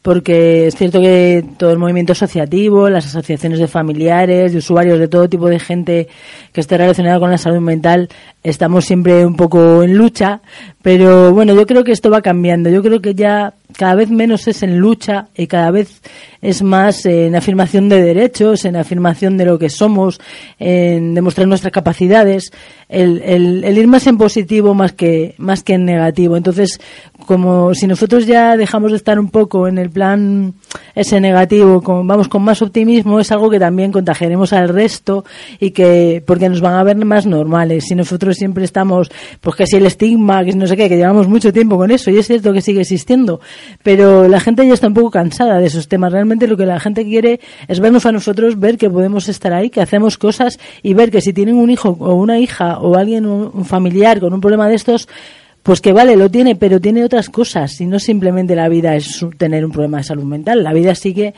porque 0.05 0.67
es 0.67 0.75
cierto 0.75 1.01
que 1.01 1.43
todo 1.57 1.71
el 1.71 1.79
movimiento 1.79 2.11
asociativo, 2.11 2.91
las 2.91 3.07
asociaciones 3.07 3.57
de 3.57 3.67
familiares, 3.67 4.51
de 4.51 4.59
usuarios, 4.59 4.99
de 4.99 5.07
todo 5.07 5.27
tipo 5.27 5.49
de 5.49 5.59
gente 5.59 6.07
que 6.53 6.61
esté 6.61 6.77
relacionada 6.77 7.19
con 7.19 7.31
la 7.31 7.39
salud 7.39 7.59
mental, 7.59 8.07
estamos 8.45 8.85
siempre 8.85 9.25
un 9.25 9.35
poco 9.35 9.81
en 9.81 9.97
lucha, 9.97 10.41
pero 10.81 11.33
bueno, 11.33 11.55
yo 11.55 11.65
creo 11.65 11.83
que 11.83 11.91
esto 11.91 12.11
va 12.11 12.21
cambiando. 12.21 12.69
Yo 12.69 12.83
creo 12.83 13.01
que 13.01 13.15
ya 13.15 13.55
cada 13.75 13.95
vez 13.95 14.11
menos 14.11 14.47
es 14.47 14.61
en 14.61 14.77
lucha 14.77 15.29
y 15.35 15.47
cada 15.47 15.71
vez 15.71 16.01
es 16.41 16.61
más 16.61 17.05
en 17.07 17.35
afirmación 17.35 17.89
de 17.89 18.03
derechos, 18.03 18.63
en 18.65 18.75
afirmación 18.75 19.35
de 19.37 19.45
lo 19.45 19.57
que 19.57 19.69
somos, 19.69 20.21
en 20.59 21.15
demostrar 21.15 21.47
nuestras 21.47 21.73
capacidades, 21.73 22.51
el, 22.87 23.21
el, 23.25 23.63
el 23.63 23.77
ir 23.79 23.87
más 23.87 24.05
en 24.05 24.19
positivo 24.19 24.75
más 24.75 24.93
que, 24.93 25.33
más 25.39 25.63
que 25.63 25.73
en 25.73 25.85
negativo. 25.85 26.37
Entonces, 26.37 26.79
como 27.25 27.73
si 27.73 27.87
nosotros 27.87 28.27
ya 28.27 28.55
dejamos 28.55 28.91
de 28.91 28.97
estar 28.97 29.19
un 29.19 29.29
poco 29.29 29.67
en 29.67 29.79
el 29.79 29.89
plan 29.89 30.53
ese 30.93 31.19
negativo, 31.19 31.81
con, 31.81 32.07
vamos 32.07 32.27
con 32.27 32.43
más 32.43 32.61
optimismo, 32.61 33.19
es 33.19 33.31
algo 33.31 33.49
que 33.49 33.59
también 33.59 33.91
contagiaremos 33.91 34.53
al 34.53 34.69
resto 34.69 35.25
y 35.59 35.71
que, 35.71 36.23
porque 36.25 36.47
nos 36.47 36.61
van 36.61 36.75
a 36.75 36.83
ver 36.83 36.95
más 37.03 37.25
normales. 37.25 37.85
Si 37.87 37.95
nosotros 37.95 38.34
siempre 38.35 38.63
estamos, 38.63 39.09
pues 39.41 39.55
que 39.55 39.65
si 39.65 39.77
el 39.77 39.85
estigma, 39.85 40.45
que 40.45 40.53
no 40.53 40.67
sé 40.67 40.77
qué, 40.77 40.87
que 40.87 40.97
llevamos 40.97 41.27
mucho 41.27 41.51
tiempo 41.51 41.77
con 41.77 41.91
eso, 41.91 42.11
y 42.11 42.17
es 42.17 42.27
cierto 42.27 42.53
que 42.53 42.61
sigue 42.61 42.81
existiendo, 42.81 43.41
pero 43.83 44.27
la 44.27 44.39
gente 44.39 44.65
ya 44.67 44.73
está 44.73 44.87
un 44.87 44.93
poco 44.93 45.11
cansada 45.11 45.59
de 45.59 45.65
esos 45.65 45.87
temas. 45.87 46.11
Realmente 46.11 46.47
lo 46.47 46.57
que 46.57 46.65
la 46.65 46.79
gente 46.79 47.03
quiere 47.03 47.39
es 47.67 47.79
vernos 47.79 48.05
a 48.05 48.11
nosotros, 48.11 48.59
ver 48.59 48.77
que 48.77 48.89
podemos 48.89 49.27
estar 49.29 49.53
ahí, 49.53 49.69
que 49.69 49.81
hacemos 49.81 50.17
cosas 50.17 50.59
y 50.83 50.93
ver 50.93 51.11
que 51.11 51.21
si 51.21 51.33
tienen 51.33 51.55
un 51.55 51.69
hijo 51.69 51.97
o 51.99 52.13
una 52.13 52.39
hija 52.39 52.79
o 52.79 52.95
alguien, 52.95 53.25
un 53.25 53.65
familiar 53.65 54.19
con 54.19 54.33
un 54.33 54.41
problema 54.41 54.67
de 54.67 54.75
estos, 54.75 55.07
pues 55.65 55.81
que 55.81 55.93
vale, 55.93 56.15
lo 56.15 56.29
tiene, 56.29 56.55
pero 56.55 56.79
tiene 56.79 57.03
otras 57.03 57.27
cosas 57.27 57.81
y 57.81 57.87
no 57.87 57.97
simplemente 57.97 58.55
la 58.55 58.69
vida 58.69 58.95
es 58.95 59.25
tener 59.39 59.65
un 59.65 59.71
problema 59.71 59.97
de 59.97 60.03
salud 60.03 60.23
mental. 60.23 60.63
La 60.63 60.73
vida 60.73 60.93
sigue 60.93 61.33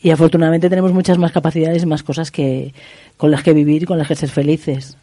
y 0.00 0.10
afortunadamente 0.10 0.68
tenemos 0.68 0.92
muchas 0.92 1.16
más 1.16 1.30
capacidades 1.30 1.84
y 1.84 1.86
más 1.86 2.02
cosas 2.02 2.32
que 2.32 2.74
con 3.16 3.30
las 3.30 3.44
que 3.44 3.52
vivir, 3.52 3.86
con 3.86 3.96
las 3.96 4.08
que 4.08 4.16
ser 4.16 4.30
felices. 4.30 4.96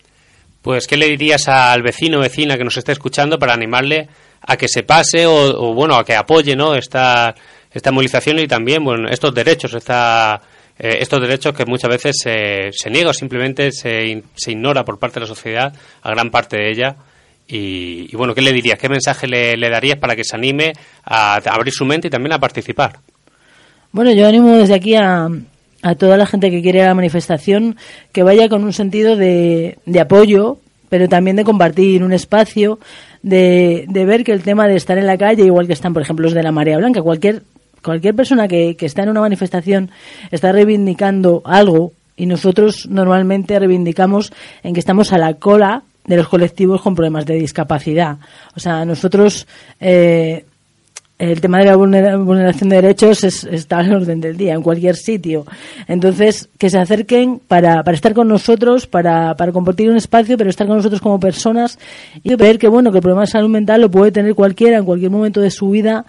Pues, 0.66 0.88
¿qué 0.88 0.98
le 0.98 1.08
dirías 1.10 1.48
al 1.48 1.84
vecino 1.84 2.18
o 2.18 2.22
vecina 2.22 2.58
que 2.58 2.64
nos 2.64 2.76
está 2.76 2.92
escuchando 2.92 3.38
para 3.38 3.54
animarle 3.54 4.10
a 4.42 4.58
que 4.58 4.68
se 4.68 4.82
pase 4.82 5.28
o, 5.28 5.36
o, 5.36 5.76
bueno, 5.76 5.94
a 5.94 6.04
que 6.04 6.16
apoye 6.16 6.56
¿no? 6.56 6.74
esta, 6.74 7.36
esta 7.72 7.92
movilización 7.92 8.40
y 8.40 8.48
también 8.48 8.84
bueno, 8.84 9.08
estos 9.08 9.32
derechos, 9.36 9.76
esta, 9.76 10.42
eh, 10.80 10.98
estos 11.02 11.22
derechos 11.22 11.54
que 11.54 11.68
muchas 11.68 11.92
veces 11.92 12.16
se, 12.20 12.72
se 12.72 12.90
niega 12.90 13.12
o 13.12 13.14
simplemente 13.14 13.72
se, 13.72 14.24
se 14.34 14.52
ignora 14.54 14.84
por 14.84 14.98
parte 14.98 15.20
de 15.20 15.20
la 15.20 15.28
sociedad, 15.28 15.72
a 16.02 16.10
gran 16.10 16.32
parte 16.32 16.58
de 16.58 16.72
ella? 16.72 16.96
Y, 17.48 18.08
y, 18.12 18.16
bueno, 18.16 18.34
¿qué 18.34 18.42
le 18.42 18.52
dirías? 18.52 18.80
¿Qué 18.80 18.90
mensaje 18.90 19.28
le, 19.28 19.70
darías 19.70 20.00
para 20.00 20.16
que 20.16 20.24
se 20.24 20.36
anime 20.36 20.74
a 21.04 21.36
abrir 21.36 21.76
su 21.76 21.86
mente 21.86 22.08
y 22.08 22.10
también 22.10 22.34
a 22.34 22.40
participar? 22.40 22.98
Bueno, 23.92 24.12
yo 24.14 24.28
animo 24.28 24.58
desde 24.58 24.74
aquí 24.74 24.96
a, 24.96 25.30
a 25.86 25.94
toda 25.94 26.18
la 26.18 26.26
gente 26.26 26.50
que 26.50 26.64
quiere 26.64 26.84
la 26.84 26.96
manifestación 26.96 27.78
que 28.12 28.24
vaya 28.24 28.50
con 28.50 28.64
un 28.64 28.74
sentido 28.74 29.16
de, 29.16 29.78
de 29.86 30.00
apoyo, 30.00 30.58
pero 30.90 31.08
también 31.08 31.36
de 31.36 31.44
compartir 31.44 32.04
un 32.04 32.12
espacio, 32.12 32.80
de, 33.22 33.86
de, 33.88 34.06
ver 34.06 34.24
que 34.24 34.32
el 34.32 34.42
tema 34.42 34.68
de 34.68 34.78
estar 34.78 34.98
en 34.98 35.06
la 35.06 35.16
calle, 35.16 35.44
igual 35.44 35.68
que 35.68 35.74
están, 35.74 35.94
por 35.94 36.02
ejemplo, 36.02 36.24
los 36.24 36.34
de 36.34 36.42
la 36.42 36.52
Marea 36.52 36.80
Blanca, 36.80 37.04
cualquier, 37.04 37.44
cualquier 37.84 38.16
persona 38.16 38.48
que, 38.48 38.76
que 38.76 38.88
está 38.88 39.04
en 39.04 39.10
una 39.10 39.22
manifestación 39.22 39.92
está 40.32 40.52
reivindicando 40.52 41.44
algo 41.46 41.92
y 42.18 42.26
nosotros 42.26 42.88
normalmente 42.90 43.60
reivindicamos 43.60 44.34
en 44.64 44.74
que 44.74 44.80
estamos 44.80 45.14
a 45.14 45.20
la 45.20 45.36
cola 45.36 45.84
de 46.04 46.18
los 46.18 46.28
colectivos 46.28 46.82
con 46.82 46.96
problemas 46.96 47.28
de 47.28 47.36
discapacidad. 47.36 48.18
O 48.56 48.60
sea, 48.60 48.86
nosotros 48.86 49.46
eh, 49.80 50.46
el 51.18 51.40
tema 51.40 51.60
de 51.60 51.66
la 51.66 51.78
vulneración 51.78 52.70
de 52.70 52.76
derechos 52.76 53.24
es, 53.24 53.46
está 53.46 53.78
al 53.78 53.94
orden 53.94 54.20
del 54.20 54.36
día, 54.36 54.54
en 54.54 54.62
cualquier 54.62 54.98
sitio. 54.98 55.46
Entonces, 55.88 56.50
que 56.58 56.70
se 56.70 56.78
acerquen 56.78 57.40
para, 57.40 57.84
para 57.84 57.96
estar 57.96 58.14
con 58.14 58.28
nosotros, 58.28 58.86
para, 58.86 59.36
para 59.36 59.54
compartir 59.54 59.90
un 59.90 59.96
espacio, 59.96 60.38
pero 60.38 60.50
estar 60.50 60.68
con 60.68 60.76
nosotros 60.76 61.00
como 61.00 61.20
personas 61.20 61.80
y 62.22 62.36
ver 62.36 62.60
que, 62.60 62.68
bueno, 62.68 62.92
que 62.92 62.98
el 62.98 63.02
problema 63.02 63.22
de 63.22 63.28
salud 63.28 63.50
mental 63.50 63.82
lo 63.82 63.90
puede 63.90 64.12
tener 64.12 64.36
cualquiera 64.36 64.78
en 64.78 64.86
cualquier 64.86 65.12
momento 65.12 65.40
de 65.40 65.52
su 65.52 65.70
vida 65.70 66.06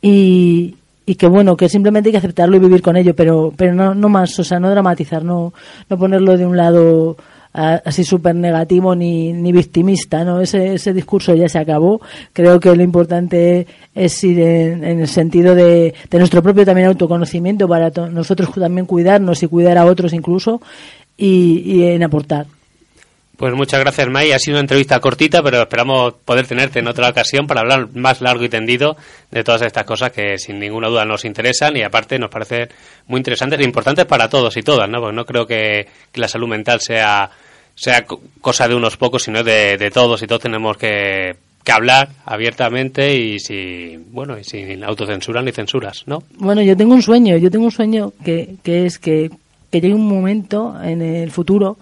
y, 0.00 0.76
que 1.18 1.26
bueno, 1.26 1.56
que 1.56 1.68
simplemente 1.68 2.08
hay 2.08 2.12
que 2.12 2.18
aceptarlo 2.18 2.56
y 2.56 2.60
vivir 2.60 2.80
con 2.80 2.96
ello, 2.96 3.14
pero, 3.14 3.52
pero 3.54 3.74
no, 3.74 3.94
no 3.94 4.08
más, 4.08 4.38
o 4.38 4.44
sea, 4.44 4.58
no 4.58 4.70
dramatizar, 4.70 5.22
no, 5.22 5.52
no 5.90 5.98
ponerlo 5.98 6.36
de 6.36 6.46
un 6.46 6.56
lado 6.56 7.16
así 7.56 8.04
súper 8.04 8.34
negativo 8.34 8.94
ni, 8.94 9.32
ni 9.32 9.50
victimista, 9.50 10.24
¿no? 10.24 10.40
Ese, 10.40 10.74
ese 10.74 10.92
discurso 10.92 11.34
ya 11.34 11.48
se 11.48 11.58
acabó. 11.58 12.00
Creo 12.32 12.60
que 12.60 12.74
lo 12.76 12.82
importante 12.82 13.66
es 13.94 14.24
ir 14.24 14.40
en, 14.40 14.84
el 14.84 15.08
sentido 15.08 15.54
de, 15.54 15.94
de, 16.10 16.18
nuestro 16.18 16.42
propio 16.42 16.66
también 16.66 16.88
autoconocimiento 16.88 17.66
para 17.66 17.90
nosotros 18.10 18.50
también 18.54 18.86
cuidarnos 18.86 19.42
y 19.42 19.46
cuidar 19.46 19.78
a 19.78 19.86
otros 19.86 20.12
incluso 20.12 20.60
y, 21.16 21.82
en 21.84 22.02
aportar. 22.02 22.46
Pues 23.36 23.52
muchas 23.54 23.80
gracias, 23.80 24.08
May. 24.08 24.32
Ha 24.32 24.38
sido 24.38 24.54
una 24.54 24.62
entrevista 24.62 24.98
cortita, 24.98 25.42
pero 25.42 25.60
esperamos 25.60 26.14
poder 26.24 26.46
tenerte 26.46 26.78
en 26.78 26.88
otra 26.88 27.10
ocasión 27.10 27.46
para 27.46 27.60
hablar 27.60 27.88
más 27.94 28.22
largo 28.22 28.44
y 28.44 28.48
tendido 28.48 28.96
de 29.30 29.44
todas 29.44 29.60
estas 29.60 29.84
cosas 29.84 30.10
que 30.10 30.38
sin 30.38 30.58
ninguna 30.58 30.88
duda 30.88 31.04
nos 31.04 31.26
interesan 31.26 31.76
y 31.76 31.82
aparte 31.82 32.18
nos 32.18 32.30
parecen 32.30 32.68
muy 33.06 33.18
interesantes 33.18 33.60
e 33.60 33.64
importantes 33.64 34.06
para 34.06 34.30
todos 34.30 34.56
y 34.56 34.62
todas, 34.62 34.88
¿no? 34.88 35.00
Porque 35.00 35.16
no 35.16 35.26
creo 35.26 35.46
que 35.46 35.86
la 36.14 36.28
salud 36.28 36.48
mental 36.48 36.80
sea, 36.80 37.30
sea 37.76 38.04
cosa 38.40 38.66
de 38.66 38.74
unos 38.74 38.96
pocos, 38.96 39.22
sino 39.22 39.44
de, 39.44 39.76
de 39.76 39.90
todos 39.90 40.22
y 40.22 40.26
todos 40.26 40.42
tenemos 40.42 40.76
que, 40.76 41.36
que 41.62 41.72
hablar 41.72 42.08
abiertamente 42.24 43.16
y 43.16 43.38
sin, 43.38 44.12
bueno, 44.12 44.38
y 44.38 44.44
sin 44.44 44.82
autocensura 44.82 45.42
ni 45.42 45.52
censuras, 45.52 46.04
¿no? 46.06 46.22
Bueno, 46.38 46.62
yo 46.62 46.76
tengo 46.76 46.94
un 46.94 47.02
sueño, 47.02 47.36
yo 47.36 47.50
tengo 47.50 47.66
un 47.66 47.70
sueño 47.70 48.12
que, 48.24 48.56
que 48.62 48.86
es 48.86 48.98
que, 48.98 49.30
que 49.70 49.80
llegue 49.80 49.94
un 49.94 50.08
momento 50.08 50.74
en 50.82 51.02
el 51.02 51.30
futuro 51.30 51.76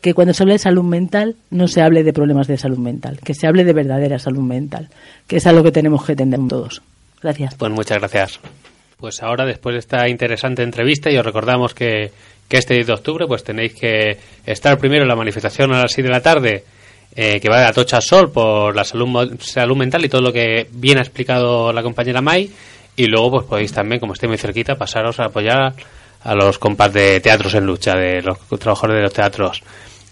que 0.00 0.14
cuando 0.14 0.34
se 0.34 0.42
hable 0.42 0.54
de 0.54 0.58
salud 0.58 0.82
mental 0.82 1.36
no 1.50 1.68
se 1.68 1.80
hable 1.80 2.02
de 2.02 2.12
problemas 2.12 2.46
de 2.46 2.58
salud 2.58 2.78
mental, 2.78 3.20
que 3.24 3.34
se 3.34 3.46
hable 3.46 3.64
de 3.64 3.72
verdadera 3.72 4.18
salud 4.18 4.42
mental, 4.42 4.88
que 5.26 5.36
es 5.36 5.46
a 5.46 5.52
lo 5.52 5.62
que 5.62 5.72
tenemos 5.72 6.04
que 6.04 6.16
tender 6.16 6.40
todos. 6.48 6.82
Gracias. 7.22 7.54
Pues 7.54 7.72
muchas 7.72 7.98
gracias. 7.98 8.40
Pues 9.02 9.20
ahora, 9.20 9.44
después 9.44 9.72
de 9.74 9.80
esta 9.80 10.08
interesante 10.08 10.62
entrevista, 10.62 11.10
y 11.10 11.16
os 11.16 11.26
recordamos 11.26 11.74
que, 11.74 12.12
que 12.48 12.56
este 12.56 12.74
10 12.74 12.86
de 12.86 12.92
octubre 12.92 13.26
pues 13.26 13.42
tenéis 13.42 13.74
que 13.74 14.16
estar 14.46 14.78
primero 14.78 15.02
en 15.02 15.08
la 15.08 15.16
manifestación 15.16 15.74
a 15.74 15.80
las 15.82 15.90
6 15.90 16.06
de 16.06 16.12
la 16.12 16.20
tarde, 16.20 16.64
eh, 17.16 17.40
que 17.40 17.48
va 17.48 17.58
de 17.58 17.66
Atocha 17.66 17.96
al 17.96 18.04
Sol 18.04 18.30
por 18.30 18.76
la 18.76 18.84
salud, 18.84 19.36
salud 19.40 19.76
mental 19.76 20.04
y 20.04 20.08
todo 20.08 20.20
lo 20.20 20.32
que 20.32 20.68
bien 20.70 20.98
ha 20.98 21.00
explicado 21.00 21.72
la 21.72 21.82
compañera 21.82 22.20
May. 22.20 22.48
Y 22.94 23.06
luego 23.06 23.32
pues 23.32 23.46
podéis 23.46 23.72
también, 23.72 23.98
como 23.98 24.12
esté 24.12 24.28
muy 24.28 24.38
cerquita, 24.38 24.76
pasaros 24.76 25.18
a 25.18 25.24
apoyar 25.24 25.74
a 26.22 26.34
los 26.36 26.60
compas 26.60 26.92
de 26.92 27.18
Teatros 27.18 27.54
en 27.54 27.66
Lucha, 27.66 27.96
de 27.96 28.22
los 28.22 28.38
trabajadores 28.60 28.98
de 28.98 29.02
los 29.02 29.12
teatros, 29.12 29.64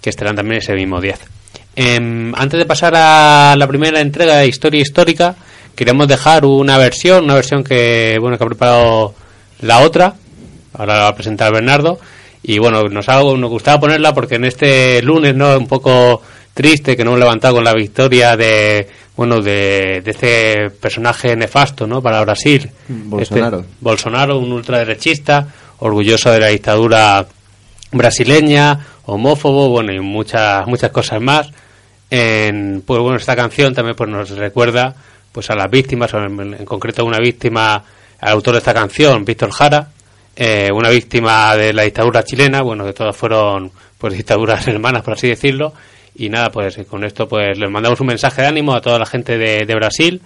que 0.03 0.11
estarán 0.11 0.35
también 0.35 0.59
ese 0.59 0.75
mismo 0.75 1.01
10. 1.01 1.21
Em, 1.77 2.35
antes 2.35 2.59
de 2.59 2.67
pasar 2.67 2.95
a 2.97 3.55
la 3.57 3.69
primera 3.69 4.01
entrega 4.01 4.39
de 4.39 4.49
Historia 4.49 4.81
Histórica, 4.81 5.37
queremos 5.81 6.07
dejar 6.09 6.45
una 6.45 6.77
versión, 6.77 7.25
una 7.25 7.35
versión 7.35 7.65
que 7.65 8.19
bueno 8.21 8.37
que 8.37 8.45
ha 8.45 8.47
preparado 8.47 9.15
la 9.63 9.81
otra, 9.81 10.15
ahora 10.75 10.95
la 10.95 11.03
va 11.05 11.09
a 11.09 11.15
presentar 11.15 11.51
Bernardo, 11.55 11.99
y 12.43 12.59
bueno, 12.59 12.83
nos, 12.91 13.09
ha, 13.09 13.23
nos 13.23 13.51
gustaba 13.51 13.81
ponerla 13.81 14.13
porque 14.13 14.35
en 14.35 14.45
este 14.45 15.01
lunes, 15.01 15.35
¿no? 15.35 15.57
Un 15.57 15.67
poco 15.67 16.21
triste 16.53 16.99
que 16.99 17.03
no 17.03 17.13
hemos 17.13 17.21
levantado 17.21 17.55
con 17.55 17.65
la 17.65 17.73
victoria 17.73 18.37
de, 18.37 18.89
bueno, 19.17 19.41
de, 19.41 20.03
de 20.05 20.11
este 20.11 20.71
personaje 20.71 21.35
nefasto, 21.35 21.87
¿no? 21.87 22.03
Para 22.03 22.21
Brasil. 22.21 22.71
Bolsonaro. 22.87 23.61
Este- 23.61 23.73
Bolsonaro, 23.81 24.39
un 24.39 24.53
ultraderechista, 24.53 25.47
orgulloso 25.79 26.31
de 26.31 26.41
la 26.41 26.49
dictadura 26.49 27.27
brasileña, 27.93 28.79
homófobo, 29.07 29.71
bueno, 29.71 29.95
y 29.95 30.01
muchas, 30.01 30.67
muchas 30.67 30.91
cosas 30.91 31.23
más. 31.23 31.49
En, 32.11 32.83
pues 32.85 33.01
bueno, 33.01 33.17
esta 33.17 33.35
canción 33.37 33.73
también 33.73 33.97
pues 33.97 34.11
nos 34.11 34.31
recuerda 34.31 34.95
pues 35.33 35.51
a 35.51 35.55
las 35.55 35.71
víctimas, 35.71 36.13
en, 36.15 36.65
concreto 36.65 37.03
a 37.03 37.05
una 37.05 37.19
víctima, 37.19 37.85
al 38.21 38.33
autor 38.33 38.55
de 38.55 38.59
esta 38.59 38.75
canción, 38.75 39.25
Víctor 39.25 39.51
Jara, 39.51 39.89
eh, 40.37 40.71
una 40.73 40.89
víctima 40.89 41.57
de 41.57 41.73
la 41.73 41.83
dictadura 41.83 42.25
chilena, 42.25 42.63
bueno, 42.63 42.85
que 42.85 42.93
todas 42.93 43.17
fueron 43.17 43.71
pues 43.99 44.15
dictaduras 44.15 44.67
hermanas, 44.69 45.03
por 45.03 45.15
así 45.15 45.29
decirlo, 45.29 45.73
y 46.15 46.29
nada, 46.29 46.51
pues 46.51 46.79
con 46.89 47.05
esto 47.05 47.29
pues 47.29 47.59
les 47.59 47.71
mandamos 47.71 48.01
un 48.01 48.09
mensaje 48.09 48.43
de 48.43 48.49
ánimo 48.49 48.75
a 48.75 48.81
toda 48.81 48.99
la 48.99 49.07
gente 49.07 49.39
de, 49.39 49.65
de 49.65 49.75
Brasil, 49.75 50.21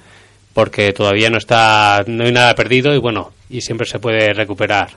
porque 0.52 0.92
todavía 0.92 1.30
no 1.30 1.38
está, 1.38 2.05
no 2.07 2.24
hay 2.24 2.32
nada 2.32 2.55
perdido 2.55 2.94
y 2.94 2.98
bueno, 2.98 3.32
y 3.50 3.61
siempre 3.61 3.86
se 3.86 3.98
puede 3.98 4.32
recuperar. 4.32 4.90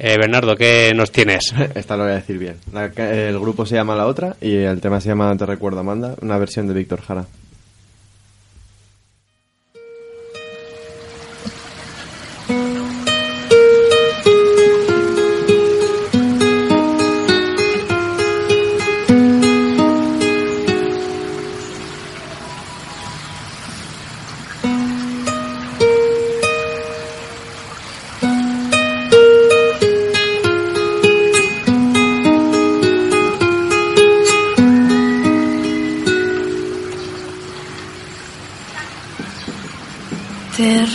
Eh, 0.00 0.16
Bernardo, 0.16 0.54
¿qué 0.54 0.92
nos 0.94 1.10
tienes? 1.10 1.52
Esta 1.74 1.96
lo 1.96 2.04
voy 2.04 2.12
a 2.12 2.16
decir 2.16 2.38
bien. 2.38 2.56
La 2.72 2.86
el 2.86 3.38
grupo 3.38 3.66
se 3.66 3.74
llama 3.74 3.96
La 3.96 4.06
Otra 4.06 4.36
y 4.40 4.54
el 4.54 4.80
tema 4.80 5.00
se 5.00 5.08
llama 5.08 5.36
Te 5.36 5.44
recuerdo 5.44 5.80
Amanda, 5.80 6.14
una 6.20 6.38
versión 6.38 6.68
de 6.68 6.74
Víctor 6.74 7.00
Jara. 7.02 7.24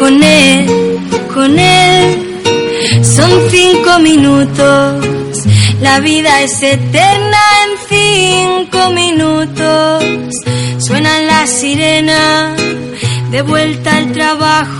con 0.00 0.22
él, 0.22 0.66
con 1.34 1.58
él. 1.58 2.40
Son 3.02 3.30
cinco 3.50 3.98
minutos, 4.00 5.04
la 5.82 6.00
vida 6.00 6.42
es 6.42 6.62
eterna 6.62 7.42
en 7.62 7.70
cinco 7.88 8.90
minutos. 8.92 10.04
Suenan 10.78 11.26
las 11.26 11.50
sirenas, 11.50 12.58
de 13.30 13.42
vuelta 13.42 13.98
al 13.98 14.12
trabajo. 14.12 14.79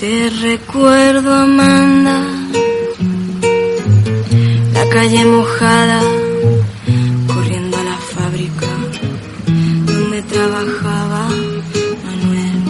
Te 0.00 0.30
recuerdo, 0.30 1.34
Amanda, 1.34 2.24
la 4.72 4.88
calle 4.90 5.24
mojada, 5.24 6.00
corriendo 7.26 7.76
a 7.76 7.82
la 7.82 7.96
fábrica 7.96 8.66
donde 9.86 10.22
trabajaba 10.22 11.28
Manuel. 12.04 12.62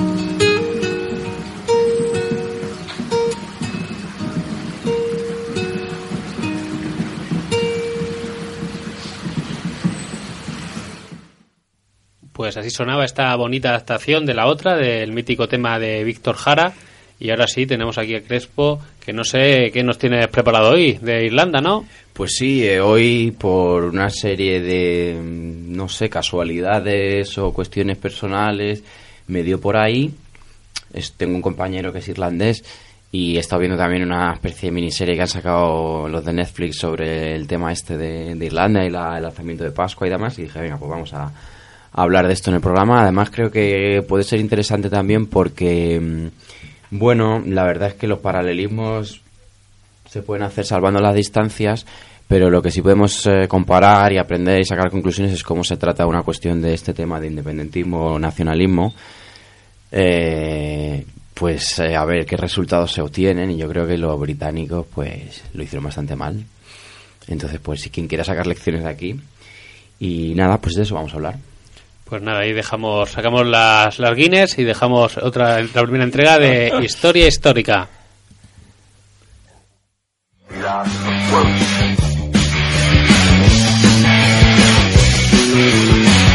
Pues 12.32 12.56
así 12.56 12.70
sonaba 12.70 13.04
esta 13.04 13.36
bonita 13.36 13.68
adaptación 13.68 14.24
de 14.24 14.32
la 14.32 14.46
otra, 14.46 14.76
del 14.76 15.12
mítico 15.12 15.46
tema 15.46 15.78
de 15.78 16.04
Víctor 16.04 16.34
Jara 16.36 16.72
y 17.20 17.30
ahora 17.30 17.46
sí, 17.48 17.66
tenemos 17.66 17.98
aquí 17.98 18.14
a 18.14 18.22
Crespo, 18.22 18.78
que 19.04 19.12
no 19.12 19.24
sé 19.24 19.70
qué 19.72 19.82
nos 19.82 19.98
tienes 19.98 20.28
preparado 20.28 20.70
hoy, 20.70 20.98
de 21.02 21.26
Irlanda, 21.26 21.60
¿no? 21.60 21.84
Pues 22.12 22.36
sí, 22.36 22.64
eh, 22.64 22.80
hoy 22.80 23.32
por 23.36 23.84
una 23.84 24.08
serie 24.08 24.60
de, 24.60 25.18
mm, 25.20 25.72
no 25.76 25.88
sé, 25.88 26.08
casualidades 26.08 27.36
o 27.38 27.52
cuestiones 27.52 27.96
personales, 27.96 28.82
me 29.26 29.42
dio 29.42 29.60
por 29.60 29.76
ahí. 29.76 30.12
Es- 30.92 31.12
tengo 31.12 31.34
un 31.34 31.42
compañero 31.42 31.92
que 31.92 31.98
es 31.98 32.08
irlandés 32.08 32.64
y 33.10 33.36
he 33.36 33.40
estado 33.40 33.60
viendo 33.60 33.76
también 33.78 34.02
una 34.04 34.32
especie 34.34 34.68
de 34.68 34.74
miniserie 34.74 35.14
que 35.16 35.22
han 35.22 35.28
sacado 35.28 36.08
los 36.08 36.24
de 36.24 36.32
Netflix 36.32 36.78
sobre 36.78 37.34
el 37.34 37.46
tema 37.46 37.72
este 37.72 37.96
de, 37.96 38.34
de 38.36 38.46
Irlanda 38.46 38.84
y 38.84 38.90
la- 38.90 39.16
el 39.16 39.22
lanzamiento 39.24 39.64
de 39.64 39.70
Pascua 39.72 40.06
y 40.06 40.10
demás. 40.10 40.38
Y 40.38 40.42
dije, 40.42 40.60
venga, 40.60 40.76
pues 40.78 40.90
vamos 40.90 41.12
a, 41.14 41.24
a 41.24 41.32
hablar 42.02 42.26
de 42.26 42.32
esto 42.32 42.50
en 42.50 42.56
el 42.56 42.62
programa. 42.62 43.02
Además, 43.02 43.30
creo 43.30 43.50
que 43.50 44.02
puede 44.08 44.24
ser 44.24 44.40
interesante 44.40 44.88
también 44.88 45.26
porque, 45.26 45.98
mm, 46.00 46.26
bueno, 46.90 47.42
la 47.44 47.64
verdad 47.64 47.88
es 47.88 47.94
que 47.94 48.06
los 48.06 48.18
paralelismos 48.20 49.20
se 50.08 50.22
pueden 50.22 50.44
hacer 50.44 50.64
salvando 50.64 51.00
las 51.00 51.14
distancias, 51.14 51.86
pero 52.26 52.50
lo 52.50 52.62
que 52.62 52.70
sí 52.70 52.82
podemos 52.82 53.26
eh, 53.26 53.46
comparar 53.48 54.12
y 54.12 54.18
aprender 54.18 54.60
y 54.60 54.64
sacar 54.64 54.90
conclusiones 54.90 55.32
es 55.32 55.42
cómo 55.42 55.64
se 55.64 55.76
trata 55.76 56.06
una 56.06 56.22
cuestión 56.22 56.60
de 56.60 56.74
este 56.74 56.94
tema 56.94 57.20
de 57.20 57.28
independentismo 57.28 58.14
o 58.14 58.18
nacionalismo. 58.18 58.94
Eh, 59.90 61.04
pues 61.38 61.78
eh, 61.78 61.94
a 61.94 62.04
ver 62.04 62.26
qué 62.26 62.36
resultados 62.36 62.92
se 62.92 63.00
obtienen 63.00 63.50
y 63.52 63.56
yo 63.56 63.68
creo 63.68 63.86
que 63.86 63.96
los 63.96 64.18
británicos 64.18 64.86
pues 64.92 65.44
lo 65.54 65.62
hicieron 65.62 65.84
bastante 65.84 66.16
mal. 66.16 66.44
Entonces, 67.28 67.60
pues 67.60 67.82
si 67.82 67.90
quien 67.90 68.08
quiera 68.08 68.24
sacar 68.24 68.46
lecciones 68.46 68.82
de 68.82 68.90
aquí 68.90 69.20
y 70.00 70.34
nada, 70.34 70.60
pues 70.60 70.74
de 70.74 70.82
eso 70.82 70.94
vamos 70.94 71.12
a 71.12 71.16
hablar. 71.16 71.36
Pues 72.08 72.22
nada, 72.22 72.40
ahí 72.40 72.54
dejamos, 72.54 73.10
sacamos 73.10 73.46
las, 73.46 73.98
las 73.98 74.14
Guinness 74.14 74.58
y 74.58 74.64
dejamos 74.64 75.18
otra, 75.18 75.60
la 75.60 75.82
primera 75.82 76.04
entrega 76.04 76.38
de 76.38 76.72
Historia 76.82 77.26
Histórica. 77.26 77.86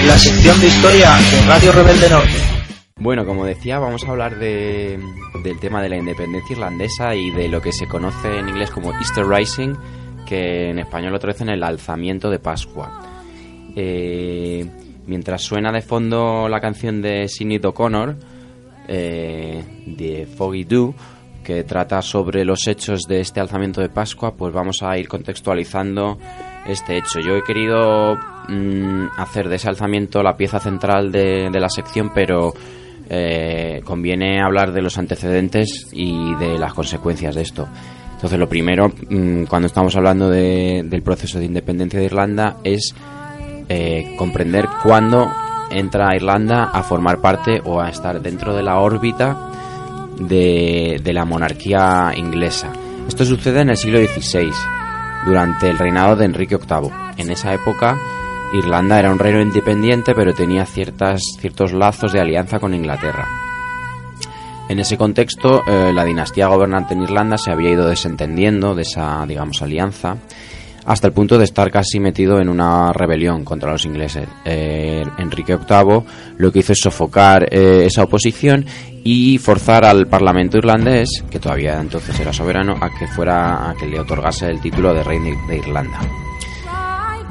La 0.05 0.17
sección 0.19 0.59
de 0.59 0.67
historia 0.67 1.09
de 1.31 1.47
Radio 1.47 1.71
Rebelde 1.71 2.09
Norte. 2.09 2.29
Bueno, 2.97 3.25
como 3.25 3.45
decía, 3.45 3.79
vamos 3.79 4.03
a 4.03 4.11
hablar 4.11 4.37
de, 4.37 4.99
del 5.43 5.59
tema 5.59 5.81
de 5.81 5.89
la 5.89 5.97
independencia 5.97 6.53
irlandesa 6.53 7.15
y 7.15 7.31
de 7.31 7.47
lo 7.47 7.61
que 7.61 7.71
se 7.71 7.87
conoce 7.87 8.37
en 8.37 8.47
inglés 8.47 8.69
como 8.69 8.93
Easter 8.93 9.25
Rising, 9.25 9.73
que 10.27 10.69
en 10.69 10.77
español 10.77 11.13
lo 11.13 11.19
traducen 11.19 11.49
el 11.49 11.63
alzamiento 11.63 12.29
de 12.29 12.37
Pascua. 12.37 13.09
Eh, 13.75 14.69
mientras 15.07 15.41
suena 15.41 15.71
de 15.71 15.81
fondo 15.81 16.47
la 16.49 16.59
canción 16.59 17.01
de 17.01 17.27
Sinead 17.27 17.65
O'Connor, 17.65 18.15
eh, 18.87 19.63
de 19.85 20.25
Foggy 20.25 20.63
Dew, 20.63 20.93
que 21.43 21.63
trata 21.63 22.01
sobre 22.01 22.45
los 22.45 22.67
hechos 22.67 23.01
de 23.07 23.19
este 23.19 23.39
alzamiento 23.39 23.81
de 23.81 23.89
Pascua, 23.89 24.33
pues 24.35 24.53
vamos 24.53 24.81
a 24.81 24.97
ir 24.97 25.07
contextualizando 25.07 26.17
este 26.65 26.97
hecho. 26.97 27.19
Yo 27.19 27.35
he 27.35 27.43
querido 27.43 28.15
mm, 28.47 29.07
hacer 29.17 29.49
de 29.49 29.57
ese 29.57 29.67
alzamiento 29.69 30.23
la 30.23 30.37
pieza 30.37 30.59
central 30.59 31.11
de, 31.11 31.49
de 31.51 31.59
la 31.59 31.67
sección, 31.69 32.11
pero 32.13 32.53
eh, 33.09 33.81
conviene 33.83 34.41
hablar 34.41 34.71
de 34.71 34.81
los 34.81 34.97
antecedentes 34.97 35.87
y 35.91 36.33
de 36.35 36.57
las 36.57 36.73
consecuencias 36.73 37.35
de 37.35 37.41
esto. 37.41 37.67
Entonces, 38.15 38.39
lo 38.39 38.47
primero, 38.47 38.87
mm, 39.09 39.43
cuando 39.43 39.67
estamos 39.67 39.93
hablando 39.97 40.29
de- 40.29 40.83
del 40.85 41.01
proceso 41.03 41.39
de 41.39 41.45
independencia 41.45 41.99
de 41.99 42.05
Irlanda, 42.05 42.55
es 42.63 42.95
eh, 43.69 44.15
comprender 44.17 44.67
cuándo 44.83 45.31
entra 45.69 46.15
Irlanda 46.15 46.65
a 46.65 46.83
formar 46.83 47.19
parte 47.19 47.61
o 47.65 47.81
a 47.81 47.89
estar 47.89 48.21
dentro 48.21 48.55
de 48.55 48.63
la 48.63 48.79
órbita 48.79 49.37
de, 50.19 51.01
de 51.03 51.13
la 51.13 51.25
monarquía 51.25 52.13
inglesa. 52.15 52.71
Esto 53.07 53.25
sucede 53.25 53.61
en 53.61 53.69
el 53.69 53.77
siglo 53.77 53.99
XVI, 53.99 54.51
durante 55.25 55.69
el 55.69 55.77
reinado 55.77 56.15
de 56.15 56.25
Enrique 56.25 56.57
VIII. 56.57 56.91
En 57.17 57.31
esa 57.31 57.53
época, 57.53 57.97
Irlanda 58.53 58.99
era 58.99 59.11
un 59.11 59.19
reino 59.19 59.41
independiente, 59.41 60.13
pero 60.13 60.33
tenía 60.33 60.65
ciertas, 60.65 61.21
ciertos 61.39 61.73
lazos 61.73 62.13
de 62.13 62.21
alianza 62.21 62.59
con 62.59 62.73
Inglaterra. 62.73 63.27
En 64.69 64.79
ese 64.79 64.97
contexto, 64.97 65.61
eh, 65.67 65.91
la 65.93 66.05
dinastía 66.05 66.47
gobernante 66.47 66.93
en 66.93 67.03
Irlanda 67.03 67.37
se 67.37 67.51
había 67.51 67.71
ido 67.71 67.87
desentendiendo 67.87 68.75
de 68.75 68.83
esa, 68.83 69.25
digamos, 69.25 69.61
alianza 69.61 70.17
hasta 70.85 71.07
el 71.07 71.13
punto 71.13 71.37
de 71.37 71.45
estar 71.45 71.71
casi 71.71 71.99
metido 71.99 72.39
en 72.39 72.49
una 72.49 72.91
rebelión 72.93 73.43
contra 73.45 73.71
los 73.71 73.85
ingleses. 73.85 74.27
Eh, 74.45 75.03
Enrique 75.17 75.55
VIII 75.57 76.03
lo 76.37 76.51
que 76.51 76.59
hizo 76.59 76.73
es 76.73 76.79
sofocar 76.79 77.47
eh, 77.51 77.85
esa 77.85 78.03
oposición 78.03 78.65
y 79.03 79.37
forzar 79.37 79.85
al 79.85 80.07
Parlamento 80.07 80.57
irlandés, 80.57 81.23
que 81.29 81.39
todavía 81.39 81.79
entonces 81.79 82.19
era 82.19 82.31
soberano, 82.33 82.75
a 82.79 82.89
que 82.97 83.07
fuera 83.07 83.69
a 83.69 83.75
que 83.75 83.85
le 83.85 83.99
otorgase 83.99 84.47
el 84.47 84.59
título 84.61 84.93
de 84.93 85.03
rey 85.03 85.19
de- 85.19 85.57
Irlanda. 85.57 85.99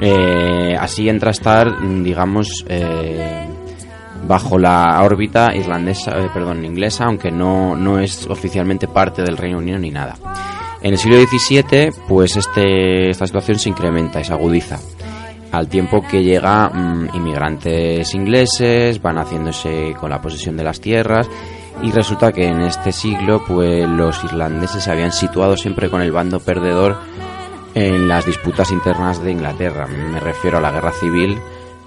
Eh, 0.00 0.76
así 0.78 1.08
entra 1.08 1.28
a 1.28 1.32
estar, 1.32 1.70
digamos, 2.02 2.64
eh, 2.68 3.46
bajo 4.26 4.58
la 4.58 5.00
órbita 5.02 5.54
irlandesa, 5.54 6.12
eh, 6.18 6.28
perdón, 6.32 6.64
inglesa, 6.64 7.04
aunque 7.04 7.30
no, 7.30 7.76
no 7.76 7.98
es 7.98 8.26
oficialmente 8.26 8.88
parte 8.88 9.22
del 9.22 9.36
Reino 9.36 9.58
Unido 9.58 9.78
ni 9.78 9.90
nada. 9.90 10.16
En 10.82 10.92
el 10.92 10.98
siglo 10.98 11.16
XVII, 11.16 11.92
pues 12.08 12.36
este, 12.36 13.10
esta 13.10 13.26
situación 13.26 13.58
se 13.58 13.68
incrementa 13.68 14.20
y 14.20 14.24
se 14.24 14.32
agudiza. 14.32 14.80
Al 15.52 15.68
tiempo 15.68 16.02
que 16.02 16.24
llega 16.24 16.70
mm, 16.70 17.10
inmigrantes 17.14 18.14
ingleses, 18.14 19.00
van 19.00 19.18
haciéndose 19.18 19.94
con 20.00 20.10
la 20.10 20.20
posesión 20.20 20.56
de 20.56 20.64
las 20.64 20.80
tierras 20.80 21.28
y 21.82 21.92
resulta 21.92 22.32
que 22.32 22.46
en 22.46 22.62
este 22.62 22.90
siglo 22.90 23.44
pues 23.46 23.88
los 23.88 24.24
irlandeses 24.24 24.82
se 24.82 24.90
habían 24.90 25.12
situado 25.12 25.56
siempre 25.56 25.88
con 25.88 26.02
el 26.02 26.10
bando 26.10 26.40
perdedor 26.40 26.96
en 27.74 28.08
las 28.08 28.26
disputas 28.26 28.72
internas 28.72 29.22
de 29.22 29.30
Inglaterra. 29.30 29.86
Me 29.86 30.18
refiero 30.20 30.58
a 30.58 30.60
la 30.60 30.72
guerra 30.72 30.92
civil 30.92 31.38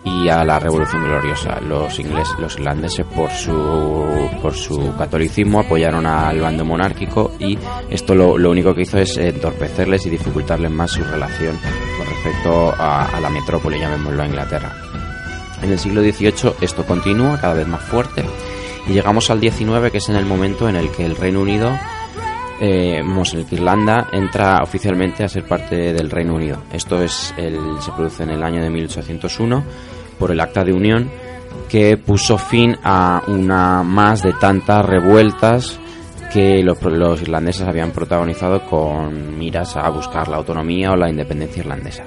y 0.05 0.29
a 0.29 0.43
la 0.43 0.59
Revolución 0.59 1.03
Gloriosa. 1.03 1.59
Los 1.59 1.99
ingleses, 1.99 2.37
los 2.39 2.55
irlandeses 2.55 3.05
por 3.07 3.31
su 3.31 4.29
por 4.41 4.53
su 4.53 4.95
catolicismo 4.95 5.61
apoyaron 5.61 6.05
al 6.05 6.39
bando 6.39 6.63
monárquico 6.63 7.33
y 7.39 7.57
esto 7.89 8.13
lo, 8.13 8.37
lo 8.37 8.51
único 8.51 8.73
que 8.73 8.83
hizo 8.83 8.99
es 8.99 9.17
entorpecerles 9.17 10.05
y 10.05 10.11
dificultarles 10.11 10.71
más 10.71 10.91
su 10.91 11.03
relación 11.03 11.57
con 11.97 12.07
respecto 12.07 12.73
a, 12.77 13.05
a 13.05 13.19
la 13.19 13.29
metrópoli, 13.29 13.79
llamémoslo 13.79 14.21
a 14.21 14.27
Inglaterra. 14.27 14.71
En 15.63 15.71
el 15.71 15.79
siglo 15.79 16.01
XVIII 16.01 16.53
esto 16.61 16.85
continúa 16.85 17.39
cada 17.41 17.55
vez 17.55 17.67
más 17.67 17.81
fuerte 17.81 18.23
y 18.87 18.93
llegamos 18.93 19.31
al 19.31 19.39
XIX 19.39 19.89
que 19.91 19.97
es 19.97 20.09
en 20.09 20.17
el 20.17 20.25
momento 20.25 20.69
en 20.69 20.75
el 20.75 20.91
que 20.91 21.05
el 21.05 21.15
Reino 21.15 21.41
Unido 21.41 21.71
eh, 22.59 23.01
el 23.01 23.45
que 23.45 23.55
Irlanda 23.55 24.07
entra 24.11 24.61
oficialmente 24.63 25.23
a 25.23 25.29
ser 25.29 25.45
parte 25.45 25.93
del 25.93 26.09
Reino 26.09 26.35
Unido. 26.35 26.63
Esto 26.71 27.01
es 27.01 27.33
el, 27.37 27.57
se 27.81 27.91
produce 27.91 28.23
en 28.23 28.31
el 28.31 28.43
año 28.43 28.61
de 28.61 28.69
1801 28.69 29.63
por 30.17 30.31
el 30.31 30.39
Acta 30.39 30.63
de 30.63 30.73
Unión 30.73 31.09
que 31.69 31.97
puso 31.97 32.37
fin 32.37 32.77
a 32.83 33.23
una 33.27 33.83
más 33.83 34.21
de 34.21 34.33
tantas 34.33 34.85
revueltas 34.85 35.79
que 36.31 36.61
los, 36.63 36.81
los 36.81 37.21
irlandeses 37.21 37.67
habían 37.67 37.91
protagonizado 37.91 38.65
con 38.65 39.37
miras 39.37 39.75
a 39.77 39.89
buscar 39.89 40.27
la 40.27 40.37
autonomía 40.37 40.91
o 40.91 40.95
la 40.95 41.09
independencia 41.09 41.61
irlandesa. 41.61 42.03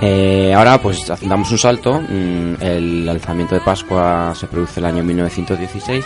Eh, 0.00 0.52
ahora 0.52 0.78
pues 0.78 1.06
damos 1.22 1.52
un 1.52 1.58
salto, 1.58 2.00
mm, 2.00 2.54
el 2.60 3.08
alzamiento 3.08 3.54
de 3.54 3.60
Pascua 3.60 4.34
se 4.34 4.48
produce 4.48 4.80
el 4.80 4.86
año 4.86 5.04
1916 5.04 6.04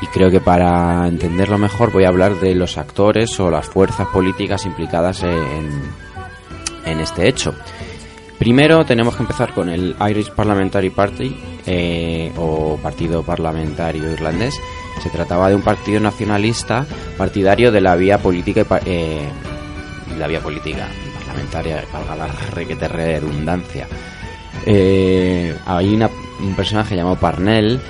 y 0.00 0.06
creo 0.06 0.30
que 0.30 0.40
para 0.40 1.06
entenderlo 1.06 1.58
mejor 1.58 1.92
voy 1.92 2.04
a 2.04 2.08
hablar 2.08 2.40
de 2.40 2.54
los 2.54 2.78
actores 2.78 3.38
o 3.38 3.50
las 3.50 3.66
fuerzas 3.66 4.06
políticas 4.08 4.64
implicadas 4.64 5.22
en, 5.22 5.82
en 6.86 7.00
este 7.00 7.28
hecho. 7.28 7.54
Primero 8.46 8.84
tenemos 8.86 9.16
que 9.16 9.22
empezar 9.24 9.52
con 9.52 9.68
el 9.68 9.96
Irish 10.08 10.30
Parliamentary 10.30 10.90
Party 10.90 11.34
eh, 11.66 12.30
o 12.36 12.78
Partido 12.80 13.24
Parlamentario 13.24 14.12
Irlandés. 14.12 14.54
Se 15.02 15.10
trataba 15.10 15.48
de 15.48 15.56
un 15.56 15.62
partido 15.62 15.98
nacionalista 15.98 16.86
partidario 17.18 17.72
de 17.72 17.80
la 17.80 17.96
vía 17.96 18.18
política 18.18 18.60
y 18.60 18.88
eh, 18.88 19.28
la 20.16 20.28
vía 20.28 20.38
política 20.38 20.86
parlamentaria, 21.18 21.82
valga 21.92 22.14
la 22.14 22.28
requete 22.54 22.86
redundancia. 22.86 23.88
Eh, 24.64 25.52
hay 25.66 25.94
una- 25.96 26.10
un 26.38 26.54
personaje 26.54 26.94
llamado 26.94 27.16
Parnell 27.16 27.80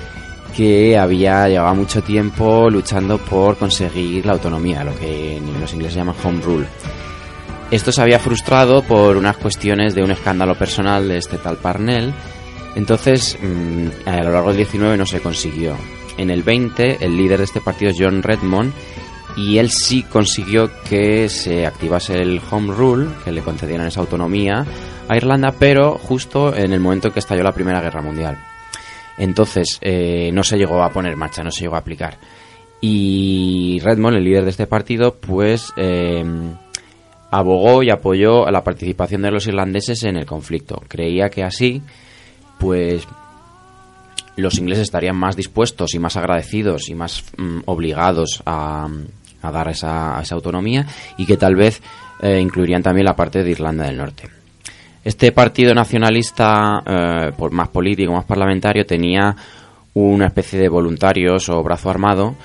que 0.55 0.97
había 0.97 1.47
llevado 1.49 1.75
mucho 1.75 2.01
tiempo 2.01 2.67
luchando 2.67 3.19
por 3.19 3.57
conseguir 3.57 4.25
la 4.25 4.31
autonomía, 4.33 4.83
lo 4.83 4.95
que 4.95 5.39
los 5.61 5.71
ingleses 5.71 5.97
llaman 5.97 6.15
home 6.23 6.41
rule. 6.41 6.65
Esto 7.69 7.91
se 7.91 8.01
había 8.01 8.19
frustrado 8.19 8.81
por 8.81 9.17
unas 9.17 9.35
cuestiones 9.35 9.93
de 9.93 10.01
un 10.01 10.11
escándalo 10.11 10.55
personal 10.55 11.09
de 11.09 11.17
este 11.17 11.37
tal 11.37 11.57
Parnell. 11.57 12.13
Entonces, 12.75 13.37
mm, 13.41 14.07
a 14.07 14.23
lo 14.23 14.31
largo 14.31 14.49
del 14.49 14.57
19 14.57 14.95
no 14.95 15.05
se 15.05 15.19
consiguió. 15.19 15.75
En 16.17 16.29
el 16.29 16.43
20, 16.43 17.03
el 17.03 17.17
líder 17.17 17.39
de 17.39 17.43
este 17.43 17.59
partido 17.59 17.91
es 17.91 17.97
John 17.99 18.23
Redmond 18.23 18.71
y 19.35 19.57
él 19.57 19.69
sí 19.69 20.03
consiguió 20.03 20.71
que 20.87 21.27
se 21.27 21.65
activase 21.65 22.21
el 22.21 22.41
Home 22.49 22.73
Rule, 22.73 23.09
que 23.25 23.33
le 23.33 23.41
concedieran 23.41 23.87
esa 23.87 23.99
autonomía 23.99 24.65
a 25.09 25.17
Irlanda, 25.17 25.53
pero 25.59 25.97
justo 25.97 26.55
en 26.55 26.71
el 26.71 26.79
momento 26.79 27.09
en 27.09 27.13
que 27.13 27.19
estalló 27.19 27.43
la 27.43 27.51
Primera 27.51 27.81
Guerra 27.81 28.01
Mundial. 28.01 28.37
Entonces, 29.17 29.77
eh, 29.81 30.31
no 30.31 30.43
se 30.43 30.57
llegó 30.57 30.81
a 30.83 30.91
poner 30.91 31.17
marcha, 31.17 31.43
no 31.43 31.51
se 31.51 31.61
llegó 31.61 31.75
a 31.75 31.79
aplicar. 31.79 32.17
Y 32.79 33.79
Redmond, 33.83 34.17
el 34.17 34.23
líder 34.23 34.45
de 34.45 34.51
este 34.51 34.67
partido, 34.67 35.15
pues 35.15 35.73
eh, 35.75 36.23
abogó 37.31 37.83
y 37.83 37.89
apoyó 37.89 38.47
a 38.47 38.51
la 38.51 38.63
participación 38.63 39.21
de 39.21 39.31
los 39.31 39.47
irlandeses 39.47 40.03
en 40.03 40.17
el 40.17 40.25
conflicto. 40.25 40.81
Creía 40.87 41.29
que 41.29 41.43
así, 41.43 41.81
pues 42.59 43.07
los 44.35 44.57
ingleses 44.57 44.83
estarían 44.83 45.15
más 45.15 45.35
dispuestos 45.35 45.93
y 45.93 45.99
más 45.99 46.15
agradecidos 46.15 46.89
y 46.89 46.95
más 46.95 47.23
mm, 47.37 47.59
obligados 47.65 48.41
a, 48.45 48.87
a 49.41 49.51
dar 49.51 49.69
esa, 49.69 50.17
a 50.17 50.21
esa 50.21 50.35
autonomía 50.35 50.85
y 51.17 51.25
que 51.25 51.37
tal 51.37 51.55
vez 51.55 51.81
eh, 52.21 52.39
incluirían 52.39 52.83
también 52.83 53.05
la 53.05 53.15
parte 53.15 53.43
de 53.43 53.51
Irlanda 53.51 53.85
del 53.85 53.97
Norte. 53.97 54.29
Este 55.03 55.31
partido 55.31 55.73
nacionalista, 55.73 56.83
eh, 56.85 57.31
más 57.51 57.69
político, 57.69 58.11
más 58.11 58.25
parlamentario, 58.25 58.85
tenía 58.85 59.35
una 59.93 60.27
especie 60.27 60.59
de 60.59 60.69
voluntarios 60.69 61.49
o 61.49 61.63
brazo 61.63 61.89
armado 61.89 62.35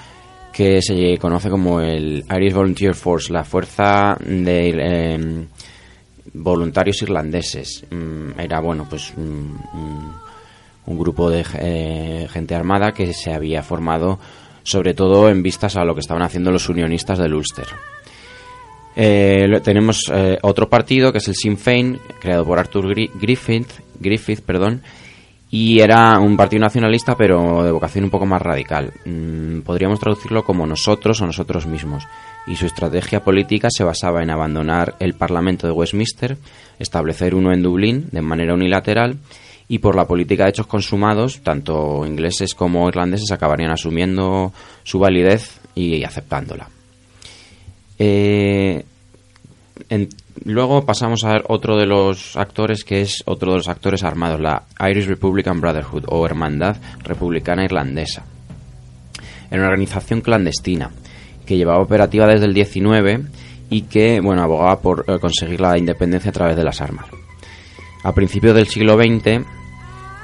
que 0.53 0.81
se 0.83 1.17
conoce 1.19 1.49
como 1.51 1.81
el 1.81 2.25
Irish 2.31 2.53
Volunteer 2.53 2.95
Force, 2.95 3.33
la 3.33 3.45
fuerza 3.45 4.17
de 4.21 4.69
eh, 4.79 5.47
voluntarios 6.35 7.01
irlandeses. 7.03 7.85
Mm, 7.91 8.39
Era, 8.39 8.61
bueno, 8.61 8.87
pues 8.89 9.13
un, 9.17 9.59
un- 9.75 10.99
grupo 10.99 11.31
de 11.31 11.45
eh, 11.59 12.29
gente 12.31 12.55
armada 12.55 12.93
que 12.93 13.13
se 13.15 13.33
había 13.33 13.63
formado 13.63 14.19
sobre 14.63 14.95
todo 14.95 15.29
en 15.31 15.43
vistas 15.43 15.77
a 15.77 15.85
lo 15.85 15.95
que 15.95 16.01
estaban 16.01 16.23
haciendo 16.23 16.51
los 16.53 16.69
unionistas 16.69 17.19
del 17.19 17.35
Ulster. 17.35 17.67
Eh, 18.95 19.61
tenemos 19.65 20.05
eh, 20.13 20.39
otro 20.43 20.69
partido 20.69 21.13
que 21.13 21.19
es 21.19 21.29
el 21.29 21.35
Sinn 21.35 21.57
Féin, 21.57 21.99
creado 22.21 22.45
por 22.45 22.59
Arthur 22.59 22.87
Gri- 22.95 23.11
Griffith, 23.15 23.69
Griffith 23.99 24.41
perdón, 24.43 24.83
y 25.55 25.81
era 25.81 26.19
un 26.19 26.35
partido 26.35 26.63
nacionalista 26.63 27.15
pero 27.15 27.63
de 27.63 27.71
vocación 27.71 28.05
un 28.05 28.11
poco 28.11 28.25
más 28.25 28.41
radical. 28.41 28.91
Mm, 29.05 29.61
podríamos 29.61 30.01
traducirlo 30.01 30.45
como 30.45 30.67
nosotros 30.67 31.21
o 31.21 31.27
nosotros 31.27 31.67
mismos. 31.67 32.09
Y 32.47 32.57
su 32.57 32.65
estrategia 32.65 33.23
política 33.23 33.69
se 33.71 33.85
basaba 33.85 34.23
en 34.23 34.31
abandonar 34.31 34.97
el 34.99 35.13
Parlamento 35.13 35.67
de 35.67 35.75
Westminster, 35.75 36.39
establecer 36.79 37.35
uno 37.35 37.53
en 37.53 37.63
Dublín 37.63 38.09
de 38.11 38.23
manera 38.23 38.55
unilateral 38.55 39.19
y 39.69 39.79
por 39.79 39.95
la 39.95 40.07
política 40.07 40.45
de 40.45 40.51
hechos 40.51 40.67
consumados, 40.67 41.41
tanto 41.43 42.07
ingleses 42.07 42.55
como 42.55 42.89
irlandeses 42.89 43.31
acabarían 43.31 43.73
asumiendo 43.73 44.55
su 44.85 44.99
validez 44.99 45.61
y 45.75 46.03
aceptándola. 46.03 46.71
Eh, 47.99 48.85
luego 50.45 50.85
pasamos 50.85 51.25
a 51.25 51.33
ver 51.33 51.45
otro 51.49 51.77
de 51.77 51.87
los 51.87 52.37
actores 52.37 52.85
que 52.85 53.01
es 53.01 53.23
otro 53.27 53.53
de 53.53 53.59
los 53.59 53.69
actores 53.69 54.05
armados, 54.05 54.41
la 54.41 54.65
Irish 54.89 55.07
Republican 55.07 55.61
Brotherhood 55.61 56.05
o 56.09 56.27
Hermandad 56.27 56.77
Republicana 57.03 57.65
Irlandesa. 57.65 58.25
Era 59.51 59.61
una 59.61 59.69
organización 59.69 60.21
clandestina 60.21 60.91
que 61.47 61.57
llevaba 61.57 61.83
operativa 61.83 62.27
desde 62.27 62.47
el 62.47 62.55
19 62.55 63.25
y 63.71 63.83
que 63.83 64.21
bueno 64.21 64.43
abogaba 64.43 64.81
por 64.81 65.05
eh, 65.09 65.19
conseguir 65.19 65.61
la 65.61 65.77
independencia 65.79 66.31
a 66.31 66.35
través 66.35 66.57
de 66.57 66.65
las 66.65 66.81
armas. 66.81 67.07
A 68.05 68.13
principios 68.13 68.55
del 68.55 68.69
siglo 68.69 68.95
XX 68.95 69.45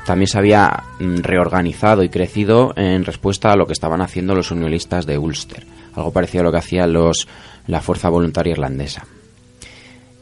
también 0.05 0.26
se 0.26 0.38
había 0.38 0.84
mm, 0.99 1.18
reorganizado 1.18 2.03
y 2.03 2.09
crecido 2.09 2.72
en 2.76 3.05
respuesta 3.05 3.53
a 3.53 3.57
lo 3.57 3.66
que 3.66 3.74
estaban 3.74 4.01
haciendo 4.01 4.34
los 4.34 4.51
unionistas 4.51 5.07
de 5.07 5.18
Ulster, 5.18 5.66
algo 5.94 6.12
parecido 6.12 6.42
a 6.42 6.44
lo 6.44 6.53
que 6.53 6.59
hacía 6.59 6.86
los, 6.86 7.28
la 7.66 7.80
Fuerza 7.80 8.09
Voluntaria 8.09 8.53
Irlandesa. 8.53 9.05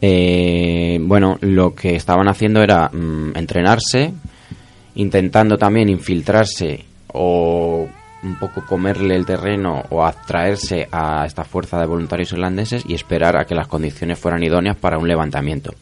Eh, 0.00 0.98
bueno, 1.00 1.38
lo 1.40 1.74
que 1.74 1.96
estaban 1.96 2.28
haciendo 2.28 2.62
era 2.62 2.88
mm, 2.92 3.36
entrenarse, 3.36 4.12
intentando 4.94 5.56
también 5.56 5.88
infiltrarse 5.88 6.84
o 7.12 7.88
un 8.22 8.38
poco 8.38 8.64
comerle 8.66 9.14
el 9.14 9.24
terreno 9.24 9.84
o 9.90 10.04
atraerse 10.04 10.88
a 10.90 11.24
esta 11.26 11.44
fuerza 11.44 11.78
de 11.78 11.86
voluntarios 11.86 12.32
irlandeses 12.32 12.84
y 12.86 12.94
esperar 12.94 13.36
a 13.36 13.44
que 13.44 13.54
las 13.54 13.68
condiciones 13.68 14.18
fueran 14.18 14.42
idóneas 14.42 14.76
para 14.76 14.98
un 14.98 15.08
levantamiento. 15.08 15.74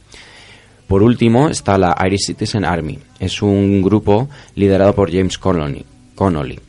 Por 0.87 1.03
último 1.03 1.49
está 1.49 1.79
la 1.79 1.97
Irish 2.07 2.27
Citizen 2.27 2.65
Army. 2.65 2.99
Es 3.19 3.41
un 3.41 3.83
grupo 3.83 4.29
liderado 4.55 4.95
por 4.95 5.11
James 5.11 5.39
Connolly, 5.39 6.61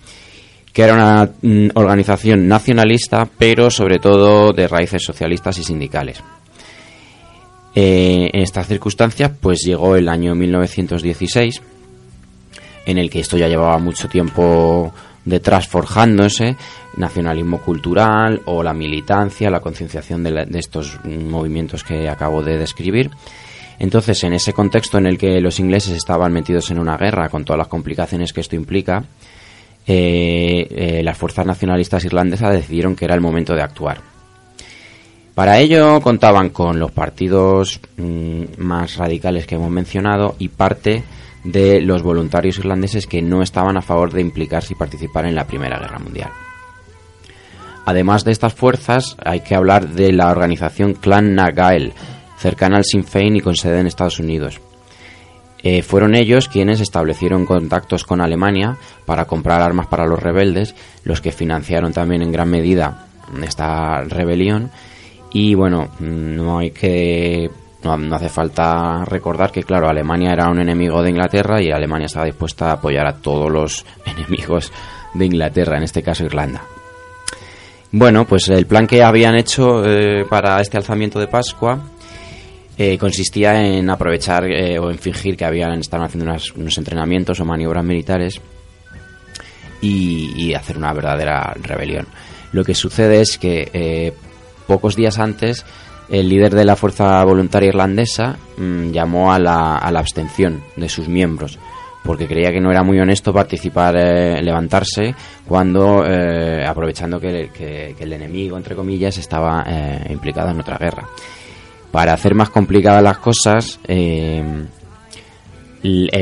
que 0.72 0.82
era 0.82 0.94
una 0.94 1.30
mm, 1.42 1.70
organización 1.76 2.48
nacionalista, 2.48 3.28
pero 3.38 3.70
sobre 3.70 4.00
todo 4.00 4.54
de 4.54 4.68
raíces 4.68 5.04
socialistas 5.04 5.58
y 5.58 5.64
sindicales. 5.64 6.24
Eh, 7.76 8.30
en 8.32 8.42
estas 8.42 8.68
circunstancias, 8.68 9.32
pues 9.40 9.60
llegó 9.66 9.98
el 9.98 10.08
año 10.08 10.34
1916, 10.34 11.62
en 12.86 12.98
el 12.98 13.10
que 13.10 13.20
esto 13.20 13.38
ya 13.38 13.50
llevaba 13.50 13.78
mucho 13.80 14.08
tiempo 14.08 14.94
detrás 15.26 15.68
forjándose, 15.68 16.56
nacionalismo 16.96 17.60
cultural 17.60 18.42
o 18.46 18.64
la 18.64 18.74
militancia, 18.74 19.50
la 19.50 19.60
concienciación 19.60 20.24
de, 20.24 20.48
estos 20.54 21.00
movimientos 21.04 21.84
que 21.84 22.08
acabo 22.08 22.42
de 22.42 22.58
describir. 22.58 23.10
Entonces, 23.78 24.24
en 24.24 24.34
ese 24.34 24.54
contexto 24.54 24.98
en 24.98 25.08
el 25.08 25.18
que 25.18 25.42
los 25.42 25.60
ingleses 25.60 25.98
estaban 25.98 26.32
metidos 26.32 26.72
en 26.72 26.80
una 26.80 26.96
guerra 26.96 27.28
con 27.28 27.44
todas 27.44 27.58
las 27.58 27.68
complicaciones 27.68 28.32
que 28.32 28.40
esto 28.40 28.56
implica, 28.56 29.04
eh, 29.86 30.68
eh, 30.70 31.02
las 31.04 31.18
fuerzas 31.18 31.46
nacionalistas 31.46 32.06
irlandesas 32.06 32.54
decidieron 32.54 32.96
que 32.96 33.04
era 33.04 33.16
el 33.16 33.22
momento 33.22 33.54
de 33.54 33.64
actuar. 33.64 34.15
Para 35.36 35.60
ello 35.60 36.00
contaban 36.00 36.50
con 36.50 36.80
los 36.80 36.92
partidos 36.92 37.82
mm, 37.98 38.44
más 38.58 38.96
radicales 38.96 39.46
que 39.46 39.56
hemos 39.56 39.70
mencionado 39.70 40.36
y 40.40 40.48
parte 40.48 41.04
de 41.44 41.82
los 41.82 42.02
voluntarios 42.02 42.58
irlandeses 42.58 43.06
que 43.06 43.22
no 43.22 43.44
estaban 43.44 43.78
a 43.78 43.82
favor 43.82 44.12
de 44.14 44.22
implicarse 44.22 44.74
y 44.74 44.78
participar 44.78 45.26
en 45.26 45.36
la 45.36 45.46
Primera 45.46 45.78
Guerra 45.78 46.00
Mundial. 46.00 46.32
Además 47.86 48.24
de 48.24 48.32
estas 48.32 48.54
fuerzas, 48.54 49.18
hay 49.24 49.42
que 49.42 49.56
hablar 49.56 49.90
de 49.90 50.12
la 50.12 50.32
organización 50.32 50.94
Clan 50.94 51.36
na 51.36 51.52
Gael, 51.52 51.94
cercana 52.38 52.78
al 52.78 52.86
Sinn 52.86 53.04
Féin 53.04 53.36
y 53.36 53.42
con 53.42 53.56
sede 53.56 53.80
en 53.80 53.88
Estados 53.88 54.20
Unidos. 54.20 54.60
Eh, 55.62 55.82
fueron 55.82 56.16
ellos 56.16 56.48
quienes 56.48 56.80
establecieron 56.80 57.46
contactos 57.46 58.06
con 58.06 58.22
Alemania 58.22 58.78
para 59.06 59.26
comprar 59.26 59.62
armas 59.62 59.88
para 59.88 60.06
los 60.06 60.22
rebeldes, 60.22 60.76
los 61.04 61.22
que 61.22 61.32
financiaron 61.32 61.92
también 61.92 62.22
en 62.22 62.32
gran 62.32 62.50
medida 62.50 63.08
esta 63.44 64.02
rebelión. 64.04 64.72
Y 65.36 65.54
bueno, 65.54 65.90
mm, 66.00 66.36
no 66.38 66.60
hay 66.60 66.72
que. 66.72 67.50
No, 67.84 68.16
hace 68.16 68.30
falta 68.30 69.04
recordar 69.04 69.52
que, 69.52 69.64
claro, 69.64 69.90
Alemania 69.90 70.32
era 70.32 70.50
un 70.50 70.62
enemigo 70.62 71.04
de 71.04 71.10
Inglaterra 71.10 71.62
y 71.62 71.72
Alemania 71.72 72.06
estaba 72.06 72.26
dispuesta 72.26 72.70
a 72.70 72.74
apoyar 72.76 73.06
a 73.06 73.18
todos 73.18 73.52
los 73.52 73.86
enemigos 74.06 74.72
de 75.14 75.26
Inglaterra, 75.26 75.76
en 75.76 75.84
este 75.84 76.02
caso 76.02 76.24
Irlanda. 76.24 76.62
Bueno, 77.92 78.26
pues 78.26 78.48
el 78.48 78.66
plan 78.66 78.88
que 78.88 79.04
habían 79.04 79.36
hecho 79.36 79.84
eh, 79.86 80.24
para 80.24 80.62
este 80.62 80.78
alzamiento 80.78 81.20
de 81.20 81.28
Pascua 81.28 81.82
eh, 82.78 82.98
consistía 82.98 83.62
en 83.62 83.90
aprovechar 83.90 84.46
eh, 84.46 84.80
o 84.80 84.90
en 84.90 84.98
fingir 84.98 85.36
que 85.36 85.44
habían 85.44 85.80
estaban 85.80 86.06
haciendo 86.06 86.34
unos 86.56 86.78
entrenamientos 86.78 87.42
o 87.42 87.46
maniobras 87.46 87.84
militares 87.84 88.40
y, 89.82 90.54
hacer 90.54 90.78
una 90.78 90.94
verdadera 90.94 91.54
rebelión. 91.62 92.08
Lo 92.54 92.64
que 92.64 92.74
sucede 92.74 93.20
es 93.20 93.38
que 93.38 94.14
pocos 94.68 94.96
días 94.96 95.20
antes 95.20 95.66
el 96.10 96.30
líder 96.30 96.54
de 96.54 96.66
la 96.66 96.76
fuerza 96.76 97.24
voluntaria 97.24 97.70
irlandesa 97.70 98.38
mm, 98.58 98.92
llamó 98.92 99.34
a 99.34 99.40
la, 99.40 99.78
a 99.78 99.92
la 99.92 100.00
abstención 100.00 100.64
de 100.76 100.90
sus 100.90 101.08
miembros 101.08 101.58
porque 102.06 102.28
creía 102.28 102.52
que 102.52 102.62
no 102.62 102.72
era 102.72 102.84
muy 102.84 103.00
honesto 103.00 103.34
participar, 103.34 103.96
eh, 103.98 104.42
levantarse 104.42 105.16
cuando 105.46 106.06
eh, 106.06 106.64
aprovechando 106.66 107.20
que, 107.20 107.96
el 108.00 108.14
enemigo 108.14 108.56
entre 108.58 108.76
comillas 108.76 109.18
estaba 109.18 109.66
eh, 109.68 110.08
implicado 110.12 110.52
en 110.52 110.60
otra 110.60 110.78
guerra. 110.78 111.10
Para 111.92 112.14
hacer 112.14 112.36
más 112.36 112.50
complicadas 112.50 113.02
las 113.02 113.18
cosas, 113.18 113.80
el, 113.88 114.70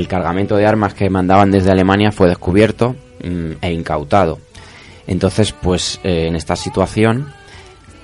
cargamento 0.08 0.56
de 0.56 0.66
armas 0.66 0.94
que 0.94 1.10
mandaban 1.10 1.52
desde 1.52 1.72
Alemania 1.72 2.12
fue 2.12 2.30
descubierto 2.30 2.96
mm, 3.24 3.52
e 3.62 3.74
incautado. 3.74 4.40
Entonces, 5.06 5.52
pues 5.52 6.00
en 6.04 6.36
esta 6.36 6.56
situación, 6.56 7.34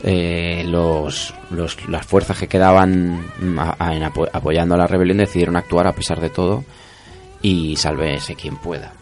eh, 0.04 0.64
los, 0.66 1.34
los- 1.52 1.88
las 1.89 2.06
fuerzas 2.06 2.38
que 2.38 2.47
quedaban 2.47 3.26
mm, 3.39 3.60
a- 3.60 3.76
a- 3.80 3.95
en 3.95 4.04
apo- 4.04 4.30
apoyando 4.32 4.76
a 4.76 4.78
la 4.78 4.88
rebelión 4.88 5.18
decidieron 5.18 5.56
actuar 5.56 5.88
a 5.88 5.93
pesar 5.93 6.20
de 6.22 6.30
todo 6.30 6.64
y 7.41 7.76
sálvese 7.78 8.36
quien 8.36 8.58
pueda. 8.58 8.93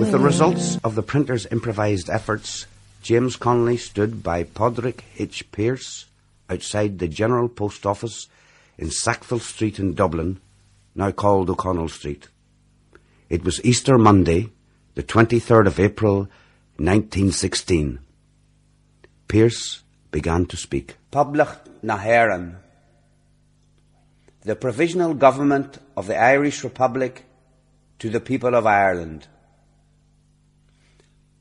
With 0.00 0.10
the 0.10 0.18
results 0.18 0.78
of 0.82 0.94
the 0.94 1.02
printer's 1.02 1.46
improvised 1.50 2.08
efforts, 2.10 2.66
James 3.02 3.36
Connolly 3.36 3.78
stood 3.78 4.22
by 4.22 4.44
Podrick 4.44 5.02
Hitch 5.14 5.44
Pierce 5.52 6.06
outside 6.48 6.98
the 6.98 7.08
General 7.08 7.48
Post 7.48 7.86
Office 7.86 8.28
in 8.78 8.90
Sackville 8.90 9.40
Street 9.40 9.78
in 9.78 9.94
Dublin, 9.94 10.38
now 10.94 11.10
called 11.12 11.48
O'Connell 11.50 11.88
Street. 11.88 12.28
It 13.28 13.44
was 13.44 13.60
Easter 13.64 13.96
Monday, 13.98 14.48
the 14.94 15.02
23rd 15.02 15.66
of 15.66 15.80
April, 15.80 16.28
1916. 16.78 17.98
Pierce 19.28 19.82
began 20.12 20.46
to 20.46 20.56
speak. 20.56 20.96
Public 21.10 21.48
Naheran. 21.82 22.56
The 24.42 24.54
Provisional 24.54 25.14
Government 25.14 25.78
of 25.96 26.06
the 26.06 26.16
Irish 26.16 26.62
Republic 26.62 27.24
to 27.98 28.08
the 28.08 28.20
people 28.20 28.54
of 28.54 28.66
Ireland. 28.66 29.26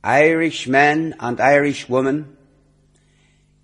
Irish 0.04 0.68
men 0.68 1.16
and 1.20 1.40
Irish 1.40 1.88
women, 1.88 2.36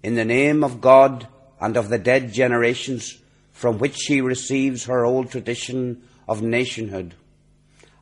in 0.04 0.16
the 0.16 0.26
name 0.26 0.64
of 0.64 0.82
God 0.82 1.28
and 1.60 1.76
of 1.76 1.90
the 1.90 1.98
dead 1.98 2.32
generations 2.32 3.18
from 3.52 3.80
which 3.80 3.96
she 3.96 4.22
receives 4.22 4.86
her 4.86 5.04
old 5.04 5.32
tradition 5.32 6.04
of 6.28 6.44
nationhood, 6.44 7.16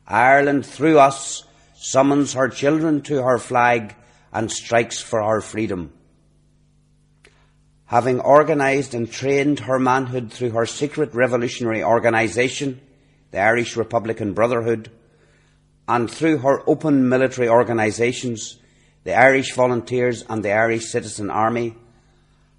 Ireland 0.06 0.66
through 0.66 0.98
us 0.98 1.44
summons 1.74 2.34
her 2.34 2.48
children 2.48 3.00
to 3.02 3.22
her 3.22 3.38
flag 3.38 3.94
and 4.32 4.50
strikes 4.50 5.00
for 5.00 5.22
her 5.22 5.40
freedom. 5.40 5.92
Having 7.90 8.20
organised 8.20 8.94
and 8.94 9.10
trained 9.10 9.58
her 9.58 9.80
manhood 9.80 10.32
through 10.32 10.50
her 10.50 10.64
secret 10.64 11.12
revolutionary 11.12 11.82
organisation, 11.82 12.80
the 13.32 13.40
Irish 13.40 13.76
Republican 13.76 14.32
Brotherhood, 14.32 14.92
and 15.88 16.08
through 16.08 16.38
her 16.38 16.62
open 16.70 17.08
military 17.08 17.48
organisations, 17.48 18.60
the 19.02 19.18
Irish 19.18 19.56
Volunteers 19.56 20.24
and 20.28 20.44
the 20.44 20.52
Irish 20.52 20.86
Citizen 20.86 21.30
Army, 21.30 21.74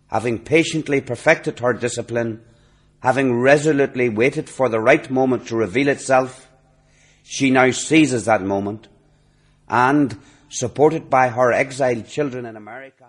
having 0.08 0.38
patiently 0.38 1.00
perfected 1.00 1.60
her 1.60 1.72
discipline, 1.72 2.42
having 3.00 3.40
resolutely 3.40 4.10
waited 4.10 4.50
for 4.50 4.68
the 4.68 4.82
right 4.82 5.10
moment 5.10 5.48
to 5.48 5.56
reveal 5.56 5.88
itself, 5.88 6.52
she 7.24 7.52
now 7.52 7.72
seizes 7.72 8.26
that 8.26 8.44
moment 8.44 8.90
and, 9.70 10.18
supported 10.50 11.10
by 11.10 11.30
her 11.30 11.54
exiled 11.54 12.06
children 12.10 12.46
in 12.46 12.58
America, 12.58 13.06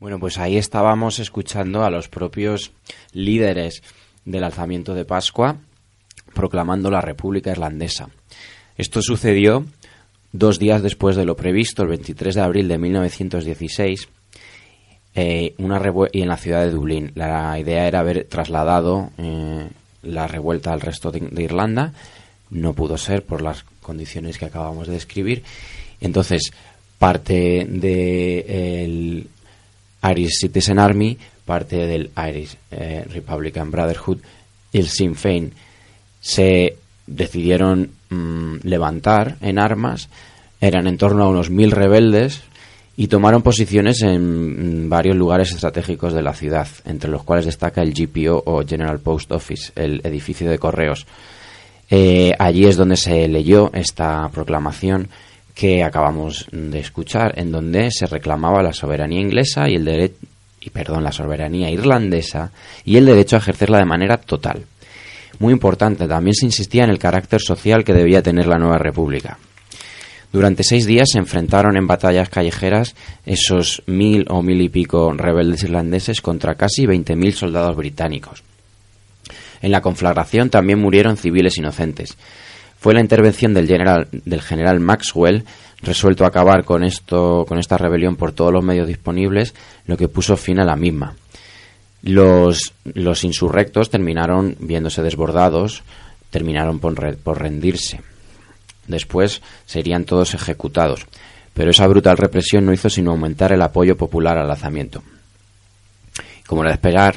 Bueno, 0.00 0.18
pues 0.18 0.38
ahí 0.38 0.56
estábamos 0.56 1.18
escuchando 1.18 1.84
a 1.84 1.90
los 1.90 2.08
propios 2.08 2.72
líderes 3.12 3.82
del 4.24 4.44
alzamiento 4.44 4.94
de 4.94 5.04
Pascua 5.04 5.58
proclamando 6.32 6.90
la 6.90 7.02
República 7.02 7.50
Irlandesa. 7.50 8.08
Esto 8.78 9.02
sucedió 9.02 9.66
dos 10.32 10.58
días 10.58 10.82
después 10.82 11.16
de 11.16 11.26
lo 11.26 11.36
previsto, 11.36 11.82
el 11.82 11.90
23 11.90 12.34
de 12.34 12.40
abril 12.40 12.68
de 12.68 12.78
1916, 12.78 14.08
eh, 15.16 15.54
una 15.58 15.82
y 16.12 16.22
en 16.22 16.28
la 16.28 16.38
ciudad 16.38 16.64
de 16.64 16.70
Dublín. 16.70 17.12
La 17.14 17.58
idea 17.58 17.86
era 17.86 18.00
haber 18.00 18.24
trasladado 18.24 19.10
eh, 19.18 19.68
la 20.02 20.26
revuelta 20.26 20.72
al 20.72 20.80
resto 20.80 21.10
de, 21.10 21.20
de 21.20 21.42
Irlanda. 21.42 21.92
No 22.48 22.72
pudo 22.72 22.96
ser 22.96 23.22
por 23.22 23.42
las 23.42 23.64
condiciones 23.82 24.38
que 24.38 24.46
acabamos 24.46 24.86
de 24.86 24.94
describir. 24.94 25.42
Entonces, 26.00 26.52
parte 26.98 27.66
del 27.68 29.28
Irish 30.02 30.40
Citizen 30.40 30.78
Army, 30.78 31.16
parte 31.44 31.86
del 31.86 32.10
Irish 32.16 32.56
eh, 32.70 33.04
Republican 33.12 33.70
Brotherhood 33.70 34.18
el 34.72 34.88
Sinn 34.88 35.14
Féin 35.14 35.52
se 36.20 36.76
decidieron 37.06 37.90
mm, 38.10 38.56
levantar 38.62 39.36
en 39.40 39.58
armas. 39.58 40.08
Eran 40.60 40.86
en 40.86 40.98
torno 40.98 41.24
a 41.24 41.28
unos 41.28 41.50
mil 41.50 41.70
rebeldes 41.70 42.42
y 42.96 43.08
tomaron 43.08 43.42
posiciones 43.42 44.02
en 44.02 44.84
mm, 44.84 44.88
varios 44.88 45.16
lugares 45.16 45.52
estratégicos 45.52 46.12
de 46.12 46.22
la 46.22 46.34
ciudad, 46.34 46.68
entre 46.84 47.10
los 47.10 47.24
cuales 47.24 47.46
destaca 47.46 47.82
el 47.82 47.94
GPO 47.94 48.42
o 48.46 48.64
General 48.66 49.00
Post 49.00 49.32
Office, 49.32 49.72
el 49.74 50.00
edificio 50.04 50.48
de 50.50 50.58
correos. 50.58 51.06
Eh, 51.88 52.32
allí 52.38 52.66
es 52.66 52.76
donde 52.76 52.96
se 52.96 53.26
leyó 53.26 53.72
esta 53.74 54.28
proclamación 54.28 55.08
que 55.60 55.84
acabamos 55.84 56.46
de 56.52 56.78
escuchar, 56.78 57.38
en 57.38 57.52
donde 57.52 57.90
se 57.90 58.06
reclamaba 58.06 58.62
la 58.62 58.72
soberanía 58.72 59.20
inglesa 59.20 59.68
y 59.68 59.74
el 59.74 59.84
derecho 59.84 60.16
y 60.58 60.70
perdón, 60.70 61.04
la 61.04 61.12
soberanía 61.12 61.70
irlandesa 61.70 62.50
y 62.82 62.96
el 62.96 63.04
derecho 63.04 63.36
a 63.36 63.40
ejercerla 63.40 63.76
de 63.76 63.84
manera 63.84 64.16
total. 64.16 64.64
Muy 65.38 65.52
importante, 65.52 66.08
también 66.08 66.34
se 66.34 66.46
insistía 66.46 66.84
en 66.84 66.90
el 66.90 66.98
carácter 66.98 67.42
social 67.42 67.84
que 67.84 67.92
debía 67.92 68.22
tener 68.22 68.46
la 68.46 68.56
nueva 68.56 68.78
república. 68.78 69.38
Durante 70.32 70.62
seis 70.62 70.86
días 70.86 71.10
se 71.12 71.18
enfrentaron 71.18 71.76
en 71.76 71.86
batallas 71.86 72.30
callejeras 72.30 72.94
esos 73.26 73.82
mil 73.86 74.24
o 74.30 74.42
mil 74.42 74.62
y 74.62 74.70
pico 74.70 75.12
rebeldes 75.12 75.64
irlandeses 75.64 76.22
contra 76.22 76.54
casi 76.54 76.86
20.000 76.86 77.32
soldados 77.32 77.76
británicos. 77.76 78.42
En 79.60 79.72
la 79.72 79.82
conflagración 79.82 80.48
también 80.48 80.78
murieron 80.78 81.18
civiles 81.18 81.58
inocentes. 81.58 82.16
Fue 82.80 82.94
la 82.94 83.00
intervención 83.00 83.52
del 83.54 83.66
general, 83.66 84.08
del 84.10 84.40
general 84.42 84.80
Maxwell, 84.80 85.44
resuelto 85.82 86.24
a 86.24 86.28
acabar 86.28 86.64
con, 86.64 86.82
esto, 86.82 87.44
con 87.46 87.58
esta 87.58 87.76
rebelión 87.76 88.16
por 88.16 88.32
todos 88.32 88.52
los 88.52 88.64
medios 88.64 88.88
disponibles, 88.88 89.54
lo 89.86 89.96
que 89.96 90.08
puso 90.08 90.36
fin 90.36 90.58
a 90.60 90.64
la 90.64 90.76
misma. 90.76 91.14
Los, 92.02 92.72
los 92.84 93.24
insurrectos 93.24 93.90
terminaron 93.90 94.56
viéndose 94.60 95.02
desbordados, 95.02 95.82
terminaron 96.30 96.78
por, 96.78 96.98
re- 96.98 97.16
por 97.16 97.38
rendirse. 97.38 98.00
Después 98.86 99.42
serían 99.66 100.04
todos 100.04 100.32
ejecutados, 100.32 101.06
pero 101.52 101.70
esa 101.70 101.86
brutal 101.86 102.16
represión 102.16 102.64
no 102.64 102.72
hizo 102.72 102.88
sino 102.88 103.10
aumentar 103.10 103.52
el 103.52 103.60
apoyo 103.60 103.96
popular 103.96 104.38
al 104.38 104.50
alzamiento. 104.50 105.02
Como 106.46 106.64
era 106.64 106.76
de 106.76 107.12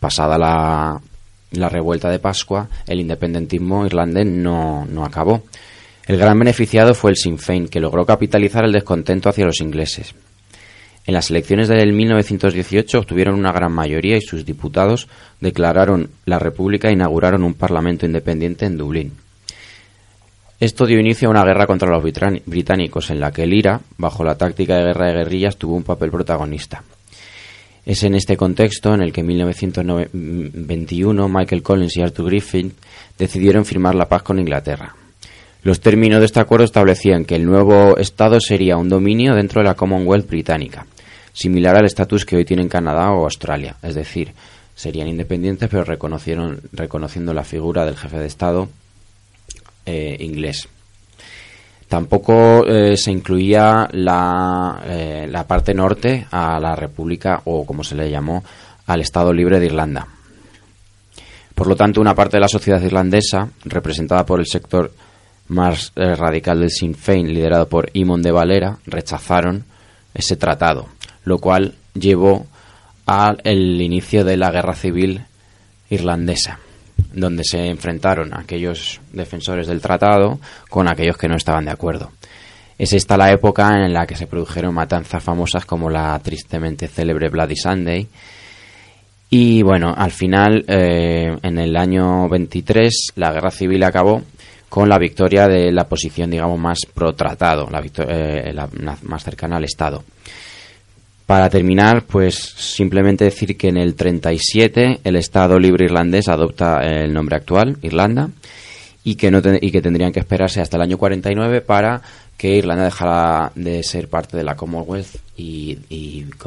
pasada 0.00 0.36
la, 0.36 1.00
la 1.56 1.68
revuelta 1.68 2.10
de 2.10 2.18
Pascua, 2.18 2.68
el 2.86 3.00
independentismo 3.00 3.86
irlandés 3.86 4.26
no, 4.26 4.84
no 4.86 5.04
acabó. 5.04 5.42
El 6.06 6.18
gran 6.18 6.38
beneficiado 6.38 6.94
fue 6.94 7.10
el 7.12 7.16
Sinn 7.16 7.38
Féin, 7.38 7.68
que 7.68 7.80
logró 7.80 8.04
capitalizar 8.04 8.64
el 8.64 8.72
descontento 8.72 9.28
hacia 9.28 9.46
los 9.46 9.60
ingleses. 9.60 10.14
En 11.06 11.14
las 11.14 11.30
elecciones 11.30 11.68
del 11.68 11.92
1918 11.92 12.98
obtuvieron 12.98 13.34
una 13.38 13.52
gran 13.52 13.72
mayoría 13.72 14.16
y 14.16 14.22
sus 14.22 14.44
diputados 14.46 15.08
declararon 15.40 16.10
la 16.24 16.38
República 16.38 16.88
e 16.88 16.92
inauguraron 16.92 17.44
un 17.44 17.54
parlamento 17.54 18.06
independiente 18.06 18.64
en 18.66 18.78
Dublín. 18.78 19.12
Esto 20.60 20.86
dio 20.86 20.98
inicio 20.98 21.28
a 21.28 21.30
una 21.30 21.44
guerra 21.44 21.66
contra 21.66 21.90
los 21.90 22.02
britán- 22.02 22.40
británicos 22.46 23.10
en 23.10 23.20
la 23.20 23.32
que 23.32 23.42
el 23.42 23.52
IRA, 23.52 23.80
bajo 23.98 24.24
la 24.24 24.36
táctica 24.36 24.76
de 24.76 24.84
guerra 24.84 25.08
de 25.08 25.14
guerrillas, 25.14 25.56
tuvo 25.56 25.74
un 25.76 25.82
papel 25.82 26.10
protagonista. 26.10 26.82
Es 27.86 28.02
en 28.02 28.14
este 28.14 28.36
contexto 28.36 28.94
en 28.94 29.02
el 29.02 29.12
que 29.12 29.20
en 29.20 29.26
1921 29.26 31.28
Michael 31.28 31.62
Collins 31.62 31.96
y 31.96 32.02
Arthur 32.02 32.26
Griffin 32.26 32.72
decidieron 33.18 33.64
firmar 33.64 33.94
la 33.94 34.08
paz 34.08 34.22
con 34.22 34.38
Inglaterra. 34.38 34.94
Los 35.62 35.80
términos 35.80 36.20
de 36.20 36.26
este 36.26 36.40
acuerdo 36.40 36.64
establecían 36.64 37.24
que 37.24 37.36
el 37.36 37.44
nuevo 37.44 37.96
Estado 37.96 38.38
sería 38.40 38.76
un 38.76 38.88
dominio 38.88 39.34
dentro 39.34 39.60
de 39.60 39.68
la 39.68 39.74
Commonwealth 39.74 40.28
británica, 40.28 40.86
similar 41.32 41.76
al 41.76 41.86
estatus 41.86 42.24
que 42.24 42.36
hoy 42.36 42.44
tienen 42.44 42.68
Canadá 42.68 43.10
o 43.12 43.24
Australia, 43.24 43.76
es 43.82 43.94
decir, 43.94 44.32
serían 44.74 45.08
independientes 45.08 45.68
pero 45.70 45.84
reconociendo 45.84 47.34
la 47.34 47.44
figura 47.44 47.86
del 47.86 47.96
jefe 47.96 48.18
de 48.18 48.26
Estado 48.26 48.68
eh, 49.86 50.16
inglés. 50.20 50.68
Tampoco 51.88 52.66
eh, 52.66 52.96
se 52.96 53.10
incluía 53.10 53.88
la, 53.92 54.82
eh, 54.86 55.26
la 55.30 55.46
parte 55.46 55.74
norte 55.74 56.26
a 56.30 56.58
la 56.58 56.74
República 56.74 57.42
o 57.44 57.64
como 57.64 57.84
se 57.84 57.94
le 57.94 58.10
llamó 58.10 58.42
al 58.86 59.00
Estado 59.00 59.32
Libre 59.32 59.60
de 59.60 59.66
Irlanda. 59.66 60.06
Por 61.54 61.68
lo 61.68 61.76
tanto, 61.76 62.00
una 62.00 62.14
parte 62.14 62.36
de 62.36 62.40
la 62.40 62.48
sociedad 62.48 62.82
irlandesa, 62.82 63.48
representada 63.64 64.26
por 64.26 64.40
el 64.40 64.46
sector 64.46 64.92
más 65.48 65.92
eh, 65.94 66.14
radical 66.16 66.60
del 66.60 66.70
Sinn 66.70 66.94
Féin, 66.94 67.32
liderado 67.32 67.68
por 67.68 67.90
Imon 67.92 68.22
de 68.22 68.32
Valera, 68.32 68.78
rechazaron 68.86 69.64
ese 70.14 70.36
tratado, 70.36 70.88
lo 71.24 71.38
cual 71.38 71.74
llevó 71.94 72.46
al 73.06 73.40
inicio 73.44 74.24
de 74.24 74.36
la 74.36 74.50
guerra 74.50 74.74
civil 74.74 75.24
irlandesa, 75.90 76.58
donde 77.14 77.44
se 77.44 77.66
enfrentaron 77.68 78.34
aquellos 78.34 79.00
defensores 79.12 79.66
del 79.66 79.80
tratado 79.80 80.38
con 80.68 80.88
aquellos 80.88 81.16
que 81.16 81.28
no 81.28 81.36
estaban 81.36 81.64
de 81.64 81.70
acuerdo. 81.70 82.10
Es 82.76 82.92
esta 82.92 83.16
la 83.16 83.30
época 83.30 83.84
en 83.84 83.92
la 83.92 84.06
que 84.06 84.16
se 84.16 84.26
produjeron 84.26 84.74
matanzas 84.74 85.22
famosas 85.22 85.64
como 85.64 85.88
la 85.88 86.18
tristemente 86.18 86.88
célebre 86.88 87.28
Bloody 87.28 87.56
Sunday. 87.56 88.08
Y 89.30 89.62
bueno, 89.62 89.94
al 89.96 90.10
final, 90.10 90.64
eh, 90.66 91.36
en 91.42 91.58
el 91.58 91.76
año 91.76 92.28
23, 92.28 93.12
la 93.16 93.32
guerra 93.32 93.50
civil 93.50 93.82
acabó 93.84 94.22
con 94.68 94.88
la 94.88 94.98
victoria 94.98 95.46
de 95.46 95.70
la 95.70 95.88
posición, 95.88 96.30
digamos, 96.30 96.58
más 96.58 96.80
pro-tratado, 96.92 97.68
la, 97.70 97.80
eh, 98.08 98.52
la 98.52 98.68
más 99.02 99.22
cercana 99.22 99.56
al 99.56 99.64
Estado. 99.64 100.02
Para 101.26 101.48
terminar, 101.48 102.04
pues 102.04 102.34
simplemente 102.34 103.24
decir 103.24 103.56
que 103.56 103.68
en 103.68 103.78
el 103.78 103.94
37 103.94 105.00
el 105.04 105.16
Estado 105.16 105.58
libre 105.58 105.86
irlandés 105.86 106.28
adopta 106.28 106.80
el 106.82 107.14
nombre 107.14 107.36
actual, 107.36 107.78
Irlanda, 107.80 108.28
y 109.04 109.14
que, 109.14 109.30
no 109.30 109.40
y 109.60 109.70
que 109.70 109.80
tendrían 109.80 110.12
que 110.12 110.20
esperarse 110.20 110.60
hasta 110.60 110.76
el 110.76 110.82
año 110.82 110.98
49 110.98 111.62
para 111.62 112.02
que 112.36 112.56
Irlanda 112.56 112.84
dejara 112.84 113.52
de 113.54 113.82
ser 113.82 114.08
parte 114.08 114.36
de 114.36 114.44
la 114.44 114.56
Commonwealth 114.56 115.16
y, 115.36 115.78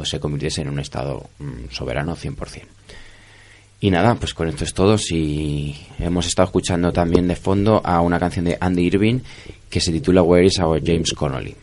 se 0.04 0.20
convirtiese 0.20 0.62
en 0.62 0.68
un 0.68 0.78
Estado 0.78 1.28
mm, 1.38 1.70
soberano 1.70 2.14
100%. 2.14 2.62
Y 3.80 3.90
nada, 3.90 4.14
pues 4.16 4.34
con 4.34 4.48
esto 4.48 4.64
es 4.64 4.74
todo. 4.74 4.98
Si 4.98 5.74
hemos 5.98 6.26
estado 6.26 6.46
escuchando 6.46 6.92
también 6.92 7.28
de 7.28 7.36
fondo 7.36 7.80
a 7.84 8.00
una 8.00 8.18
canción 8.18 8.44
de 8.44 8.58
Andy 8.60 8.86
Irving 8.86 9.20
que 9.70 9.80
se 9.80 9.92
titula 9.92 10.22
Where 10.22 10.46
is 10.46 10.58
our 10.58 10.82
James 10.84 11.12
Connolly. 11.12 11.54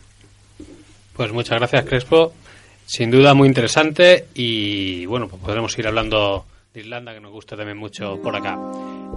Pues 1.14 1.32
muchas 1.34 1.60
gracias, 1.60 1.86
Crespo. 1.86 2.34
Sin 2.86 3.12
duda 3.12 3.34
muy 3.34 3.48
interesante 3.48 4.26
y 4.36 5.06
bueno, 5.06 5.28
pues 5.28 5.42
podremos 5.42 5.78
ir 5.78 5.88
hablando 5.88 6.46
de 6.74 6.82
Irlanda, 6.82 7.14
que 7.14 7.20
nos 7.20 7.32
gusta 7.32 7.56
también 7.58 7.78
mucho 7.78 8.22
por 8.22 8.36
acá. 8.36 8.58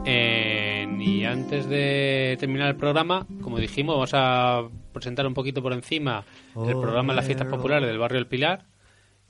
Bien, 0.04 1.00
y 1.02 1.24
antes 1.24 1.68
de 1.68 2.36
terminar 2.40 2.68
el 2.68 2.76
programa, 2.76 3.26
como 3.42 3.58
dijimos, 3.58 3.94
vamos 3.96 4.10
a 4.14 4.62
presentar 4.92 5.26
un 5.26 5.34
poquito 5.34 5.62
por 5.62 5.72
encima 5.72 6.24
el 6.56 6.74
Oh, 6.74 6.80
programa 6.80 7.12
de 7.12 7.16
las 7.16 7.26
fiestas 7.26 7.48
populares 7.48 7.88
del 7.88 7.98
barrio 7.98 8.18
El 8.18 8.26
Pilar 8.26 8.62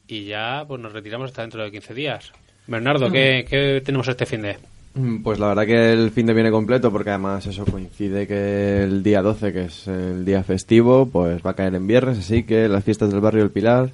y 0.06 0.24
ya 0.24 0.64
pues 0.66 0.80
nos 0.80 0.92
retiramos 0.92 1.30
hasta 1.30 1.42
dentro 1.42 1.62
de 1.64 1.70
15 1.70 1.94
días. 1.94 2.32
Bernardo, 2.66 3.10
¿qué, 3.10 3.44
qué 3.48 3.82
tenemos 3.84 4.06
este 4.08 4.24
fin 4.26 4.42
de? 4.42 4.56
Mm, 4.94 5.22
Pues 5.22 5.38
la 5.38 5.48
verdad 5.48 5.66
que 5.66 5.92
el 5.92 6.10
fin 6.10 6.26
de 6.26 6.34
viene 6.34 6.50
completo 6.50 6.90
porque 6.92 7.10
además 7.10 7.44
eso 7.46 7.64
coincide 7.64 8.26
que 8.26 8.82
el 8.84 9.02
día 9.02 9.20
12, 9.22 9.52
que 9.52 9.62
es 9.64 9.86
el 9.88 10.24
día 10.24 10.42
festivo, 10.44 11.06
pues 11.06 11.42
va 11.44 11.50
a 11.50 11.54
caer 11.54 11.74
en 11.74 11.86
viernes, 11.86 12.18
así 12.18 12.44
que 12.44 12.68
las 12.68 12.84
fiestas 12.84 13.10
del 13.10 13.20
barrio 13.20 13.42
El 13.42 13.50
Pilar 13.50 13.90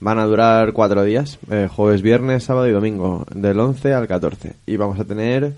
van 0.00 0.18
a 0.18 0.24
durar 0.26 0.72
cuatro 0.72 1.02
días, 1.04 1.38
eh, 1.50 1.68
jueves, 1.74 2.02
viernes, 2.02 2.44
sábado 2.44 2.68
y 2.68 2.72
domingo, 2.72 3.24
del 3.34 3.58
11 3.58 3.94
al 3.94 4.06
14. 4.06 4.54
Y 4.66 4.76
vamos 4.76 4.98
a 5.00 5.04
tener, 5.04 5.52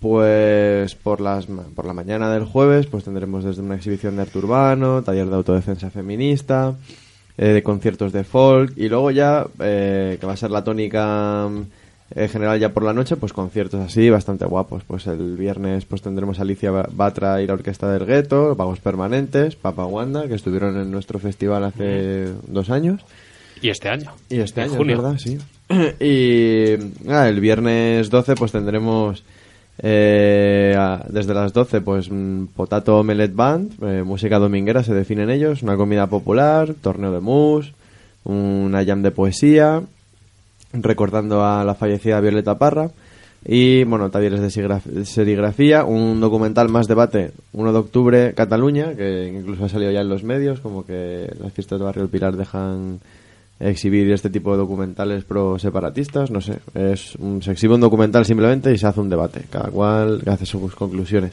pues 0.00 0.94
por, 0.94 1.20
las, 1.20 1.46
por 1.74 1.84
la 1.86 1.92
mañana 1.92 2.30
del 2.30 2.44
jueves, 2.44 2.86
pues 2.86 3.04
tendremos 3.04 3.44
desde 3.44 3.62
una 3.62 3.76
exhibición 3.76 4.16
de 4.16 4.22
arte 4.22 4.38
urbano, 4.38 5.02
taller 5.02 5.26
de 5.28 5.34
autodefensa 5.36 5.90
feminista, 5.90 6.74
eh, 7.38 7.48
de 7.48 7.62
conciertos 7.62 8.12
de 8.12 8.24
folk 8.24 8.72
y 8.76 8.88
luego 8.88 9.10
ya, 9.10 9.46
eh, 9.60 10.16
que 10.20 10.26
va 10.26 10.32
a 10.34 10.36
ser 10.36 10.50
la 10.50 10.64
tónica 10.64 11.48
en 12.14 12.28
general 12.28 12.60
ya 12.60 12.68
por 12.68 12.84
la 12.84 12.92
noche, 12.92 13.16
pues 13.16 13.32
conciertos 13.32 13.80
así 13.80 14.08
bastante 14.10 14.44
guapos. 14.44 14.84
Pues 14.84 15.06
el 15.08 15.36
viernes 15.36 15.84
pues 15.86 16.02
tendremos 16.02 16.38
a 16.38 16.42
Alicia 16.42 16.70
Ba- 16.70 16.88
Batra 16.92 17.42
y 17.42 17.46
la 17.46 17.54
Orquesta 17.54 17.90
del 17.90 18.06
Gueto, 18.06 18.54
Vagos 18.54 18.78
Permanentes, 18.80 19.56
Papa 19.56 19.86
Wanda, 19.86 20.28
que 20.28 20.34
estuvieron 20.34 20.76
en 20.80 20.90
nuestro 20.90 21.18
festival 21.18 21.64
hace 21.64 22.28
dos 22.46 22.70
años. 22.70 23.00
Y 23.66 23.70
este 23.70 23.88
año. 23.88 24.12
Y 24.30 24.38
este 24.38 24.60
En 24.60 24.66
año, 24.66 24.72
es 24.72 24.78
junio. 24.78 25.02
¿verdad? 25.02 25.18
Sí. 25.18 25.38
y 26.00 27.10
ah, 27.10 27.28
el 27.28 27.40
viernes 27.40 28.08
12 28.10 28.36
pues 28.36 28.52
tendremos 28.52 29.24
eh, 29.82 30.78
desde 31.08 31.34
las 31.34 31.52
12 31.52 31.80
pues 31.80 32.08
mm, 32.08 32.46
Potato 32.54 32.96
Omelette 33.00 33.34
Band, 33.34 33.72
eh, 33.82 34.04
música 34.04 34.38
dominguera 34.38 34.84
se 34.84 34.94
definen 34.94 35.30
ellos, 35.30 35.64
una 35.64 35.76
comida 35.76 36.06
popular, 36.06 36.74
torneo 36.80 37.10
de 37.10 37.18
mus, 37.18 37.72
una 38.22 38.84
jam 38.84 39.02
de 39.02 39.10
poesía, 39.10 39.82
recordando 40.72 41.44
a 41.44 41.64
la 41.64 41.74
fallecida 41.74 42.20
Violeta 42.20 42.58
Parra 42.58 42.90
y 43.44 43.82
bueno, 43.82 44.10
talleres 44.12 44.40
de 44.40 45.04
serigrafía, 45.04 45.84
un 45.84 46.20
documental 46.20 46.68
más 46.68 46.86
debate, 46.86 47.32
1 47.52 47.72
de 47.72 47.78
octubre, 47.78 48.32
Cataluña, 48.34 48.94
que 48.94 49.26
incluso 49.26 49.64
ha 49.64 49.68
salido 49.68 49.90
ya 49.90 50.02
en 50.02 50.08
los 50.08 50.22
medios, 50.22 50.60
como 50.60 50.86
que 50.86 51.32
las 51.40 51.52
fiestas 51.52 51.80
de 51.80 51.84
Barrio 51.84 52.02
del 52.02 52.10
Pilar 52.10 52.36
dejan 52.36 53.00
exhibir 53.58 54.10
este 54.12 54.30
tipo 54.30 54.52
de 54.52 54.58
documentales 54.58 55.24
pro 55.24 55.58
separatistas, 55.58 56.30
no 56.30 56.40
sé, 56.40 56.58
es 56.74 57.16
se 57.40 57.50
exhibe 57.50 57.74
un 57.74 57.80
documental 57.80 58.24
simplemente 58.24 58.72
y 58.72 58.78
se 58.78 58.86
hace 58.86 59.00
un 59.00 59.08
debate, 59.08 59.42
cada 59.50 59.70
cual 59.70 60.22
hace 60.26 60.46
sus 60.46 60.74
conclusiones. 60.74 61.32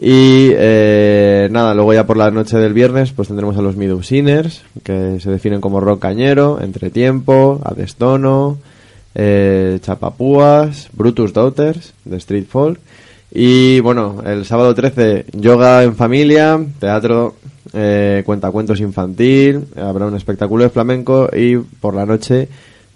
Y 0.00 0.50
eh, 0.54 1.48
nada, 1.50 1.74
luego 1.74 1.92
ya 1.92 2.06
por 2.06 2.16
la 2.16 2.30
noche 2.30 2.56
del 2.56 2.72
viernes 2.72 3.12
pues 3.12 3.28
tendremos 3.28 3.56
a 3.58 3.62
los 3.62 3.76
Midousiners, 3.76 4.62
que 4.82 5.20
se 5.20 5.30
definen 5.30 5.60
como 5.60 5.80
rock 5.80 6.00
cañero, 6.00 6.60
entretiempo, 6.60 7.60
adestono, 7.62 8.58
eh, 9.14 9.78
chapapúas, 9.82 10.88
Brutus 10.92 11.32
Daughters, 11.34 11.92
de 12.04 12.16
Street 12.16 12.46
Folk. 12.48 12.80
Y 13.30 13.80
bueno, 13.80 14.22
el 14.26 14.44
sábado 14.44 14.74
13, 14.74 15.26
yoga 15.32 15.82
en 15.82 15.96
familia, 15.96 16.60
teatro, 16.78 17.34
eh, 17.72 18.22
cuentacuentos 18.24 18.80
infantil, 18.80 19.66
habrá 19.76 20.06
un 20.06 20.16
espectáculo 20.16 20.64
de 20.64 20.70
flamenco 20.70 21.28
y 21.34 21.56
por 21.56 21.94
la 21.94 22.06
noche 22.06 22.48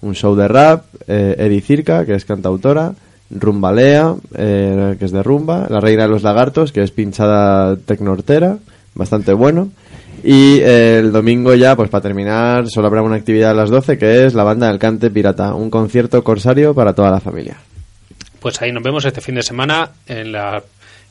un 0.03 0.15
show 0.15 0.35
de 0.35 0.49
rap, 0.49 0.85
eh, 1.09 1.63
Circa, 1.65 2.05
que 2.05 2.15
es 2.15 2.25
cantautora, 2.25 2.95
Rumbalea, 3.31 4.15
eh, 4.37 4.97
que 4.99 5.05
es 5.05 5.11
de 5.11 5.23
rumba, 5.23 5.67
La 5.69 5.81
Reina 5.81 6.05
de 6.05 6.09
los 6.09 6.23
Lagartos, 6.23 6.73
que 6.73 6.83
es 6.83 6.91
pinchada 6.93 7.77
tecnortera, 7.77 8.59
bastante 8.95 9.33
bueno. 9.33 9.71
Y 10.23 10.59
eh, 10.61 10.99
el 10.99 11.13
domingo 11.13 11.55
ya, 11.55 11.77
pues 11.77 11.91
para 11.91 12.03
terminar, 12.03 12.69
solo 12.69 12.87
habrá 12.87 13.03
una 13.03 13.17
actividad 13.17 13.51
a 13.51 13.55
las 13.55 13.71
12, 13.71 13.99
que 13.99 14.27
es 14.27 14.35
la 14.35 14.45
banda 14.45 14.69
del 14.69 14.79
Cante 14.79 15.11
Pirata, 15.11 15.55
un 15.55 15.71
concierto 15.71 16.23
corsario 16.23 16.75
para 16.75 16.95
toda 16.95 17.11
la 17.11 17.21
familia. 17.21 17.57
Pues 18.41 18.61
ahí 18.63 18.73
nos 18.73 18.83
vemos 18.83 19.05
este 19.05 19.21
fin 19.21 19.35
de 19.35 19.43
semana 19.43 19.91
en 20.07 20.33
la, 20.33 20.63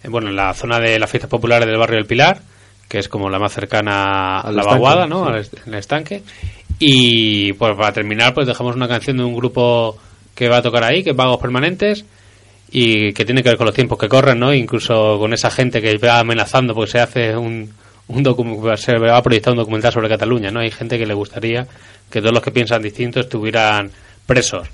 en, 0.04 0.12
bueno, 0.12 0.30
en 0.30 0.36
la 0.36 0.54
zona 0.54 0.80
de 0.80 0.98
las 0.98 1.10
fiestas 1.10 1.30
populares 1.30 1.68
del 1.68 1.78
barrio 1.78 1.98
del 1.98 2.06
Pilar, 2.06 2.40
que 2.88 3.00
es 3.00 3.10
como 3.10 3.30
la 3.30 3.40
más 3.40 3.54
cercana 3.54 4.40
a 4.40 4.52
la 4.52 4.62
estanque, 4.62 4.70
vaguada, 4.84 5.08
¿no? 5.08 5.26
sí. 5.44 5.50
Al 5.68 5.74
estanque. 5.76 6.24
Y 6.80 7.54
pues 7.54 7.76
para 7.76 7.94
terminar, 7.94 8.34
pues 8.34 8.48
dejamos 8.48 8.76
una 8.76 8.88
canción 8.88 9.18
de 9.18 9.24
un 9.24 9.36
grupo 9.36 9.98
que 10.36 10.50
va 10.50 10.58
a 10.58 10.62
tocar 10.62 10.84
ahí, 10.84 11.04
que 11.04 11.12
es 11.12 11.16
Vagos 11.16 11.40
Permanentes, 11.40 12.06
y 12.72 13.14
que 13.14 13.24
tiene 13.26 13.42
que 13.42 13.50
ver 13.50 13.58
con 13.58 13.66
los 13.68 13.76
tiempos 13.76 13.98
que 13.98 14.10
corren, 14.10 14.40
¿no? 14.40 14.54
Incluso 14.54 15.18
con 15.18 15.34
esa 15.34 15.50
gente 15.50 15.82
que 15.82 15.98
va 15.98 16.20
amenazando 16.20 16.74
porque 16.74 16.92
se 16.92 17.00
hace 17.00 17.38
un, 17.38 17.72
un 18.08 18.76
se 18.78 18.98
va 18.98 19.18
a 19.18 19.24
proyectar 19.24 19.54
un 19.54 19.60
documental 19.60 19.94
sobre 19.94 20.10
Cataluña, 20.10 20.52
¿no? 20.52 20.60
Hay 20.60 20.72
gente 20.72 20.98
que 20.98 21.06
le 21.06 21.14
gustaría 21.14 21.66
que 22.10 22.20
todos 22.20 22.34
los 22.34 22.44
que 22.44 22.52
piensan 22.52 22.82
distinto 22.82 23.20
estuvieran 23.22 23.90
presos 24.26 24.68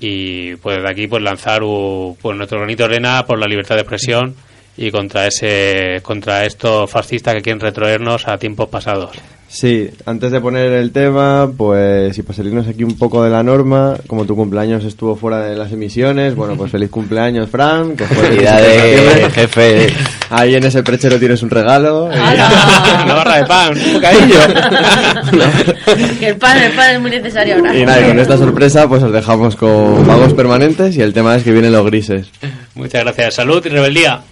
y 0.00 0.54
pues 0.56 0.82
de 0.82 0.88
aquí 0.88 1.06
pues 1.06 1.22
lanzar 1.22 1.62
u- 1.62 2.16
pues 2.22 2.36
nuestro 2.36 2.58
granito 2.58 2.84
de 2.84 2.94
arena 2.94 3.26
por 3.26 3.38
la 3.38 3.46
libertad 3.46 3.74
de 3.74 3.82
expresión 3.82 4.34
y 4.76 4.90
contra 4.90 5.26
ese 5.26 6.00
contra 6.02 6.44
estos 6.44 6.90
fascistas 6.90 7.34
que 7.34 7.42
quieren 7.42 7.60
retroernos 7.60 8.26
a 8.28 8.38
tiempos 8.38 8.68
pasados. 8.68 9.10
Sí, 9.52 9.90
antes 10.06 10.32
de 10.32 10.40
poner 10.40 10.72
el 10.72 10.92
tema, 10.92 11.46
pues 11.54 12.16
y 12.16 12.22
para 12.22 12.38
salirnos 12.38 12.66
aquí 12.66 12.84
un 12.84 12.96
poco 12.96 13.22
de 13.22 13.28
la 13.28 13.42
norma, 13.42 13.96
como 14.06 14.24
tu 14.24 14.34
cumpleaños 14.34 14.82
estuvo 14.82 15.14
fuera 15.14 15.40
de 15.40 15.54
las 15.54 15.70
emisiones, 15.70 16.34
bueno, 16.34 16.56
pues 16.56 16.72
feliz 16.72 16.88
cumpleaños, 16.88 17.50
Fran, 17.50 17.94
que 17.94 18.06
fue 18.06 18.16
el 18.16 18.26
Felicidades, 18.28 18.92
17 18.92 19.20
de 19.20 19.30
jefe. 19.30 19.94
Ahí 20.30 20.54
en 20.54 20.64
ese 20.64 20.82
prechero 20.82 21.18
tienes 21.18 21.42
un 21.42 21.50
regalo. 21.50 22.04
Una 22.06 23.14
barra 23.14 23.36
de 23.36 23.44
pan, 23.44 23.76
un 23.76 23.92
bocadillo. 23.92 24.38
Que 26.18 26.28
el 26.28 26.36
pan, 26.36 26.56
el 26.56 26.72
pan 26.72 26.94
es 26.94 27.00
muy 27.00 27.10
necesario 27.10 27.56
ahora. 27.56 27.76
Y 27.76 27.84
nada, 27.84 28.00
y 28.00 28.04
con 28.04 28.18
esta 28.18 28.38
sorpresa 28.38 28.88
pues 28.88 29.02
os 29.02 29.12
dejamos 29.12 29.54
con 29.56 30.06
vagos 30.06 30.32
permanentes 30.32 30.96
y 30.96 31.02
el 31.02 31.12
tema 31.12 31.36
es 31.36 31.42
que 31.42 31.52
vienen 31.52 31.72
los 31.72 31.84
grises. 31.84 32.30
Muchas 32.74 33.04
gracias. 33.04 33.34
Salud 33.34 33.62
y 33.66 33.68
rebeldía. 33.68 34.22